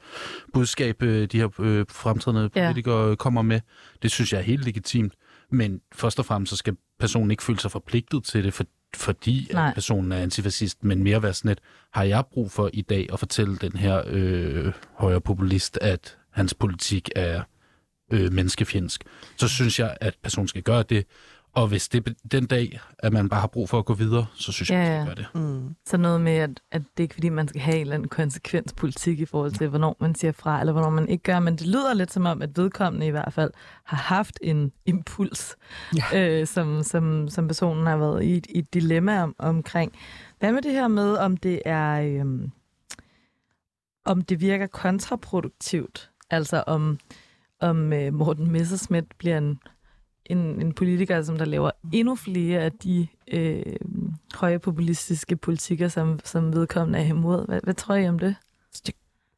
budskab, 0.53 1.03
øh, 1.03 1.29
de 1.33 1.39
her 1.39 1.61
øh, 1.61 1.87
fremtidende 1.89 2.49
politikere 2.49 3.09
ja. 3.09 3.15
kommer 3.15 3.43
med. 3.43 3.61
Det 4.03 4.11
synes 4.11 4.33
jeg 4.33 4.39
er 4.39 4.43
helt 4.43 4.65
legitimt. 4.65 5.15
Men 5.51 5.81
først 5.95 6.19
og 6.19 6.25
fremmest, 6.25 6.51
så 6.51 6.57
skal 6.57 6.77
personen 6.99 7.31
ikke 7.31 7.43
føle 7.43 7.59
sig 7.59 7.71
forpligtet 7.71 8.25
til 8.25 8.45
det, 8.45 8.55
for, 8.55 8.65
fordi 8.97 9.49
at 9.51 9.75
personen 9.75 10.13
er 10.13 10.17
antifascist, 10.17 10.85
men 10.85 11.03
mere 11.03 11.23
være 11.23 11.35
sådan 11.35 11.51
et, 11.51 11.59
har 11.93 12.03
jeg 12.03 12.25
brug 12.33 12.51
for 12.51 12.71
i 12.73 12.83
dag 12.83 13.09
at 13.13 13.19
fortælle 13.19 13.57
den 13.57 13.73
her 13.73 14.03
øh, 14.07 14.73
højre 14.95 15.21
populist, 15.21 15.79
at 15.81 16.17
hans 16.31 16.55
politik 16.55 17.11
er 17.17 17.43
øh, 18.13 18.33
menneskefjendsk, 18.33 19.05
så 19.37 19.49
synes 19.49 19.79
jeg, 19.79 19.97
at 20.01 20.15
personen 20.23 20.49
skal 20.49 20.63
gøre 20.63 20.83
det. 20.83 21.07
Og 21.53 21.69
hvis 21.69 21.89
det 21.89 22.15
den 22.33 22.47
dag, 22.47 22.81
at 22.99 23.13
man 23.13 23.29
bare 23.29 23.41
har 23.41 23.47
brug 23.47 23.69
for 23.69 23.79
at 23.79 23.85
gå 23.85 23.95
videre, 23.95 24.27
så 24.35 24.53
synes 24.53 24.71
ja, 24.71 24.79
jeg, 24.79 24.87
at 24.87 25.07
man 25.07 25.07
skal 25.07 25.25
gøre 25.25 25.43
det. 25.43 25.51
Mm. 25.51 25.75
Så 25.87 25.97
noget 25.97 26.21
med, 26.21 26.33
at, 26.33 26.51
at 26.71 26.83
det 26.83 26.89
er 26.97 27.03
ikke 27.03 27.15
fordi, 27.15 27.29
man 27.29 27.49
skal 27.49 27.61
have 27.61 27.75
en 27.75 27.81
eller 27.81 27.95
anden 27.95 28.09
konsekvenspolitik 28.09 29.21
i 29.21 29.25
forhold 29.25 29.53
til, 29.53 29.69
hvornår 29.69 29.97
man 30.01 30.15
siger 30.15 30.33
fra, 30.33 30.61
eller 30.61 30.73
hvornår 30.73 30.91
man 30.91 31.09
ikke 31.09 31.23
gør. 31.23 31.41
Men 31.41 31.57
det 31.57 31.67
lyder 31.67 31.95
lidt 31.95 32.13
som 32.13 32.27
om, 32.27 32.43
at 32.43 32.59
vedkommende 32.59 33.07
i 33.07 33.11
hvert 33.11 33.33
fald 33.33 33.51
har 33.85 33.97
haft 33.97 34.39
en 34.43 34.73
impuls, 34.87 35.57
ja. 35.97 36.05
øh, 36.41 36.47
som, 36.47 36.83
som, 36.83 37.29
som 37.29 37.49
personen 37.49 37.87
har 37.87 37.97
været 37.97 38.25
i, 38.25 38.43
i 38.49 38.59
et 38.59 38.75
dilemma 38.75 39.23
om, 39.23 39.35
omkring. 39.39 39.93
Hvad 40.39 40.53
med 40.53 40.63
det 40.63 40.73
her 40.73 40.89
med, 40.89 41.17
om 41.17 41.37
det 41.37 41.63
er... 41.65 42.01
Øh, 42.01 42.49
om 44.05 44.23
det 44.23 44.41
virker 44.41 44.67
kontraproduktivt? 44.67 46.11
Altså 46.31 46.65
om 46.67 46.99
om 47.71 47.93
øh, 47.93 48.15
Morten 48.15 48.51
Messerschmidt 48.51 49.05
bliver 49.19 49.39
en, 49.39 49.59
en, 50.27 50.39
en 50.39 50.73
politiker, 50.73 51.23
som 51.23 51.39
der 51.39 51.45
laver 51.45 51.71
endnu 51.93 52.15
flere 52.15 52.61
af 52.61 52.73
de 52.73 53.07
øh, 53.33 53.63
høje 54.35 54.59
populistiske 54.59 55.37
politikker, 55.37 55.89
som, 55.89 56.21
som 56.25 56.53
vedkommende 56.53 56.99
er 56.99 57.05
imod. 57.05 57.47
Hvad, 57.47 57.61
hvad 57.65 57.75
tror 57.75 57.95
I 57.95 58.09
om 58.09 58.19
det? 58.19 58.37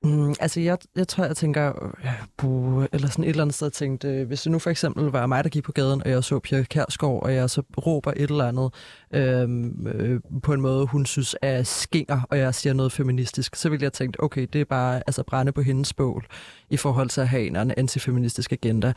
Mm, 0.03 0.35
altså, 0.41 0.61
jeg, 0.61 0.79
jeg 0.97 1.09
tror, 1.09 1.25
jeg 1.25 1.37
tænker, 1.37 1.93
ja, 2.05 2.15
buh, 2.37 2.85
eller 2.93 3.09
sådan 3.09 3.25
et 3.25 3.29
eller 3.29 3.43
andet 3.43 3.55
sted 3.55 3.71
tænkte, 3.71 4.25
hvis 4.25 4.43
det 4.43 4.53
nu 4.53 4.59
for 4.59 4.71
eksempel 4.71 5.05
var 5.05 5.27
mig, 5.27 5.45
der 5.45 5.51
gik 5.51 5.65
på 5.65 5.73
gaden, 5.73 6.03
og 6.03 6.11
jeg 6.11 6.25
så 6.25 6.39
Pia 6.39 6.63
Kærsgaard, 6.63 7.23
og 7.23 7.35
jeg 7.35 7.51
så 7.51 7.63
råber 7.87 8.13
et 8.17 8.31
eller 8.31 8.45
andet 8.45 8.75
øhm, 9.15 9.87
øh, 9.87 10.21
på 10.43 10.53
en 10.53 10.61
måde, 10.61 10.87
hun 10.87 11.07
synes 11.07 11.37
er 11.43 11.63
skinger, 11.63 12.21
og 12.31 12.39
jeg 12.39 12.55
siger 12.55 12.73
noget 12.73 12.93
feministisk, 12.93 13.57
så 13.57 13.69
ville 13.69 13.85
jeg 13.85 13.93
tænke, 13.93 14.23
okay, 14.23 14.47
det 14.53 14.61
er 14.61 14.65
bare 14.65 15.03
altså 15.07 15.23
brænde 15.23 15.53
på 15.53 15.63
hendes 15.63 15.95
bål 15.95 16.27
i 16.71 16.77
forhold 16.77 17.09
til 17.09 17.21
at 17.21 17.29
have 17.29 17.47
en, 17.47 17.57
en 17.57 17.73
antifeministisk 17.77 18.53
agenda. 18.53 18.93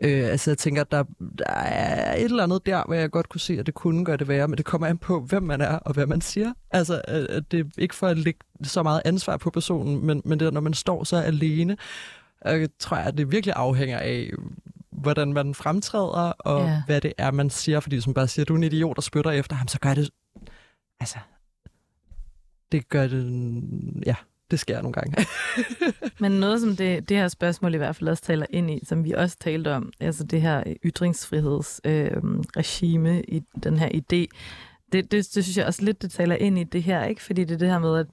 Øh, 0.00 0.24
altså, 0.24 0.50
jeg 0.50 0.58
tænker, 0.58 0.84
der, 0.84 1.04
der 1.38 1.50
er 1.50 2.16
et 2.16 2.24
eller 2.24 2.42
andet 2.42 2.66
der, 2.66 2.82
hvor 2.86 2.94
jeg 2.94 3.10
godt 3.10 3.28
kunne 3.28 3.40
se, 3.40 3.58
at 3.58 3.66
det 3.66 3.74
kunne 3.74 4.04
gøre 4.04 4.16
det 4.16 4.28
værre, 4.28 4.48
men 4.48 4.58
det 4.58 4.64
kommer 4.64 4.86
an 4.86 4.98
på, 4.98 5.20
hvem 5.20 5.42
man 5.42 5.60
er, 5.60 5.78
og 5.78 5.94
hvad 5.94 6.06
man 6.06 6.20
siger. 6.20 6.52
Altså, 6.70 7.00
øh, 7.08 7.42
det 7.50 7.60
er 7.60 7.64
ikke 7.78 7.94
for 7.94 8.06
at 8.06 8.18
ligge 8.18 8.40
så 8.68 8.82
meget 8.82 9.02
ansvar 9.04 9.36
på 9.36 9.50
personen, 9.50 10.06
men, 10.06 10.22
men 10.24 10.40
det 10.40 10.52
når 10.52 10.60
man 10.60 10.74
står 10.74 11.04
så 11.04 11.16
alene, 11.16 11.76
jeg 12.44 12.68
tror 12.78 12.96
jeg, 12.96 13.06
at 13.06 13.18
det 13.18 13.32
virkelig 13.32 13.54
afhænger 13.56 13.98
af, 13.98 14.30
hvordan 14.90 15.32
man 15.32 15.54
fremtræder, 15.54 16.32
og 16.38 16.66
yeah. 16.66 16.78
hvad 16.86 17.00
det 17.00 17.12
er, 17.18 17.30
man 17.30 17.50
siger. 17.50 17.80
Fordi 17.80 18.00
som 18.00 18.14
bare 18.14 18.28
siger, 18.28 18.44
du 18.44 18.54
er 18.54 18.58
en 18.58 18.62
idiot, 18.62 18.96
der 18.96 19.02
spytter 19.02 19.30
efter 19.30 19.56
ham, 19.56 19.68
så 19.68 19.80
gør 19.80 19.94
det... 19.94 20.10
Altså, 21.00 21.18
det 22.72 22.88
gør 22.88 23.06
det... 23.06 23.62
Ja, 24.06 24.14
det 24.50 24.60
sker 24.60 24.82
nogle 24.82 24.92
gange. 24.92 25.26
Men 26.20 26.32
noget, 26.32 26.60
som 26.60 26.76
det, 26.76 27.08
det 27.08 27.16
her 27.16 27.28
spørgsmål 27.28 27.74
i 27.74 27.76
hvert 27.76 27.96
fald 27.96 28.08
også 28.08 28.22
taler 28.22 28.46
ind 28.50 28.70
i, 28.70 28.84
som 28.84 29.04
vi 29.04 29.12
også 29.12 29.36
talte 29.40 29.72
om, 29.72 29.92
altså 30.00 30.24
det 30.24 30.42
her 30.42 30.62
ytringsfrihedsregime 30.84 33.16
øh, 33.16 33.24
i 33.28 33.42
den 33.64 33.78
her 33.78 33.88
idé, 33.88 34.26
det, 34.92 34.92
det, 34.92 35.12
det 35.12 35.44
synes 35.44 35.56
jeg 35.56 35.66
også 35.66 35.82
lidt, 35.82 36.02
det 36.02 36.10
taler 36.10 36.36
ind 36.36 36.58
i 36.58 36.64
det 36.64 36.82
her, 36.82 37.04
ikke? 37.04 37.22
Fordi 37.22 37.44
det 37.44 37.54
er 37.54 37.58
det 37.58 37.68
her 37.68 37.78
med, 37.78 37.98
at 37.98 38.06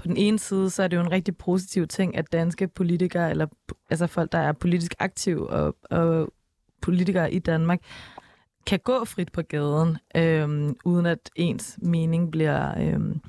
på 0.00 0.08
den 0.08 0.16
ene 0.16 0.38
side, 0.38 0.70
så 0.70 0.82
er 0.82 0.88
det 0.88 0.96
jo 0.96 1.00
en 1.00 1.10
rigtig 1.10 1.36
positiv 1.36 1.86
ting, 1.86 2.16
at 2.16 2.32
danske 2.32 2.68
politikere, 2.68 3.30
eller 3.30 3.46
altså 3.90 4.06
folk, 4.06 4.32
der 4.32 4.38
er 4.38 4.52
politisk 4.52 4.94
aktive 4.98 5.50
og, 5.50 5.76
og 5.90 6.32
politikere 6.82 7.32
i 7.32 7.38
Danmark, 7.38 7.80
kan 8.66 8.78
gå 8.84 9.04
frit 9.04 9.32
på 9.32 9.42
gaden, 9.42 9.98
øhm, 10.16 10.76
uden 10.84 11.06
at 11.06 11.30
ens 11.36 11.78
mening 11.82 12.30
bliver... 12.30 12.78
Øhm, 12.78 13.20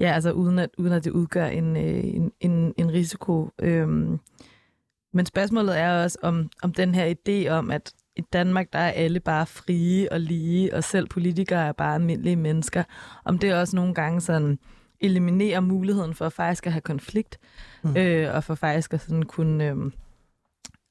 ja, 0.00 0.12
altså 0.12 0.32
uden 0.32 0.58
at, 0.58 0.70
uden 0.78 0.92
at 0.92 1.04
det 1.04 1.10
udgør 1.10 1.46
en, 1.46 1.76
øh, 1.76 2.04
en, 2.04 2.32
en, 2.40 2.74
en 2.76 2.92
risiko. 2.92 3.50
Øhm, 3.58 4.20
men 5.12 5.26
spørgsmålet 5.26 5.78
er 5.78 6.02
også, 6.02 6.18
om, 6.22 6.50
om 6.62 6.72
den 6.72 6.94
her 6.94 7.14
idé 7.14 7.48
om, 7.48 7.70
at 7.70 7.92
i 8.16 8.20
Danmark, 8.20 8.72
der 8.72 8.78
er 8.78 8.90
alle 8.90 9.20
bare 9.20 9.46
frie 9.46 10.12
og 10.12 10.20
lige, 10.20 10.74
og 10.74 10.84
selv 10.84 11.08
politikere 11.08 11.66
er 11.66 11.72
bare 11.72 11.94
almindelige 11.94 12.36
mennesker, 12.36 12.82
om 13.24 13.38
det 13.38 13.54
også 13.54 13.76
nogle 13.76 13.94
gange 13.94 14.20
sådan 14.20 14.58
eliminerer 15.00 15.60
muligheden 15.60 16.14
for 16.14 16.28
faktisk 16.28 16.66
at 16.66 16.72
have 16.72 16.80
konflikt, 16.80 17.38
mm. 17.82 17.96
øh, 17.96 18.34
og 18.34 18.44
for 18.44 18.54
faktisk 18.54 18.94
at 18.94 19.00
sådan 19.00 19.22
kunne... 19.22 19.64
Øh, 19.64 19.76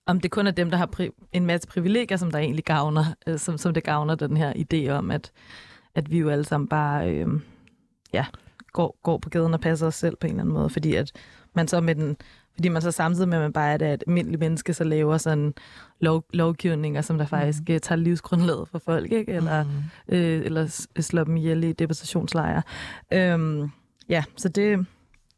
om 0.05 0.19
det 0.19 0.31
kun 0.31 0.47
er 0.47 0.51
dem, 0.51 0.69
der 0.69 0.77
har 0.77 0.89
pri- 0.95 1.29
en 1.31 1.45
masse 1.45 1.67
privilegier, 1.67 2.17
som 2.17 2.31
der 2.31 2.39
egentlig 2.39 2.65
gavner, 2.65 3.05
øh, 3.27 3.39
som, 3.39 3.57
som 3.57 3.73
det 3.73 3.83
gavner 3.83 4.15
den 4.15 4.37
her 4.37 4.53
idé 4.53 4.89
om, 4.89 5.11
at, 5.11 5.31
at 5.95 6.11
vi 6.11 6.17
jo 6.17 6.29
alle 6.29 6.45
sammen 6.45 6.67
bare 6.67 7.11
øh, 7.11 7.27
ja, 8.13 8.25
går, 8.73 8.99
går 9.03 9.17
på 9.17 9.29
gaden 9.29 9.53
og 9.53 9.61
passer 9.61 9.87
os 9.87 9.95
selv 9.95 10.15
på 10.15 10.27
en 10.27 10.33
eller 10.33 10.43
anden 10.43 10.53
måde, 10.53 10.69
fordi 10.69 10.95
at 10.95 11.11
man 11.53 11.67
så 11.67 11.81
med 11.81 11.95
den 11.95 12.17
fordi 12.59 12.69
man 12.69 12.81
så 12.81 12.91
samtidig 12.91 13.29
med, 13.29 13.37
at 13.37 13.41
man 13.41 13.53
bare 13.53 13.83
er 13.83 13.93
et 13.93 14.03
almindeligt 14.07 14.39
menneske, 14.39 14.73
så 14.73 14.83
laver 14.83 15.17
sådan 15.17 15.53
lov, 15.99 16.23
lovgivninger, 16.33 17.01
som 17.01 17.17
der 17.17 17.25
mm. 17.25 17.29
faktisk 17.29 17.59
mm. 17.59 17.79
tager 17.79 17.95
livsgrundlaget 17.95 18.67
for 18.67 18.79
folk, 18.79 19.11
ikke? 19.11 19.31
Eller, 19.31 19.63
mm. 19.63 19.69
øh, 20.15 20.45
eller 20.45 20.87
slår 20.99 21.23
dem 21.23 21.37
ihjel 21.37 21.63
i 21.63 21.73
deportationslejre. 21.73 22.61
Øhm, 23.13 23.71
ja, 24.09 24.23
så 24.37 24.49
det... 24.49 24.85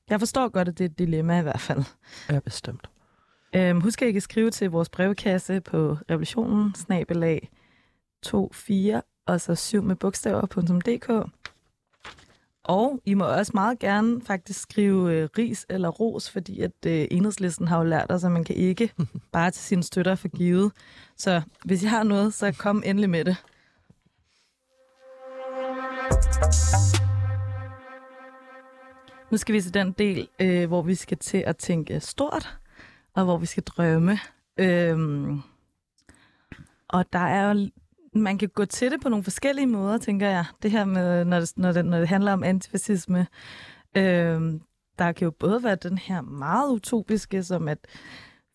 Jeg 0.09 0.19
forstår 0.19 0.49
godt, 0.49 0.67
at 0.67 0.77
det 0.77 0.85
er 0.85 0.89
et 0.89 0.99
dilemma 0.99 1.39
i 1.39 1.41
hvert 1.41 1.59
fald. 1.59 1.83
Ja, 2.29 2.39
bestemt. 2.39 2.89
Øhm, 3.55 3.81
husk 3.81 4.01
at 4.01 4.07
I 4.07 4.11
kan 4.11 4.21
skrive 4.21 4.51
til 4.51 4.71
vores 4.71 4.89
brevkasse 4.89 5.61
på 5.61 5.97
revolutionen, 6.09 6.75
snabelag 6.75 7.49
24, 8.53 9.01
og 9.25 9.41
så 9.41 9.55
7 9.55 9.83
med 9.83 9.95
bogstaver.dk. 9.95 11.31
Og 12.63 12.99
I 13.05 13.13
må 13.13 13.25
også 13.25 13.51
meget 13.53 13.79
gerne 13.79 14.21
faktisk 14.21 14.61
skrive 14.61 15.13
øh, 15.13 15.29
ris 15.37 15.65
eller 15.69 15.89
ros, 15.89 16.29
fordi 16.29 16.61
at 16.61 16.85
øh, 16.87 17.07
enhedslisten 17.11 17.67
har 17.67 17.77
jo 17.77 17.83
lært 17.83 18.11
os, 18.11 18.23
at 18.23 18.31
man 18.31 18.43
kan 18.43 18.55
ikke 18.55 18.93
bare 19.31 19.51
til 19.51 19.63
sine 19.63 19.83
støtter 19.83 20.15
for 20.15 20.27
givet. 20.27 20.71
Så 21.17 21.41
hvis 21.65 21.83
I 21.83 21.85
har 21.85 22.03
noget, 22.03 22.33
så 22.33 22.55
kom 22.59 22.83
endelig 22.85 23.09
med 23.09 23.25
det. 23.25 23.37
Nu 29.31 29.37
skal 29.37 29.55
vi 29.55 29.61
til 29.61 29.73
den 29.73 29.91
del, 29.91 30.27
øh, 30.39 30.67
hvor 30.67 30.81
vi 30.81 30.95
skal 30.95 31.17
til 31.17 31.43
at 31.47 31.57
tænke 31.57 31.99
stort, 31.99 32.57
og 33.13 33.23
hvor 33.23 33.37
vi 33.37 33.45
skal 33.45 33.63
drømme. 33.63 34.19
Øhm, 34.57 35.41
og 36.89 37.05
der 37.13 37.19
er 37.19 37.53
jo 37.53 37.69
man 38.13 38.37
kan 38.37 38.49
gå 38.49 38.65
til 38.65 38.91
det 38.91 39.01
på 39.01 39.09
nogle 39.09 39.23
forskellige 39.23 39.67
måder, 39.67 39.97
tænker 39.97 40.29
jeg. 40.29 40.45
Det 40.63 40.71
her 40.71 40.85
med, 40.85 41.25
når 41.25 41.39
det, 41.39 41.53
når 41.55 41.71
det, 41.71 41.85
når 41.85 41.99
det 41.99 42.07
handler 42.07 42.33
om 42.33 42.43
antifascisme. 42.43 43.27
Øhm, 43.97 44.61
der 44.99 45.11
kan 45.11 45.25
jo 45.25 45.31
både 45.31 45.63
være 45.63 45.75
den 45.75 45.97
her 45.97 46.21
meget 46.21 46.71
utopiske, 46.71 47.43
som 47.43 47.67
at 47.67 47.77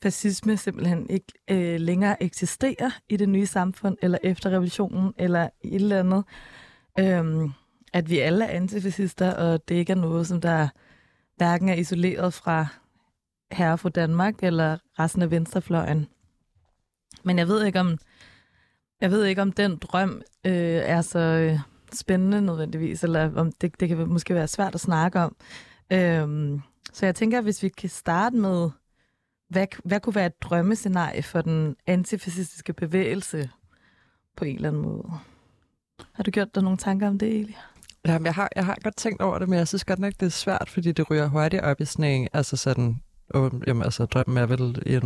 fascisme 0.03 0.57
simpelthen 0.57 1.11
ikke 1.11 1.33
øh, 1.51 1.81
længere 1.81 2.23
eksisterer 2.23 2.91
i 3.09 3.17
det 3.17 3.29
nye 3.29 3.47
samfund, 3.47 3.97
eller 4.03 4.19
efter 4.23 4.51
revolutionen, 4.51 5.13
eller 5.19 5.49
i 5.63 5.69
et 5.69 5.75
eller 5.75 5.99
andet. 5.99 6.25
Øhm, 6.99 7.51
at 7.93 8.11
vi 8.11 8.19
alle 8.19 8.45
er 8.45 8.57
antifascister, 8.57 9.35
og 9.35 9.69
det 9.69 9.75
ikke 9.75 9.93
er 9.93 9.97
noget, 9.97 10.27
som 10.27 10.41
der 10.41 10.69
hverken 11.37 11.69
er 11.69 11.75
isoleret 11.75 12.35
fra 12.35 12.67
herre 13.53 13.79
fra 13.79 13.89
Danmark, 13.89 14.43
eller 14.43 14.79
resten 14.99 15.23
af 15.23 15.31
venstrefløjen. 15.31 16.07
Men 17.25 17.39
jeg 17.39 17.49
ved 17.49 17.65
ikke, 17.65 17.81
om 17.81 17.99
jeg 19.01 19.11
ved 19.11 19.25
ikke, 19.25 19.43
om 19.43 19.53
den 19.53 19.77
drøm 19.77 20.23
øh, 20.47 20.53
er 20.85 21.03
så 21.03 21.19
øh, 21.19 21.59
spændende 21.93 22.43
nødvendigvis, 22.43 23.05
eller 23.05 23.37
om 23.37 23.53
det, 23.53 23.81
det 23.81 23.89
kan 23.89 24.09
måske 24.09 24.35
være 24.35 24.49
svært 24.49 24.75
at 24.75 24.81
snakke 24.81 25.21
om. 25.21 25.37
Øhm, 25.93 26.61
så 26.93 27.07
jeg 27.07 27.15
tænker, 27.15 27.41
hvis 27.41 27.63
vi 27.63 27.69
kan 27.69 27.89
starte 27.89 28.37
med, 28.37 28.71
hvad, 29.49 29.67
hvad 29.85 30.01
kunne 30.01 30.15
være 30.15 30.27
et 30.27 30.43
drømmescenarie 30.43 31.23
for 31.23 31.41
den 31.41 31.77
antifascistiske 31.87 32.73
bevægelse 32.73 33.51
på 34.37 34.45
en 34.45 34.57
eller 34.57 34.69
anden 34.69 34.83
måde? 34.83 35.11
Har 36.13 36.23
du 36.23 36.31
gjort 36.31 36.55
dig 36.55 36.63
nogle 36.63 36.79
tanker 36.79 37.09
om 37.09 37.19
det, 37.19 37.41
Elia? 37.41 37.57
Jamen, 38.07 38.27
jeg 38.27 38.35
har, 38.35 38.49
jeg 38.57 38.65
har 38.65 38.79
godt 38.83 38.97
tænkt 38.97 39.23
over 39.23 39.39
det, 39.39 39.49
men 39.49 39.59
jeg 39.59 39.69
synes 39.69 39.85
godt 39.85 39.99
nok, 39.99 40.13
det 40.21 40.27
er 40.27 40.31
svært, 40.31 40.71
fordi 40.71 40.93
det 40.93 41.11
ryger 41.11 41.27
hurtigt 41.27 41.63
op 41.63 41.81
i 41.81 41.85
sådan 41.85 42.05
en, 42.05 42.29
altså 42.33 42.57
sådan 42.57 42.97
og, 43.31 43.53
jamen, 43.67 43.83
altså, 43.83 44.05
drømmen 44.05 44.37
er 44.37 44.47
vel 44.47 44.83
en, 44.87 45.05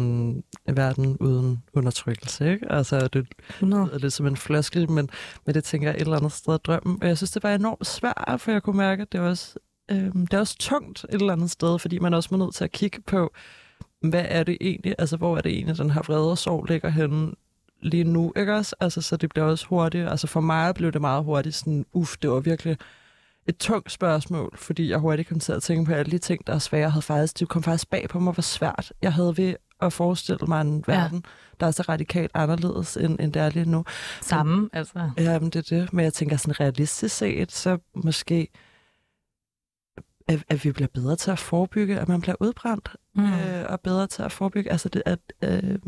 en 0.69 0.77
verden 0.77 1.17
uden 1.21 1.63
undertrykkelse, 1.73 2.53
ikke? 2.53 2.73
Altså, 2.73 3.09
det 3.09 3.27
er 3.63 3.99
lidt 3.99 4.13
som 4.13 4.27
en 4.27 4.37
floskel, 4.37 4.91
men, 4.91 5.11
men 5.47 5.55
det 5.55 5.65
tænker 5.65 5.89
jeg 5.89 5.95
et 5.97 6.01
eller 6.01 6.17
andet 6.17 6.33
sted 6.33 6.59
drømmen. 6.59 6.99
Og 7.03 7.09
jeg 7.09 7.17
synes, 7.17 7.31
det 7.31 7.43
var 7.43 7.55
enormt 7.55 7.87
svært, 7.87 8.41
for 8.41 8.51
jeg 8.51 8.63
kunne 8.63 8.77
mærke, 8.77 9.03
at 9.03 9.13
det 9.13 9.21
var 9.21 9.29
også, 9.29 9.59
øh, 9.91 10.13
det 10.15 10.35
er 10.35 10.39
også 10.39 10.57
tungt 10.59 11.05
et 11.05 11.15
eller 11.15 11.33
andet 11.33 11.51
sted, 11.51 11.79
fordi 11.79 11.99
man 11.99 12.15
også 12.15 12.29
må 12.33 12.45
nødt 12.45 12.55
til 12.55 12.65
at 12.65 12.73
kigge 12.73 13.01
på, 13.01 13.33
hvad 14.01 14.25
er 14.29 14.43
det 14.43 14.57
egentlig, 14.61 14.95
altså 14.99 15.17
hvor 15.17 15.37
er 15.37 15.41
det 15.41 15.53
egentlig, 15.53 15.79
den 15.79 15.91
her 15.91 16.03
vrede 16.03 16.31
og 16.31 16.39
sorg 16.39 16.65
ligger 16.65 16.89
henne 16.89 17.33
lige 17.83 18.05
nu, 18.05 18.33
ikke 18.37 18.55
også? 18.55 18.77
Altså, 18.81 19.03
så 19.03 19.17
det 19.17 19.31
bliver 19.31 19.47
også 19.47 19.67
hurtigt, 19.67 20.09
altså 20.09 20.27
for 20.27 20.41
mig 20.41 20.75
blev 20.75 20.93
det 20.93 21.01
meget 21.01 21.25
hurtigt 21.25 21.55
sådan, 21.55 21.87
uff, 21.93 22.17
det 22.23 22.31
var 22.31 22.41
virkelig 22.41 22.77
et 23.47 23.57
tungt 23.57 23.93
spørgsmål, 23.93 24.57
fordi 24.57 24.91
jeg 24.91 24.99
hurtigt 24.99 25.29
kom 25.29 25.41
til 25.41 25.53
at 25.53 25.63
tænke 25.63 25.85
på 25.85 25.93
alle 25.93 26.11
de 26.11 26.19
ting, 26.19 26.47
der 26.47 26.53
er 26.53 26.59
svære. 26.59 26.91
Havde 26.91 27.03
faktisk, 27.03 27.39
det 27.41 27.49
kom 27.49 27.63
faktisk 27.63 27.91
bag 27.91 28.09
på 28.09 28.21
mig, 28.21 28.33
hvor 28.33 28.43
svært 28.43 28.93
jeg 29.03 29.13
havde 29.13 29.37
ved 29.37 29.55
at 29.81 29.93
forestille 29.93 30.47
mig 30.49 30.61
en 30.61 30.85
verden, 30.87 31.25
ja. 31.25 31.31
der 31.61 31.67
er 31.67 31.71
så 31.71 31.83
radikalt 31.89 32.31
anderledes, 32.35 32.97
end, 32.97 33.21
end 33.21 33.33
det 33.33 33.43
er 33.43 33.51
lige 33.51 33.71
nu. 33.71 33.85
Samme, 34.21 34.71
altså. 34.73 35.11
Ja, 35.19 35.39
men 35.39 35.51
det 35.51 35.73
er 35.73 35.81
det. 35.81 35.93
Men 35.93 36.05
jeg 36.05 36.13
tænker 36.13 36.37
sådan 36.37 36.61
realistisk 36.61 37.17
set, 37.17 37.53
så 37.53 37.79
måske 37.95 38.49
at, 40.31 40.45
at 40.49 40.65
vi 40.65 40.73
bliver 40.73 40.89
bedre 40.95 41.17
til 41.17 41.31
at 41.31 41.39
forebygge, 41.39 41.99
at 41.99 42.09
man 42.09 42.21
bliver 42.21 42.35
udbrændt, 42.41 42.97
mm. 43.15 43.25
øh, 43.25 43.65
og 43.69 43.81
bedre 43.81 44.07
til 44.07 44.23
at 44.23 44.33
forebygge, 44.33 44.71
altså 44.71 44.89
det, 44.89 45.03
at, 45.07 45.19
øh, 45.45 45.79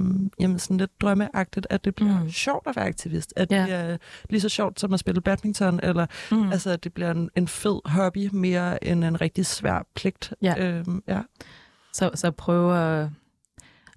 jamen 0.41 0.59
sådan 0.59 0.77
lidt 0.77 1.01
drømmeagtigt, 1.01 1.67
at 1.71 1.85
det 1.85 1.95
bliver 1.95 2.23
mm. 2.23 2.31
sjovt 2.31 2.67
at 2.67 2.77
være 2.77 2.87
aktivist, 2.87 3.33
at 3.37 3.53
ja. 3.53 3.63
det 3.63 3.73
er 3.73 3.97
lige 4.31 4.41
så 4.41 4.49
sjovt 4.49 4.81
som 4.81 4.93
at 4.93 5.01
spille 5.01 5.21
badminton, 5.21 5.81
eller 5.83 6.07
mm. 6.31 6.53
altså 6.53 6.71
at 6.71 6.85
det 6.85 6.93
bliver 6.93 7.11
en, 7.11 7.31
en 7.37 7.49
fed 7.49 7.81
hobby 7.85 8.29
mere 8.33 8.85
end 8.85 9.05
en 9.05 9.21
rigtig 9.21 9.47
svær 9.47 9.87
pligt. 9.95 10.35
Ja. 10.43 10.55
Øh, 10.59 10.85
ja. 11.09 11.21
Så, 11.93 12.11
så 12.15 12.31
prøve 12.31 12.79
at, 12.79 13.09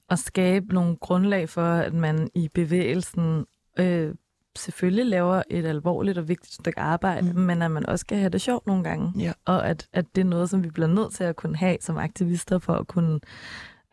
at 0.09 0.19
skabe 0.19 0.73
nogle 0.73 0.95
grundlag 0.95 1.49
for, 1.49 1.73
at 1.73 1.93
man 1.93 2.29
i 2.35 2.49
bevægelsen 2.53 3.45
øh, 3.79 4.15
selvfølgelig 4.55 5.05
laver 5.05 5.43
et 5.49 5.65
alvorligt 5.65 6.17
og 6.17 6.27
vigtigt 6.27 6.53
stykke 6.53 6.79
arbejde, 6.79 7.33
mm. 7.33 7.39
men 7.39 7.61
at 7.61 7.71
man 7.71 7.85
også 7.85 8.01
skal 8.01 8.17
have 8.17 8.29
det 8.29 8.41
sjovt 8.41 8.67
nogle 8.67 8.83
gange. 8.83 9.13
Ja. 9.19 9.33
Og 9.45 9.67
at, 9.67 9.87
at 9.93 10.05
det 10.15 10.21
er 10.21 10.25
noget, 10.25 10.49
som 10.49 10.63
vi 10.63 10.69
bliver 10.69 10.87
nødt 10.87 11.13
til 11.13 11.23
at 11.23 11.35
kunne 11.35 11.57
have 11.57 11.77
som 11.81 11.97
aktivister 11.97 12.59
for 12.59 12.73
at 12.73 12.87
kunne 12.87 13.19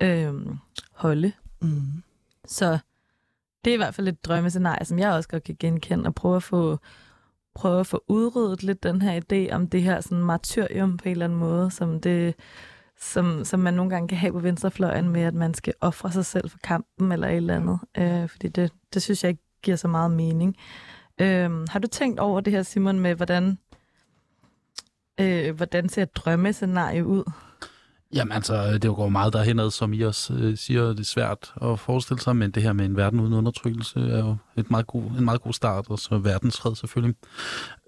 øh, 0.03 0.35
holde. 0.93 1.33
Mm. 1.63 2.03
Så 2.47 2.79
det 3.65 3.71
er 3.71 3.75
i 3.75 3.77
hvert 3.77 3.95
fald 3.95 4.09
et 4.09 4.25
drømmescenarie, 4.25 4.85
som 4.85 4.99
jeg 4.99 5.13
også 5.13 5.29
godt 5.29 5.45
kan 5.45 5.57
genkende, 5.59 6.07
og 6.07 6.15
prøve 6.15 6.37
at 6.37 6.43
få, 6.43 6.79
prøve 7.55 7.81
at 7.81 7.87
få 7.87 8.05
udryddet 8.09 8.63
lidt 8.63 8.83
den 8.83 9.03
her 9.03 9.21
idé 9.21 9.55
om 9.55 9.67
det 9.67 9.83
her 9.83 10.01
sådan 10.01 10.25
martyrium 10.25 10.97
på 10.97 11.05
en 11.05 11.11
eller 11.13 11.25
anden 11.25 11.39
måde, 11.39 11.71
som 11.71 12.01
det 12.01 12.35
som, 13.03 13.45
som 13.45 13.61
man 13.61 13.75
nogle 13.75 13.91
gange 13.91 14.09
kan 14.09 14.19
have 14.19 14.33
på 14.33 14.39
venstrefløjen 14.39 15.09
med, 15.09 15.23
at 15.23 15.35
man 15.35 15.55
skal 15.55 15.75
ofre 15.81 16.13
sig 16.13 16.27
selv 16.27 16.51
for 16.51 16.59
kampen 16.65 17.13
eller 17.13 17.29
et 17.29 17.37
eller 17.37 17.57
andet. 17.57 17.79
Øh, 17.99 18.29
fordi 18.29 18.49
det, 18.49 18.73
det 18.95 19.03
synes 19.03 19.25
jeg 19.25 19.31
ikke 19.31 19.43
giver 19.63 19.77
så 19.77 19.89
meget 19.89 20.11
mening. 20.11 20.57
Øhm, 21.21 21.67
har 21.71 21.79
du 21.79 21.89
tænkt 21.89 22.21
over 22.21 22.41
det 22.41 22.53
her, 22.53 22.63
Simon, 22.63 23.01
med 23.01 23.15
hvordan, 23.15 23.59
øh, 25.21 25.57
hvordan 25.57 25.89
ser 25.89 26.03
et 26.03 26.17
drømmescenarie 26.17 27.07
ud? 27.07 27.25
Jamen 28.15 28.33
altså, 28.33 28.79
det 28.79 28.97
går 28.97 29.09
meget 29.09 29.33
derhenad, 29.33 29.71
som 29.71 29.93
I 29.93 30.01
også 30.01 30.35
øh, 30.35 30.57
siger, 30.57 30.83
det 30.83 31.01
er 31.01 31.05
svært 31.05 31.53
at 31.63 31.81
forestille 31.81 32.21
sig, 32.21 32.37
men 32.37 32.51
det 32.51 32.63
her 32.63 32.73
med 32.73 32.85
en 32.85 32.97
verden 32.97 33.21
uden 33.21 33.33
undertrykkelse 33.33 34.01
er 34.01 34.19
jo 34.19 34.37
et 34.57 34.71
meget 34.71 34.87
god, 34.87 35.03
en 35.03 35.25
meget 35.25 35.43
god 35.43 35.53
start, 35.53 35.87
og 35.89 35.99
så 35.99 36.19
verdensfred 36.19 36.75
selvfølgelig. 36.75 37.17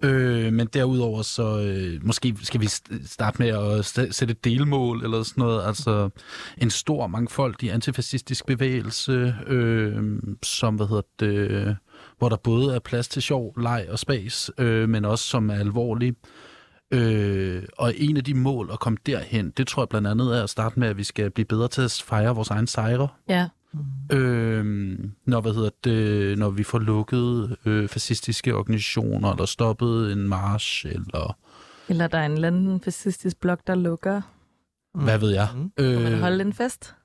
Øh, 0.03 0.53
men 0.53 0.67
derudover 0.67 1.21
så, 1.21 1.59
øh, 1.59 2.05
måske 2.05 2.35
skal 2.41 2.61
vi 2.61 2.67
starte 3.05 3.41
med 3.41 3.47
at 3.47 3.85
sætte 3.85 4.31
et 4.31 4.43
delmål 4.43 5.03
eller 5.03 5.23
sådan 5.23 5.41
noget, 5.41 5.67
altså 5.67 6.09
en 6.57 6.69
stor 6.69 7.07
mangfoldig 7.07 7.73
antifascistisk 7.73 8.45
bevægelse, 8.45 9.35
øh, 9.47 10.19
som, 10.43 10.75
hvad 10.75 10.87
hedder 10.87 11.01
det, 11.19 11.77
hvor 12.17 12.29
der 12.29 12.37
både 12.37 12.75
er 12.75 12.79
plads 12.79 13.07
til 13.07 13.21
sjov, 13.21 13.59
leg 13.59 13.87
og 13.89 13.99
spas, 13.99 14.51
øh, 14.57 14.89
men 14.89 15.05
også 15.05 15.25
som 15.25 15.49
er 15.49 15.55
alvorlig. 15.55 16.09
Øh, 16.09 16.54
og 17.77 17.93
en 17.97 18.17
af 18.17 18.23
de 18.23 18.33
mål 18.33 18.69
at 18.73 18.79
komme 18.79 18.97
derhen, 19.05 19.49
det 19.49 19.67
tror 19.67 19.81
jeg 19.83 19.89
blandt 19.89 20.07
andet 20.07 20.37
er 20.37 20.43
at 20.43 20.49
starte 20.49 20.79
med, 20.79 20.87
at 20.87 20.97
vi 20.97 21.03
skal 21.03 21.31
blive 21.31 21.45
bedre 21.45 21.67
til 21.67 21.81
at 21.81 22.03
fejre 22.05 22.35
vores 22.35 22.49
egen 22.49 22.67
sejre. 22.67 23.07
Ja. 23.29 23.47
Øh, 24.11 24.65
når, 25.25 25.41
hvad 25.41 25.53
hedder 25.53 25.69
det, 25.83 26.37
når 26.37 26.49
vi 26.49 26.63
får 26.63 26.79
lukket 26.79 27.57
øh, 27.65 27.87
fascistiske 27.87 28.55
organisationer, 28.55 29.31
eller 29.31 29.45
stoppet 29.45 30.11
en 30.11 30.27
march, 30.27 30.85
eller... 30.85 31.37
Eller 31.89 32.07
der 32.07 32.17
er 32.17 32.25
en 32.25 32.31
eller 32.31 32.47
anden 32.47 32.81
fascistisk 32.81 33.39
blok, 33.39 33.59
der 33.67 33.75
lukker. 33.75 34.21
Hvad 34.93 35.17
ved 35.17 35.29
jeg? 35.29 35.47
Mm. 35.55 35.71
Øh, 35.77 36.01
man 36.01 36.19
holde 36.19 36.41
en 36.41 36.53
fest? 36.53 36.95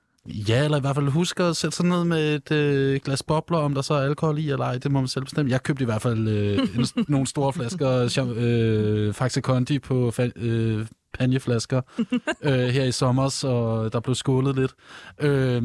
Ja, 0.49 0.65
eller 0.65 0.79
i 0.79 0.81
hvert 0.81 0.95
fald 0.95 1.09
huske 1.09 1.43
at 1.45 1.57
sætte 1.57 1.77
sig 1.77 1.87
ned 1.87 2.05
med 2.05 2.35
et 2.35 2.53
øh, 2.53 3.01
glas 3.05 3.23
bobler, 3.23 3.59
om 3.59 3.75
der 3.75 3.83
så 3.83 3.95
er 3.95 4.03
alkohol 4.03 4.39
i 4.39 4.51
eller 4.51 4.65
ej, 4.65 4.79
det 4.79 4.91
må 4.93 5.01
man 5.01 5.09
selv 5.09 5.25
bestemme. 5.25 5.51
Jeg 5.51 5.63
købte 5.63 5.83
i 5.83 5.85
hvert 5.85 6.03
fald 6.03 6.29
øh, 6.29 6.59
en, 6.59 6.87
nogle 7.09 7.27
store 7.27 7.53
flasker 7.53 8.05
øh, 8.37 9.13
Faxe 9.15 9.41
Conti 9.41 9.79
på 9.79 10.13
øh, 10.37 10.87
champagneflasker 11.17 11.81
øh, 12.43 12.53
her 12.53 12.85
i 12.85 12.93
sommer, 12.93 13.45
og 13.45 13.93
der 13.93 14.01
blev 14.01 14.15
skålet 14.15 14.57
lidt. 14.57 14.75
Øh, 15.21 15.63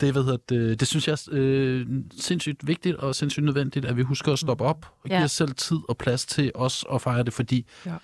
det, 0.00 0.12
hvad 0.12 0.22
hedder 0.24 0.36
det, 0.48 0.80
det 0.80 0.88
synes 0.88 1.08
jeg 1.08 1.12
er 1.12 1.28
øh, 1.32 1.86
sindssygt 2.20 2.66
vigtigt 2.66 2.96
og 2.96 3.14
sindssygt 3.14 3.44
nødvendigt, 3.44 3.84
at 3.86 3.96
vi 3.96 4.02
husker 4.02 4.32
at 4.32 4.38
stoppe 4.38 4.64
op 4.64 4.86
og 5.04 5.08
Ja. 5.10 5.14
give 5.16 5.24
os 5.24 5.32
selv 5.32 5.52
tid 5.54 5.78
og 5.88 5.96
plads 5.96 6.26
til 6.26 6.50
os 6.54 6.84
at 6.94 7.02
fejre 7.02 7.22
det, 7.22 7.32
fordi 7.32 7.66
Ja. 7.86 7.94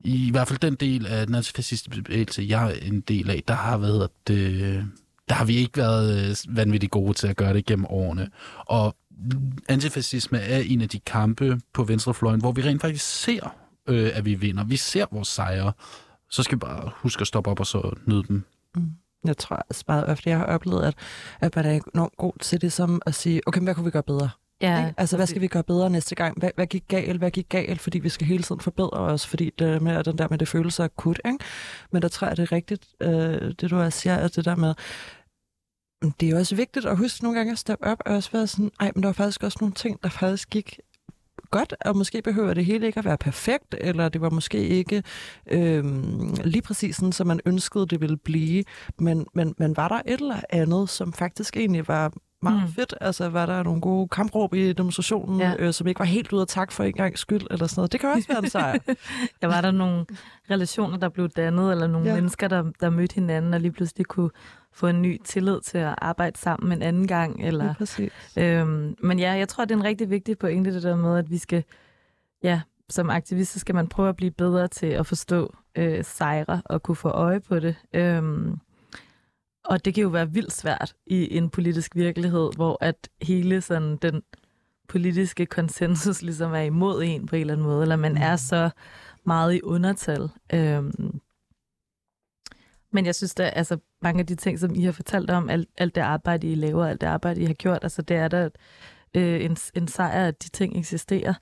i 0.00 0.30
hvert 0.30 0.48
fald 0.48 0.58
den 0.58 0.74
del 0.74 1.06
af 1.06 1.26
den 1.26 1.34
antifascistiske 1.34 2.02
bevægelse, 2.02 2.44
jeg 2.48 2.70
er 2.70 2.74
en 2.86 3.00
del 3.00 3.30
af, 3.30 3.42
der 3.48 3.54
har 3.54 3.78
været 3.78 4.08
det, 4.28 4.84
der 5.28 5.34
har 5.34 5.44
vi 5.44 5.56
ikke 5.56 5.76
været 5.76 6.30
øh, 6.48 6.56
vanvittigt 6.56 6.92
gode 6.92 7.14
til 7.14 7.26
at 7.28 7.36
gøre 7.36 7.54
det 7.54 7.66
gennem 7.66 7.86
årene. 7.88 8.28
Og 8.66 8.96
antifascisme 9.68 10.38
er 10.38 10.58
en 10.58 10.80
af 10.80 10.88
de 10.88 10.98
kampe 10.98 11.60
på 11.72 11.84
venstrefløjen, 11.84 12.40
hvor 12.40 12.52
vi 12.52 12.62
rent 12.62 12.80
faktisk 12.80 13.04
ser, 13.04 13.54
øh, 13.88 14.10
at 14.14 14.24
vi 14.24 14.34
vinder. 14.34 14.64
Vi 14.64 14.76
ser 14.76 15.06
vores 15.10 15.28
sejre. 15.28 15.72
Så 16.30 16.42
skal 16.42 16.56
vi 16.56 16.60
bare 16.60 16.90
huske 16.96 17.20
at 17.20 17.26
stoppe 17.26 17.50
op 17.50 17.60
og 17.60 17.66
så 17.66 17.94
nyde 18.06 18.22
dem. 18.28 18.44
Jeg 19.24 19.36
tror 19.36 19.56
altså 19.56 19.84
meget 19.88 20.06
ofte, 20.06 20.30
jeg 20.30 20.38
har 20.38 20.46
oplevet, 20.46 20.82
at, 20.82 20.94
at 21.40 21.56
man 21.56 21.64
er 21.64 21.80
enormt 21.94 22.16
god 22.16 22.32
til 22.40 22.60
det 22.60 22.72
som 22.72 23.02
at 23.06 23.14
sige, 23.14 23.40
okay, 23.46 23.60
hvad 23.60 23.74
kunne 23.74 23.84
vi 23.84 23.90
gøre 23.90 24.02
bedre? 24.02 24.30
Ja, 24.60 24.86
Ikke? 24.86 24.94
Altså, 25.00 25.16
hvad 25.16 25.26
skal 25.26 25.42
vi 25.42 25.46
gøre 25.46 25.62
bedre 25.62 25.90
næste 25.90 26.14
gang? 26.14 26.38
Hvad, 26.38 26.50
hvad 26.54 26.66
gik 26.66 26.84
galt? 26.88 27.18
Hvad 27.18 27.30
gik 27.30 27.48
galt? 27.48 27.80
Fordi 27.80 27.98
vi 27.98 28.08
skal 28.08 28.26
hele 28.26 28.42
tiden 28.42 28.60
forbedre 28.60 28.98
os, 28.98 29.26
fordi 29.26 29.50
det 29.58 29.82
med, 29.82 30.04
den 30.04 30.18
der 30.18 30.26
med 30.30 30.38
det 30.38 30.48
følelse 30.48 30.82
er 30.82 30.84
akut, 30.84 31.20
ikke? 31.26 31.38
Men 31.92 32.02
der 32.02 32.08
tror 32.08 32.26
jeg, 32.26 32.36
det 32.36 32.42
er 32.42 32.52
rigtigt, 32.52 32.86
øh, 33.00 33.52
det 33.60 33.70
du 33.70 33.78
også 33.78 34.00
siger, 34.00 34.16
at 34.16 34.36
det 34.36 34.44
der 34.44 34.56
med, 34.56 34.74
det 36.20 36.30
er 36.30 36.38
også 36.38 36.56
vigtigt 36.56 36.86
at 36.86 36.96
huske 36.98 37.24
nogle 37.24 37.38
gange 37.38 37.52
at 37.52 37.58
steppe 37.58 37.84
op 37.86 38.02
og 38.06 38.14
også 38.14 38.30
være 38.32 38.46
sådan, 38.46 38.70
ej, 38.80 38.90
men 38.94 39.02
der 39.02 39.08
var 39.08 39.12
faktisk 39.12 39.42
også 39.42 39.58
nogle 39.60 39.74
ting, 39.74 40.02
der 40.02 40.08
faktisk 40.08 40.50
gik 40.50 40.78
godt, 41.50 41.74
og 41.80 41.96
måske 41.96 42.22
behøver 42.22 42.54
det 42.54 42.64
hele 42.64 42.86
ikke 42.86 42.98
at 42.98 43.04
være 43.04 43.18
perfekt, 43.18 43.74
eller 43.80 44.08
det 44.08 44.20
var 44.20 44.30
måske 44.30 44.58
ikke 44.68 45.02
øh, 45.50 45.84
lige 46.44 46.62
præcis 46.62 46.96
sådan, 46.96 47.12
som 47.12 47.26
man 47.26 47.40
ønskede, 47.46 47.86
det 47.86 48.00
ville 48.00 48.16
blive, 48.16 48.64
men, 48.98 49.26
men, 49.34 49.54
men 49.58 49.76
var 49.76 49.88
der 49.88 50.00
et 50.06 50.20
eller 50.20 50.40
andet, 50.50 50.88
som 50.88 51.12
faktisk 51.12 51.56
egentlig 51.56 51.88
var 51.88 52.12
meget 52.42 52.62
Mm. 52.62 52.72
fedt? 52.72 52.94
Altså, 53.00 53.28
var 53.28 53.46
der 53.46 53.62
nogle 53.62 53.80
gode 53.80 54.08
kampråb 54.08 54.54
i 54.54 54.72
demonstrationen, 54.72 55.40
Ja. 55.40 55.48
ja. 55.50 55.56
øh, 55.58 55.72
som 55.72 55.86
ikke 55.86 55.98
var 55.98 56.04
helt 56.04 56.32
ud 56.32 56.40
af 56.40 56.46
tak 56.46 56.72
for 56.72 56.84
en 56.84 56.92
gang 56.92 57.18
skyld, 57.18 57.46
eller 57.50 57.66
sådan 57.66 57.78
noget? 57.80 57.92
Det 57.92 58.00
kan 58.00 58.08
også 58.10 58.28
være 58.28 58.38
en 58.38 58.50
sejr. 58.50 58.78
Der 59.42 59.46
var 59.46 59.60
der 59.60 59.70
nogle 59.70 60.06
relationer, 60.50 60.96
der 60.96 61.08
blev 61.08 61.28
dannet, 61.28 61.70
eller 61.72 61.86
nogle 61.86 62.06
ja. 62.06 62.14
Ja. 62.14 62.20
mennesker, 62.20 62.48
der, 62.48 62.64
der 62.80 62.90
mødte 62.90 63.14
hinanden, 63.14 63.54
og 63.54 63.60
lige 63.60 63.72
pludselig 63.72 64.06
kunne 64.06 64.30
få 64.76 64.86
en 64.86 65.02
ny 65.02 65.20
tillid 65.24 65.60
til 65.60 65.78
at 65.78 65.94
arbejde 65.98 66.38
sammen 66.38 66.72
en 66.72 66.82
anden 66.82 67.06
gang. 67.06 67.46
Eller, 67.46 67.64
Ja, 67.64 67.72
præcis. 67.78 68.12
øhm, 68.36 68.96
men 69.02 69.18
ja, 69.18 69.32
jeg 69.32 69.48
tror, 69.48 69.64
det 69.64 69.74
er 69.74 69.78
en 69.78 69.84
rigtig 69.84 70.10
vigtig 70.10 70.38
pointe, 70.38 70.74
det 70.74 70.82
der 70.82 70.96
med, 70.96 71.18
at 71.18 71.30
vi 71.30 71.38
skal, 71.38 71.64
ja, 72.42 72.60
som 72.88 73.10
aktivister 73.10 73.58
skal 73.60 73.74
man 73.74 73.88
prøve 73.88 74.08
at 74.08 74.16
blive 74.16 74.30
bedre 74.30 74.68
til 74.68 74.86
at 74.86 75.06
forstå 75.06 75.54
øh, 75.76 76.04
sejre 76.04 76.62
og 76.64 76.82
kunne 76.82 76.96
få 76.96 77.08
øje 77.08 77.40
på 77.40 77.58
det. 77.60 77.76
Øhm, 77.92 78.58
og 79.64 79.84
det 79.84 79.94
kan 79.94 80.02
jo 80.02 80.08
være 80.08 80.32
vildt 80.32 80.52
svært 80.52 80.94
i 81.06 81.36
en 81.36 81.50
politisk 81.50 81.96
virkelighed, 81.96 82.50
hvor 82.56 82.78
at 82.80 83.08
hele 83.22 83.60
sådan 83.60 83.96
den 83.96 84.22
politiske 84.88 85.46
konsensus 85.46 86.22
ligesom 86.22 86.52
er 86.52 86.60
imod 86.60 87.02
en 87.02 87.26
på 87.26 87.36
en 87.36 87.40
eller 87.40 87.54
anden 87.54 87.66
måde, 87.66 87.82
eller 87.82 87.96
man 87.96 88.16
er 88.16 88.36
så 88.36 88.70
meget 89.24 89.54
i 89.54 89.62
undertal. 89.62 90.28
Øhm, 90.54 91.20
men 92.92 93.06
jeg 93.06 93.14
synes, 93.14 93.34
at 93.40 93.52
altså, 93.56 93.78
mange 94.06 94.20
af 94.20 94.26
de 94.26 94.34
ting, 94.34 94.58
som 94.58 94.74
I 94.74 94.84
har 94.84 94.92
fortalt 94.92 95.30
om, 95.30 95.50
alt, 95.50 95.68
alt 95.78 95.94
det 95.94 96.00
arbejde, 96.00 96.52
I 96.52 96.54
laver, 96.54 96.86
alt 96.86 97.00
det 97.00 97.06
arbejde, 97.06 97.40
I 97.40 97.44
har 97.44 97.54
gjort, 97.54 97.78
altså 97.82 98.02
det 98.02 98.16
er 98.16 98.28
der 98.28 98.48
øh, 99.14 99.44
en, 99.44 99.56
en 99.74 99.88
sejr, 99.88 100.28
at 100.28 100.42
de 100.42 100.48
ting 100.48 100.78
eksisterer, 100.78 101.34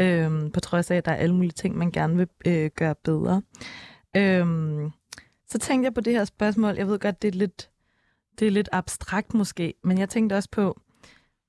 øhm, 0.00 0.50
på 0.50 0.60
trods 0.60 0.90
af, 0.90 0.96
at 0.96 1.04
der 1.04 1.12
er 1.12 1.16
alle 1.16 1.34
mulige 1.34 1.52
ting, 1.52 1.76
man 1.76 1.90
gerne 1.90 2.16
vil 2.16 2.28
øh, 2.46 2.70
gøre 2.76 2.94
bedre. 3.04 3.42
Øhm, 4.16 4.90
så 5.48 5.58
tænkte 5.58 5.86
jeg 5.86 5.94
på 5.94 6.00
det 6.00 6.12
her 6.12 6.24
spørgsmål, 6.24 6.74
jeg 6.76 6.88
ved 6.88 6.98
godt, 6.98 7.22
det 7.22 7.28
er 7.28 7.38
lidt, 7.38 7.70
det 8.38 8.46
er 8.46 8.50
lidt 8.50 8.68
abstrakt 8.72 9.34
måske, 9.34 9.74
men 9.84 9.98
jeg 9.98 10.08
tænkte 10.08 10.34
også 10.34 10.48
på, 10.52 10.80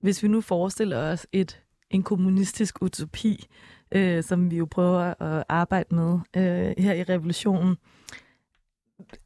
hvis 0.02 0.24
vi 0.24 0.28
nu 0.28 0.42
forestiller 0.42 0.98
os 0.98 1.28
et, 1.32 1.62
en 1.90 2.04
kommunistisk 2.04 2.82
utopi, 2.82 3.46
øh, 3.92 4.24
som 4.24 4.52
vi 4.52 4.58
jo 4.58 4.68
prøver 4.72 5.22
at 5.22 5.44
arbejde 5.50 5.96
med 5.96 6.20
øh, 6.38 6.74
her 6.78 6.94
i 6.94 7.04
revolutionen, 7.04 7.78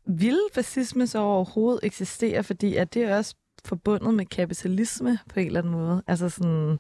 vil 0.06 0.40
fascisme 0.54 1.08
så 1.08 1.20
overhovedet 1.20 1.80
eksistere, 1.84 2.44
fordi 2.44 2.76
at 2.76 2.94
det 2.94 3.04
er 3.04 3.18
også 3.18 3.36
forbundet 3.66 4.14
med 4.14 4.26
kapitalisme 4.26 5.20
på 5.30 5.40
en 5.40 5.46
eller 5.46 5.60
anden 5.60 5.74
måde? 5.74 6.04
Altså 6.08 6.30
sådan, 6.30 6.80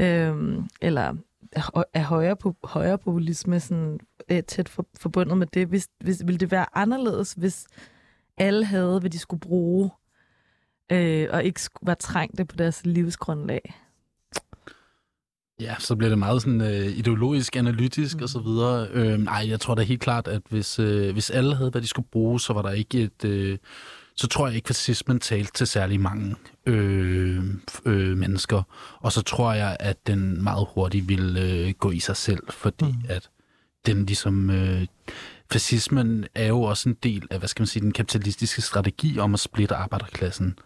øhm, 0.00 0.64
eller 0.80 1.14
er- 1.52 2.02
højre, 2.02 2.36
højre 2.64 2.98
populisme 2.98 3.60
sådan, 3.60 3.98
øh, 4.30 4.42
tæt 4.42 4.68
for, 4.68 4.86
forbundet 5.00 5.38
med 5.38 5.46
det? 5.46 5.66
Hvis, 5.68 5.88
hvis, 6.00 6.22
ville 6.26 6.38
det 6.38 6.50
være 6.50 6.66
anderledes, 6.76 7.32
hvis 7.32 7.66
alle 8.38 8.64
havde, 8.64 9.00
hvad 9.00 9.10
de 9.10 9.18
skulle 9.18 9.40
bruge, 9.40 9.90
øh, 10.92 11.28
og 11.32 11.44
ikke 11.44 11.60
var 11.82 11.94
trængte 11.94 12.44
på 12.44 12.56
deres 12.56 12.86
livsgrundlag? 12.86 13.74
Ja, 15.60 15.74
så 15.78 15.96
bliver 15.96 16.08
det 16.08 16.18
meget 16.18 16.42
sådan 16.42 16.60
øh, 16.60 16.86
ideologisk, 16.86 17.56
analytisk 17.56 18.16
mm. 18.16 18.22
og 18.22 18.28
så 18.28 18.38
videre. 18.38 18.88
Øh, 18.92 19.18
nej, 19.18 19.44
jeg 19.48 19.60
tror 19.60 19.74
da 19.74 19.82
helt 19.82 20.00
klart, 20.00 20.28
at 20.28 20.42
hvis, 20.48 20.78
øh, 20.78 21.12
hvis 21.12 21.30
alle 21.30 21.54
havde, 21.54 21.70
hvad 21.70 21.82
de 21.82 21.86
skulle 21.86 22.08
bruge, 22.12 22.40
så 22.40 22.52
var 22.52 22.62
der 22.62 22.70
ikke 22.70 23.02
et... 23.02 23.24
Øh, 23.24 23.58
så 24.18 24.26
tror 24.26 24.46
jeg 24.46 24.56
ikke, 24.56 24.66
fascismen 24.66 25.20
talte 25.20 25.52
til 25.52 25.66
særlig 25.66 26.00
mange 26.00 26.36
øh, 26.66 27.44
øh, 27.84 28.16
mennesker. 28.16 28.62
Og 29.00 29.12
så 29.12 29.22
tror 29.22 29.52
jeg, 29.52 29.76
at 29.80 30.06
den 30.06 30.42
meget 30.42 30.66
hurtigt 30.74 31.08
ville 31.08 31.42
øh, 31.42 31.74
gå 31.78 31.90
i 31.90 32.00
sig 32.00 32.16
selv, 32.16 32.42
fordi 32.50 32.84
mm. 32.84 33.04
at 33.08 33.30
den 33.86 34.06
ligesom... 34.06 34.50
Øh, 34.50 34.86
fascismen 35.52 36.26
er 36.34 36.46
jo 36.46 36.62
også 36.62 36.88
en 36.88 36.96
del 37.02 37.26
af, 37.30 37.38
hvad 37.38 37.48
skal 37.48 37.62
man 37.62 37.66
sige, 37.66 37.80
den 37.82 37.92
kapitalistiske 37.92 38.62
strategi 38.62 39.18
om 39.18 39.34
at 39.34 39.40
splitte 39.40 39.74
arbejderklassen. 39.74 40.58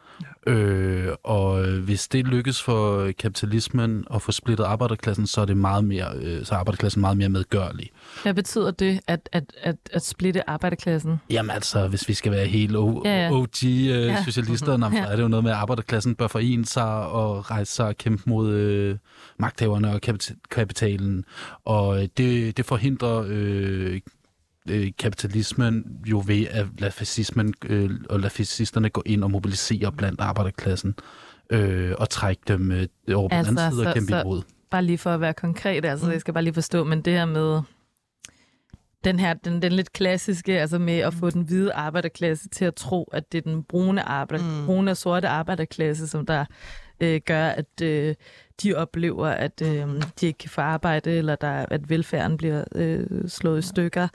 Ja. 0.47 0.53
Øh, 0.53 1.17
og 1.25 1.63
hvis 1.65 2.09
det 2.09 2.27
lykkes 2.27 2.63
for 2.63 3.11
kapitalismen 3.19 4.05
at 4.15 4.23
få 4.23 4.33
splittet 4.33 4.65
arbejderklassen, 4.65 5.27
så 5.27 5.41
er 5.41 5.45
det 5.45 5.57
meget 5.57 5.85
mere, 5.85 6.07
øh, 6.23 6.45
så 6.45 6.55
er 6.55 6.59
arbejderklassen 6.59 7.01
meget 7.01 7.17
mere 7.17 7.29
medgørlig. 7.29 7.91
Hvad 8.23 8.35
betyder 8.35 8.71
det, 8.71 9.01
at, 9.07 9.29
at, 9.33 9.45
at, 9.63 9.77
at 9.93 10.05
splitte 10.07 10.51
arbejderklassen? 10.51 11.17
Jamen 11.31 11.51
altså, 11.51 11.89
hvis 11.89 12.09
vi 12.09 12.15
skal 12.15 12.33
være 12.33 12.47
helt 12.47 12.77
o- 12.77 13.03
Ja, 13.05 13.25
ja. 13.27 13.31
OG-socialister, 13.33 14.75
øh, 14.75 14.95
Ja. 14.95 15.03
så 15.05 15.11
er 15.11 15.17
det 15.17 15.23
jo 15.23 15.29
noget 15.29 15.45
med, 15.45 15.51
at 15.53 15.57
arbejderklassen 15.57 16.15
bør 16.15 16.27
forene 16.27 16.67
sig 16.67 17.07
og 17.07 17.51
rejse 17.51 17.73
sig 17.73 17.87
og 17.87 17.97
kæmpe 17.99 18.23
mod 18.27 18.51
øh, 18.53 18.97
magthaverne 19.39 19.93
og 19.93 20.01
kapita- 20.07 20.35
kapitalen. 20.51 21.25
Og 21.65 22.03
øh, 22.03 22.09
det, 22.17 22.57
det 22.57 22.65
forhindrer 22.67 23.25
øh, 23.29 24.01
øh, 24.71 24.91
kapitalismen 24.99 25.85
jo 26.07 26.23
ved 26.27 26.47
at 26.51 26.67
lade 26.79 26.93
fascismen 26.93 27.55
øh, 27.67 27.91
og 28.11 28.21
lade 28.21 28.31
fascisterne 28.31 28.89
gå 28.91 29.03
ind 29.07 29.25
og 29.25 29.31
mobilisere 29.31 29.93
blandt 29.93 30.21
arbejderklassen 30.21 30.95
øh, 31.51 31.93
og 31.99 32.11
trække 32.11 32.43
dem 32.49 32.73
øh, 32.73 32.87
over 33.15 33.29
på 33.29 33.35
Altså, 33.35 33.51
den 33.51 33.59
anden 33.59 33.73
side 33.73 33.83
så- 33.85 33.89
og 33.89 33.95
kæmpe 33.95 34.09
så- 34.11 34.21
imod. 34.21 34.43
Bare 34.71 34.85
lige 34.85 34.99
for 34.99 35.11
at 35.11 35.21
være 35.21 35.35
konkret, 35.35 35.85
altså 35.85 36.07
mm. 36.07 36.13
jeg 36.13 36.21
skal 36.21 36.35
bare 36.35 36.45
lige 36.45 36.55
forstå, 36.55 36.85
men 36.85 37.03
det 37.03 37.13
her 37.13 37.25
med 37.25 37.61
den 39.05 39.19
her, 39.19 39.35
den, 39.35 39.63
den 39.63 39.73
lidt 39.73 39.93
klassiske, 39.93 40.61
altså 40.61 40.79
med 40.79 40.99
at 40.99 41.15
få 41.15 41.31
den 41.31 41.43
hvide 41.43 41.73
arbejderklasse 41.73 42.49
til 42.49 42.65
at 42.65 42.75
tro, 42.75 43.05
at 43.13 43.33
det 43.33 43.39
er 43.39 43.43
den 43.53 43.65
brune, 43.65 44.03
arbejder, 44.03 44.45
mm. 44.45 44.51
Mm. 44.61 44.67
brune 44.67 44.91
og 44.91 44.97
sorte 44.97 45.29
arbejderklasse, 45.29 46.09
som 46.09 46.27
der 46.27 46.45
øh, 47.01 47.21
gør, 47.27 47.47
at 47.49 47.83
øh, 47.83 48.15
de 48.63 48.75
oplever, 48.75 49.29
at 49.29 49.63
øh, 49.65 50.03
de 50.21 50.27
ikke 50.27 50.39
kan 50.39 50.51
få 50.51 50.61
arbejde, 50.61 51.11
eller 51.11 51.37
der, 51.37 51.67
at 51.71 51.91
velfærden 51.91 52.37
bliver 52.37 52.65
øh, 52.75 53.29
slået 53.29 53.59
i 53.59 53.63
stykker. 53.63 54.09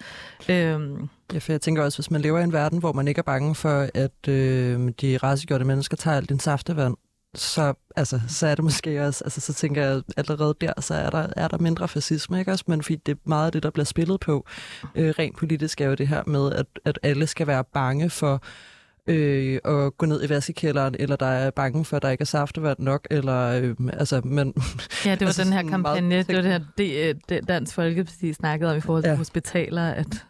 Øh, 0.49 0.79
Ja, 1.33 1.39
for 1.39 1.51
jeg 1.51 1.61
tænker 1.61 1.83
også, 1.83 1.97
hvis 1.97 2.11
man 2.11 2.21
lever 2.21 2.39
i 2.39 2.43
en 2.43 2.53
verden, 2.53 2.79
hvor 2.79 2.93
man 2.93 3.07
ikke 3.07 3.19
er 3.19 3.23
bange 3.23 3.55
for, 3.55 3.89
at 3.93 4.27
øh, 4.27 4.91
de 5.01 5.17
racegjorte 5.17 5.65
mennesker 5.65 5.97
tager 5.97 6.17
alt 6.17 6.29
din 6.29 6.39
saftevand, 6.39 6.95
så, 7.35 7.73
altså, 7.95 8.19
så 8.27 8.47
er 8.47 8.55
det 8.55 8.63
måske 8.63 9.05
også, 9.07 9.23
altså, 9.23 9.41
så 9.41 9.53
tænker 9.53 9.85
jeg 9.85 10.01
allerede 10.17 10.55
der, 10.61 10.81
så 10.81 10.93
er 10.93 11.09
der, 11.09 11.27
er 11.35 11.47
der 11.47 11.57
mindre 11.57 11.87
fascisme, 11.87 12.39
ikke 12.39 12.51
også? 12.51 12.63
Men 12.67 12.83
fordi 12.83 12.95
det 12.95 13.11
er 13.11 13.29
meget 13.29 13.45
af 13.45 13.51
det, 13.51 13.63
der 13.63 13.69
bliver 13.69 13.85
spillet 13.85 14.19
på, 14.19 14.45
øh, 14.95 15.13
rent 15.19 15.37
politisk 15.37 15.81
er 15.81 15.85
jo 15.85 15.93
det 15.93 16.07
her 16.07 16.23
med, 16.27 16.51
at, 16.53 16.65
at 16.85 16.99
alle 17.03 17.27
skal 17.27 17.47
være 17.47 17.63
bange 17.63 18.09
for 18.09 18.33
øh, 18.33 18.39
at 19.07 19.97
gå 19.97 20.05
ned 20.05 20.23
i 20.23 20.29
vaskekælderen, 20.29 20.95
eller 20.99 21.15
der 21.15 21.25
er 21.25 21.51
bange 21.51 21.85
for, 21.85 21.95
at 21.97 22.01
der 22.03 22.09
ikke 22.09 22.21
er 22.21 22.25
saftevand 22.25 22.79
nok, 22.79 23.07
eller, 23.11 23.39
øh, 23.61 23.75
altså, 23.93 24.21
men... 24.23 24.53
ja, 25.05 25.11
det 25.11 25.21
var 25.21 25.25
Altså 25.27 25.43
den 25.43 25.53
her 25.53 25.59
sådan 25.59 25.81
meget 25.81 25.95
kampagne, 25.95 26.17
det 26.17 26.35
var 26.35 26.41
det 26.41 26.51
her, 26.51 26.59
det, 26.77 27.09
øh, 27.09 27.15
det 27.29 27.47
Dansk 27.47 27.75
Folkeparti 27.75 28.33
snakkede 28.33 28.71
om 28.71 28.77
i 28.77 28.81
forhold 28.81 29.03
til 29.03 29.09
Ja. 29.09 29.15
hospitaler, 29.15 29.87
at 29.89 30.25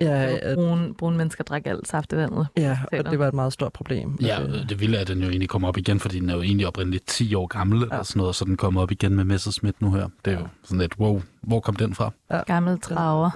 Ja, 0.00 0.22
ja, 0.22 0.36
at, 0.42 0.56
brune, 0.58 0.94
brune 0.94 1.16
mennesker 1.16 1.44
drak 1.44 1.66
alt 1.66 1.88
saftevandet. 1.88 2.46
ja, 2.56 2.78
og 2.92 3.10
det 3.10 3.18
var 3.18 3.28
et 3.28 3.34
meget 3.34 3.52
stort 3.52 3.72
problem. 3.72 4.18
Ja, 4.22 4.42
Øh, 4.42 4.68
det 4.68 4.80
vilde 4.80 4.96
er, 4.96 5.00
at 5.00 5.08
den 5.08 5.18
jo 5.18 5.28
egentlig 5.28 5.48
kommer 5.48 5.68
op 5.68 5.76
igen, 5.76 6.00
fordi 6.00 6.20
den 6.20 6.30
er 6.30 6.34
jo 6.34 6.42
egentlig 6.42 6.66
oprindeligt 6.66 7.06
10 7.06 7.34
år 7.34 7.46
gammel, 7.46 7.78
ja. 7.80 7.86
Ja. 7.90 7.98
og 7.98 8.06
sådan 8.06 8.20
noget, 8.20 8.34
så 8.36 8.44
den 8.44 8.56
kommer 8.56 8.82
op 8.82 8.90
igen 8.90 9.14
med 9.14 9.24
Messerschmidt 9.24 9.82
nu 9.82 9.92
her. 9.92 10.08
Det 10.24 10.32
er 10.32 10.38
jo 10.40 10.46
sådan 10.64 10.78
lidt, 10.78 10.98
wow, 10.98 11.22
hvor 11.40 11.60
kom 11.60 11.76
den 11.76 11.94
fra? 11.94 12.10
Gamle 12.46 12.78
traver. 12.78 13.30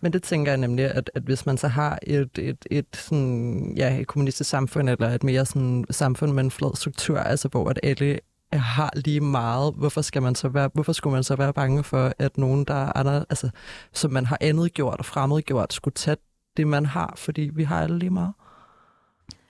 Men 0.00 0.12
det 0.12 0.22
tænker 0.22 0.52
jeg 0.52 0.58
nemlig, 0.58 0.84
at, 0.84 1.10
at 1.14 1.22
hvis 1.22 1.46
man 1.46 1.58
så 1.58 1.68
har 1.68 1.98
et, 2.02 2.38
et, 2.38 2.66
et, 2.70 2.86
sådan, 2.94 3.74
ja, 3.76 3.96
et 4.00 4.06
kommunistisk 4.06 4.50
samfund, 4.50 4.90
eller 4.90 5.08
et 5.10 5.24
mere 5.24 5.46
sådan 5.46 5.84
samfund 5.90 6.32
med 6.32 6.44
en 6.44 6.50
flad 6.50 6.76
struktur, 6.76 7.18
altså 7.18 7.48
hvor 7.48 7.70
at 7.70 7.80
alle 7.82 8.18
har 8.52 8.90
lige 8.94 9.20
meget, 9.20 9.74
hvorfor, 9.74 10.00
skal 10.00 10.22
man 10.22 10.34
så 10.34 10.48
være, 10.48 10.70
hvorfor 10.74 10.92
skulle 10.92 11.14
man 11.14 11.24
så 11.24 11.36
være 11.36 11.52
bange 11.52 11.84
for, 11.84 12.12
at 12.18 12.38
nogen, 12.38 12.64
der 12.64 12.74
er 12.74 12.96
andre, 12.96 13.24
altså, 13.30 13.50
som 13.92 14.12
man 14.12 14.26
har 14.26 14.38
andet 14.40 14.74
gjort 14.74 14.98
og 14.98 15.04
fremmed 15.04 15.42
gjort, 15.42 15.72
skulle 15.72 15.94
tage 15.94 16.16
det, 16.56 16.66
man 16.66 16.86
har, 16.86 17.14
fordi 17.16 17.50
vi 17.54 17.64
har 17.64 17.82
alle 17.82 17.98
lige 17.98 18.10
meget. 18.10 18.32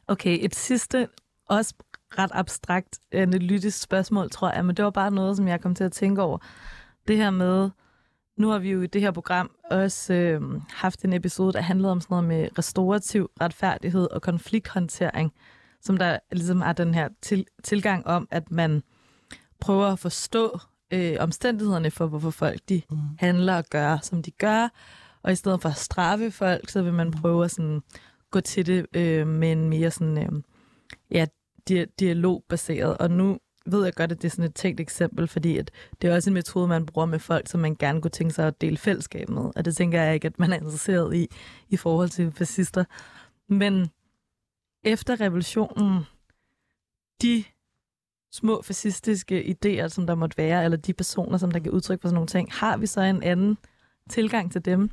Okay, 0.08 0.38
et 0.40 0.54
sidste, 0.54 1.08
også 1.48 1.74
ret 2.18 2.30
abstrakt 2.34 2.98
analytisk 3.12 3.82
spørgsmål, 3.82 4.30
tror 4.30 4.52
jeg, 4.52 4.64
men 4.64 4.76
det 4.76 4.84
var 4.84 4.90
bare 4.90 5.10
noget, 5.10 5.36
som 5.36 5.48
jeg 5.48 5.60
kom 5.60 5.74
til 5.74 5.84
at 5.84 5.92
tænke 5.92 6.22
over. 6.22 6.38
Det 7.08 7.16
her 7.16 7.30
med, 7.30 7.70
nu 8.36 8.48
har 8.48 8.58
vi 8.58 8.70
jo 8.70 8.82
i 8.82 8.86
det 8.86 9.00
her 9.00 9.10
program 9.10 9.50
også 9.70 10.14
øh, 10.14 10.40
haft 10.70 11.04
en 11.04 11.12
episode, 11.12 11.52
der 11.52 11.60
handlede 11.60 11.92
om 11.92 12.00
sådan 12.00 12.14
noget 12.14 12.28
med 12.28 12.58
restaurativ 12.58 13.30
retfærdighed 13.40 14.08
og 14.10 14.22
konflikthåndtering, 14.22 15.32
som 15.86 15.96
der 15.96 16.18
ligesom 16.32 16.60
er 16.60 16.72
den 16.72 16.94
her 16.94 17.08
til, 17.22 17.46
tilgang 17.64 18.06
om, 18.06 18.28
at 18.30 18.50
man 18.50 18.82
prøver 19.60 19.86
at 19.86 19.98
forstå 19.98 20.58
øh, 20.90 21.16
omstændighederne 21.20 21.90
for, 21.90 22.06
hvorfor 22.06 22.30
folk 22.30 22.60
de 22.68 22.82
mm. 22.90 22.98
handler 23.18 23.56
og 23.56 23.64
gør, 23.70 23.98
som 24.02 24.22
de 24.22 24.30
gør, 24.30 24.68
og 25.22 25.32
i 25.32 25.34
stedet 25.34 25.62
for 25.62 25.68
at 25.68 25.76
straffe 25.76 26.30
folk, 26.30 26.70
så 26.70 26.82
vil 26.82 26.92
man 26.92 27.10
prøve 27.10 27.44
at 27.44 27.50
sådan, 27.50 27.80
gå 28.30 28.40
til 28.40 28.66
det 28.66 28.86
øh, 28.96 29.26
med 29.26 29.52
en 29.52 29.68
mere 29.68 29.90
sådan, 29.90 30.18
øh, 30.18 30.42
ja, 31.10 31.26
di- 31.70 31.94
dialogbaseret. 32.00 32.98
Og 32.98 33.10
nu 33.10 33.38
ved 33.66 33.84
jeg 33.84 33.94
godt, 33.94 34.12
at 34.12 34.22
det 34.22 34.28
er 34.28 34.30
sådan 34.30 34.44
et 34.44 34.54
tænkt 34.54 34.80
eksempel, 34.80 35.28
fordi 35.28 35.58
at 35.58 35.70
det 36.02 36.10
er 36.10 36.14
også 36.14 36.30
en 36.30 36.34
metode, 36.34 36.68
man 36.68 36.86
bruger 36.86 37.06
med 37.06 37.18
folk, 37.18 37.48
som 37.48 37.60
man 37.60 37.74
gerne 37.74 38.02
kunne 38.02 38.10
tænke 38.10 38.34
sig 38.34 38.46
at 38.46 38.60
dele 38.60 38.76
fællesskab 38.76 39.28
med. 39.28 39.50
Og 39.56 39.64
det 39.64 39.76
tænker 39.76 40.02
jeg 40.02 40.14
ikke, 40.14 40.26
at 40.26 40.38
man 40.38 40.52
er 40.52 40.56
interesseret 40.56 41.16
i, 41.16 41.28
i 41.68 41.76
forhold 41.76 42.08
til 42.08 42.32
fascister. 42.32 42.84
Men 43.48 43.90
efter 44.86 45.20
revolutionen, 45.20 46.02
de 47.22 47.44
små 48.32 48.62
fascistiske 48.62 49.56
idéer, 49.56 49.88
som 49.88 50.06
der 50.06 50.14
måtte 50.14 50.38
være, 50.38 50.64
eller 50.64 50.76
de 50.76 50.92
personer, 50.92 51.38
som 51.38 51.50
der 51.50 51.58
kan 51.58 51.72
udtrykke 51.72 52.02
for 52.02 52.08
sådan 52.08 52.14
nogle 52.14 52.28
ting, 52.28 52.52
har 52.52 52.76
vi 52.76 52.86
så 52.86 53.00
en 53.00 53.22
anden 53.22 53.58
tilgang 54.10 54.52
til 54.52 54.64
dem? 54.64 54.90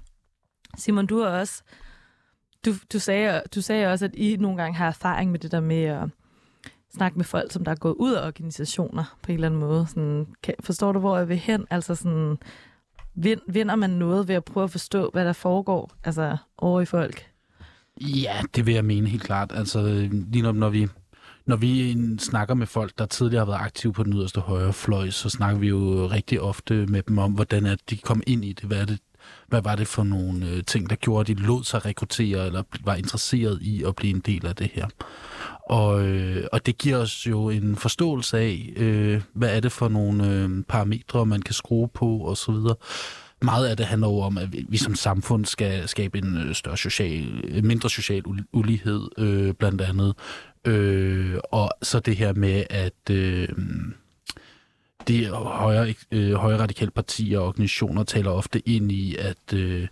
Simon, 0.78 1.06
du 1.06 1.20
har 1.20 1.28
også, 1.28 1.64
du, 2.66 2.74
du, 2.94 3.00
sagde, 3.00 3.41
du 3.56 3.62
sagde 3.62 3.88
også, 3.88 4.06
at 4.06 4.16
I 4.16 4.36
nogle 4.36 4.62
gange 4.62 4.78
har 4.78 4.88
erfaring 4.88 5.32
med 5.32 5.39
det 5.39 5.52
der 5.52 5.60
med 5.60 5.84
at 5.84 6.10
snakke 6.96 7.18
med 7.18 7.26
folk, 7.26 7.52
som 7.52 7.64
der 7.64 7.72
er 7.72 7.76
gået 7.76 7.94
ud 7.94 8.14
af 8.14 8.28
organisationer 8.28 9.18
på 9.22 9.32
en 9.32 9.34
eller 9.34 9.48
anden 9.48 9.60
måde. 9.60 9.88
Sådan, 9.88 10.28
kan, 10.44 10.56
forstår 10.60 10.91
du, 10.91 11.00
hvor 11.00 11.18
jeg 11.18 11.30
vil 11.30 11.38
hen? 11.38 11.68
Altså 11.70 11.96
sådan, 11.96 12.38
vind, 13.16 13.41
vinder 13.48 13.76
man 13.76 13.89
noget 13.89 14.28
ved 14.28 14.36
at 14.36 14.46
prøve 14.46 14.64
at 14.64 14.72
forstå, 14.72 15.10
hvad 15.14 15.26
der 15.26 15.34
foregår 15.34 15.91
altså, 16.04 16.38
over 16.58 16.82
i 16.82 16.86
folk? 16.86 17.32
Ja, 18.02 18.41
det 18.56 18.66
vil 18.66 18.74
jeg 18.74 18.86
mene 18.86 19.10
helt 19.10 19.24
klart. 19.24 19.52
Altså, 19.56 20.10
lige 20.12 20.41
når, 20.41 20.52
når 20.52 20.70
vi 20.70 20.88
når 21.46 21.56
vi 21.56 21.98
snakker 22.20 22.54
med 22.54 22.68
folk, 22.68 22.98
der 22.98 23.06
tidligere 23.06 23.46
har 23.46 23.52
været 23.52 23.66
aktive 23.66 23.94
på 23.94 24.04
den 24.04 24.14
yderste 24.14 24.41
højre 24.41 24.74
fløj, 24.74 25.10
så 25.10 25.30
snakker 25.30 25.60
vi 25.60 25.68
jo 25.68 26.08
rigtig 26.12 26.41
ofte 26.41 26.86
med 26.86 27.04
dem 27.04 27.18
om, 27.18 27.32
hvordan 27.32 27.66
at 27.66 27.80
de 27.89 27.98
kom 27.98 28.24
ind 28.28 28.46
i 28.46 28.54
det. 28.54 28.64
Hvad, 28.64 28.82
er 28.82 28.86
det, 28.86 29.00
hvad 29.48 29.62
var 29.62 29.76
det 29.76 29.88
for 29.88 30.04
nogle 30.04 30.50
øh, 30.50 30.64
ting, 30.64 30.89
der 30.89 30.96
gjorde, 30.96 31.32
at 31.32 31.38
de 31.38 31.44
lod 31.44 31.64
sig 31.64 31.86
rekruttere, 31.86 32.46
eller 32.46 32.64
var 32.84 32.96
interesseret 32.96 33.62
i 33.62 33.84
at 33.84 33.96
blive 33.96 34.16
en 34.16 34.20
del 34.20 34.46
af 34.48 34.56
det 34.56 34.70
her. 34.74 34.88
Og, 35.70 36.08
øh, 36.08 36.48
og 36.52 36.66
det 36.66 36.78
giver 36.78 36.98
os 36.98 37.28
jo 37.28 37.50
en 37.50 37.76
forståelse 37.76 38.38
af, 38.38 38.74
øh, 38.76 39.22
hvad 39.34 39.56
er 39.56 39.60
det 39.60 39.72
for 39.72 39.89
nogle 39.89 40.30
øh, 40.30 40.50
parametre, 40.68 41.26
man 41.26 41.41
kan 41.41 41.54
skrue 41.54 41.88
på 41.88 42.28
osv. 42.28 42.56
Meget 43.44 43.68
af 43.68 43.78
det 43.78 43.86
handler 43.86 44.08
jo 44.08 44.20
om, 44.20 44.38
at 44.38 44.50
vi 44.70 44.78
som 44.78 44.96
samfund 44.96 45.46
skal 45.46 45.88
skabe 45.88 46.18
en 46.18 46.38
øh, 46.38 46.56
større 46.56 46.78
social, 46.78 47.41
øh, 47.44 47.64
mindre 47.64 47.89
social 47.89 48.24
ulighed, 48.54 49.10
øh, 49.18 49.54
blandt 49.54 49.82
andet. 49.82 50.16
Øh, 50.66 51.36
og 51.52 51.70
så 51.82 52.00
det 52.00 52.16
her 52.16 52.34
med, 52.34 52.64
at 52.70 53.10
øh, 53.12 53.50
de 55.08 55.28
højere, 55.28 55.94
øh, 56.12 56.34
højere 56.34 56.60
radikale 56.60 56.91
partier 56.91 57.39
og 57.39 57.48
organisationer 57.48 58.04
taler 58.04 58.32
ofte 58.32 58.70
ind 58.70 58.91
i, 58.91 59.16
at 59.16 59.54
øh, 59.54 59.88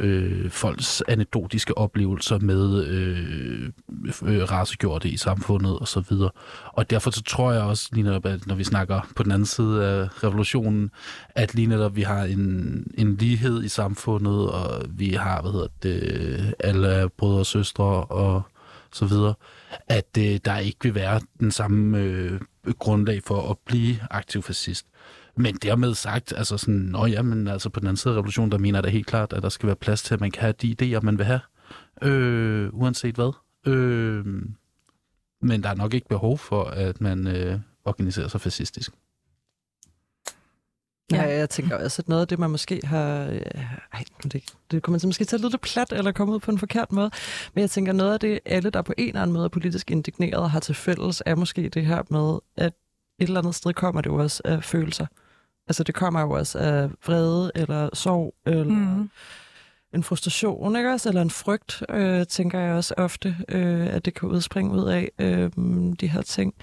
øh, 0.00 0.50
folks 0.50 1.02
anekdotiske 1.08 1.78
oplevelser 1.78 2.38
med 2.38 2.84
øh, 2.86 3.68
øh, 4.22 4.50
racegjorte 4.50 5.08
i 5.08 5.16
samfundet 5.16 5.78
og 5.78 5.88
så 5.88 6.00
videre. 6.10 6.30
Og 6.64 6.90
derfor 6.90 7.10
så 7.10 7.22
tror 7.22 7.52
jeg 7.52 7.62
også, 7.62 7.88
lige 7.92 8.04
netop, 8.04 8.26
at 8.26 8.46
når 8.46 8.54
vi 8.54 8.64
snakker 8.64 9.00
på 9.16 9.22
den 9.22 9.32
anden 9.32 9.46
side 9.46 9.86
af 9.86 10.24
revolutionen, 10.24 10.90
at 11.34 11.54
lige 11.54 11.66
netop 11.66 11.96
vi 11.96 12.02
har 12.02 12.24
en, 12.24 12.86
en 12.94 13.16
lighed 13.16 13.64
i 13.64 13.68
samfundet, 13.68 14.50
og 14.50 14.82
vi 14.88 15.10
har, 15.10 15.42
hvad 15.42 15.52
hedder 15.52 15.68
det, 15.82 16.54
alle 16.58 17.08
brødre 17.16 17.38
og 17.38 17.46
søstre 17.46 17.84
og 18.04 18.42
så 18.92 19.06
videre, 19.06 19.34
at 19.88 20.18
øh, 20.18 20.40
der 20.44 20.58
ikke 20.58 20.78
vil 20.82 20.94
være 20.94 21.20
den 21.40 21.50
samme 21.50 21.98
øh, 21.98 22.40
grundlag 22.78 23.22
for 23.22 23.50
at 23.50 23.56
blive 23.66 23.98
aktiv 24.10 24.42
fascist. 24.42 24.86
Men 25.38 25.54
dermed 25.54 25.94
sagt, 25.94 26.32
altså 26.36 26.58
sådan, 26.58 26.74
nå 26.74 27.06
ja, 27.06 27.22
men 27.22 27.48
altså 27.48 27.70
på 27.70 27.80
den 27.80 27.86
anden 27.88 27.96
side 27.96 28.14
af 28.14 28.16
revolutionen, 28.16 28.52
der 28.52 28.58
mener 28.58 28.78
jeg 28.78 28.84
da 28.84 28.88
helt 28.88 29.06
klart, 29.06 29.32
at 29.32 29.42
der 29.42 29.48
skal 29.48 29.66
være 29.66 29.76
plads 29.76 30.02
til, 30.02 30.14
at 30.14 30.20
man 30.20 30.30
kan 30.30 30.40
have 30.40 30.54
de 30.62 30.76
idéer, 30.82 31.00
man 31.00 31.18
vil 31.18 31.26
have, 31.26 31.40
øh, 32.02 32.68
uanset 32.72 33.14
hvad. 33.14 33.32
Øh, 33.66 34.26
men 35.42 35.62
der 35.62 35.68
er 35.68 35.74
nok 35.74 35.94
ikke 35.94 36.08
behov 36.08 36.38
for, 36.38 36.64
at 36.64 37.00
man 37.00 37.26
øh, 37.26 37.60
organiserer 37.84 38.28
sig 38.28 38.40
fascistisk. 38.40 38.90
Ja, 41.12 41.22
jeg 41.22 41.50
tænker 41.50 41.76
også, 41.76 42.02
at 42.02 42.08
noget 42.08 42.22
af 42.22 42.28
det, 42.28 42.38
man 42.38 42.50
måske 42.50 42.80
har... 42.84 43.24
Øh, 43.24 43.40
ej, 43.92 44.04
det, 44.22 44.44
det 44.70 44.82
kommer 44.82 45.06
måske 45.06 45.24
til 45.24 45.36
at 45.36 45.40
lyde 45.40 45.50
lidt 45.50 45.62
plat, 45.62 45.92
eller 45.92 46.12
komme 46.12 46.34
ud 46.34 46.40
på 46.40 46.50
en 46.50 46.58
forkert 46.58 46.92
måde. 46.92 47.10
Men 47.54 47.60
jeg 47.62 47.70
tænker, 47.70 47.92
noget 47.92 48.12
af 48.12 48.20
det, 48.20 48.40
alle, 48.44 48.70
der 48.70 48.82
på 48.82 48.94
en 48.98 49.08
eller 49.08 49.22
anden 49.22 49.34
måde 49.34 49.44
er 49.44 49.48
politisk 49.48 49.90
indigneret, 49.90 50.50
har 50.50 50.60
til 50.60 50.74
fælles, 50.74 51.22
er 51.26 51.34
måske 51.34 51.68
det 51.68 51.86
her 51.86 52.02
med, 52.10 52.38
at 52.56 52.72
et 53.18 53.26
eller 53.26 53.40
andet 53.40 53.54
sted 53.54 53.72
kommer 53.72 54.00
det 54.00 54.10
jo 54.10 54.14
også 54.16 54.42
af 54.44 54.64
følelser. 54.64 55.06
Altså 55.68 55.82
det 55.82 55.94
kommer 55.94 56.20
jo 56.20 56.30
også 56.30 56.58
af 56.58 56.90
vrede, 57.06 57.52
eller 57.54 57.88
sorg, 57.92 58.34
eller 58.46 58.64
mm. 58.64 59.10
en 59.94 60.02
frustration, 60.02 60.76
ikke 60.76 60.90
også? 60.92 61.08
Eller 61.08 61.22
en 61.22 61.30
frygt, 61.30 61.82
øh, 61.88 62.26
tænker 62.26 62.58
jeg 62.58 62.74
også 62.74 62.94
ofte, 62.96 63.36
øh, 63.48 63.86
at 63.86 64.04
det 64.04 64.14
kan 64.14 64.28
udspringe 64.28 64.72
ud 64.72 64.88
af 64.88 65.10
øh, 65.18 65.50
de 66.00 66.08
her 66.08 66.22
ting. 66.22 66.54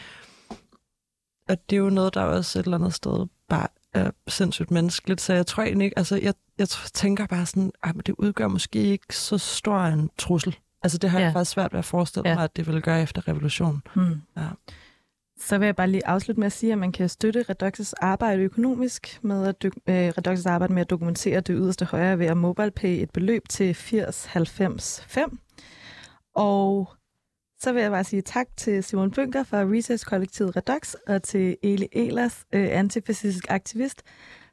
Og 1.49 1.57
det 1.69 1.75
er 1.75 1.79
jo 1.79 1.89
noget, 1.89 2.13
der 2.13 2.21
også 2.21 2.59
et 2.59 2.63
eller 2.63 2.77
andet 2.77 2.93
sted 2.93 3.27
bare 3.49 3.67
er 3.93 4.11
sindssygt 4.27 4.71
menneskeligt, 4.71 5.21
så 5.21 5.33
jeg 5.33 5.47
tror 5.47 5.63
egentlig 5.63 5.85
ikke, 5.85 5.97
altså 5.97 6.19
jeg, 6.23 6.33
jeg 6.57 6.67
tænker 6.69 7.27
bare 7.27 7.45
sådan, 7.45 7.71
at 7.83 7.95
det 8.05 8.15
udgør 8.17 8.47
måske 8.47 8.79
ikke 8.79 9.15
så 9.15 9.37
stor 9.37 9.79
en 9.79 10.09
trussel. 10.17 10.55
Altså 10.83 10.97
det 10.97 11.09
har 11.09 11.19
ja. 11.19 11.25
jeg 11.25 11.33
faktisk 11.33 11.51
svært 11.51 11.73
ved 11.73 11.79
at 11.79 11.85
forestille 11.85 12.29
ja. 12.29 12.35
mig, 12.35 12.43
at 12.43 12.55
det 12.55 12.67
vil 12.67 12.81
gøre 12.81 13.01
efter 13.01 13.27
revolutionen. 13.27 13.81
Mm. 13.95 14.21
Ja. 14.37 14.47
Så 15.37 15.57
vil 15.57 15.65
jeg 15.65 15.75
bare 15.75 15.89
lige 15.89 16.07
afslutte 16.07 16.39
med 16.39 16.45
at 16.45 16.51
sige, 16.51 16.71
at 16.71 16.77
man 16.77 16.91
kan 16.91 17.09
støtte 17.09 17.45
Redoxes 17.49 17.93
arbejde 17.93 18.41
økonomisk 18.41 19.19
med 19.21 19.47
at 19.47 19.65
øh, 19.65 19.71
Redoxes 19.87 20.45
arbejde 20.45 20.73
med 20.73 20.81
at 20.81 20.89
dokumentere 20.89 21.41
det 21.41 21.55
yderste 21.59 21.85
højre 21.85 22.19
ved 22.19 22.25
at 22.25 22.37
MobilePay 22.37 23.01
et 23.03 23.11
beløb 23.11 23.49
til 23.49 23.73
80 23.73 24.25
90 24.25 25.05
5. 25.07 25.39
Og 26.35 26.89
så 27.59 27.73
vil 27.73 27.81
jeg 27.81 27.91
bare 27.91 28.03
sige 28.03 28.21
tak 28.21 28.47
til 28.57 28.83
Simon 28.83 29.11
Bønker 29.11 29.43
fra 29.43 29.57
Research-kollektivet 29.61 30.55
Redox 30.55 30.93
og 31.07 31.23
til 31.23 31.57
Eli 31.63 31.87
Elers, 31.91 32.45
øh, 32.53 32.67
antifascistisk 32.71 33.45
aktivist. 33.49 34.03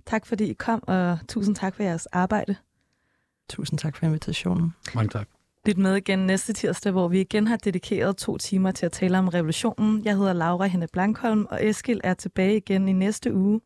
Tak 0.06 0.26
fordi 0.26 0.44
I 0.44 0.52
kom, 0.52 0.82
og 0.86 1.18
tusind 1.28 1.56
tak 1.56 1.74
for 1.74 1.82
jeres 1.82 2.06
arbejde. 2.06 2.56
Tusind 3.48 3.78
tak 3.78 3.96
for 3.96 4.06
invitationen. 4.06 4.74
Mange 4.94 5.08
tak. 5.08 5.28
Lyt 5.66 5.78
med 5.78 5.96
igen 5.96 6.18
næste 6.18 6.52
tirsdag, 6.52 6.92
hvor 6.92 7.08
vi 7.08 7.20
igen 7.20 7.46
har 7.46 7.56
dedikeret 7.56 8.16
to 8.16 8.38
timer 8.38 8.70
til 8.70 8.86
at 8.86 8.92
tale 8.92 9.18
om 9.18 9.28
revolutionen. 9.28 10.04
Jeg 10.04 10.16
hedder 10.16 10.32
Laura 10.32 10.66
Henne 10.66 10.86
Blankholm, 10.92 11.46
og 11.50 11.66
Eskil 11.66 12.00
er 12.04 12.14
tilbage 12.14 12.56
igen 12.56 12.88
i 12.88 12.92
næste 12.92 13.34
uge. 13.34 13.60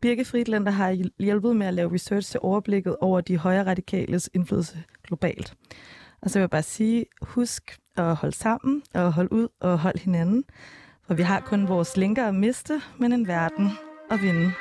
Birke 0.00 0.24
Friedlander 0.24 0.72
har 0.72 1.10
hjulpet 1.18 1.56
med 1.56 1.66
at 1.66 1.74
lave 1.74 1.94
research 1.94 2.30
til 2.30 2.40
overblikket 2.42 2.96
over 3.00 3.20
de 3.20 3.36
højre 3.36 3.64
radikales 3.66 4.30
indflydelse 4.34 4.82
globalt. 5.06 5.54
Og 6.22 6.30
så 6.30 6.38
vil 6.38 6.42
jeg 6.42 6.50
bare 6.50 6.62
sige, 6.62 7.04
husk 7.22 7.78
at 7.96 8.16
holde 8.16 8.36
sammen, 8.36 8.82
og 8.94 9.12
holde 9.12 9.32
ud 9.32 9.48
og 9.60 9.78
holde 9.78 9.98
hinanden. 9.98 10.44
For 11.06 11.14
vi 11.14 11.22
har 11.22 11.40
kun 11.40 11.68
vores 11.68 11.96
linker 11.96 12.26
at 12.26 12.34
miste, 12.34 12.80
men 12.98 13.12
en 13.12 13.26
verden 13.26 13.70
at 14.10 14.22
vinde. 14.22 14.52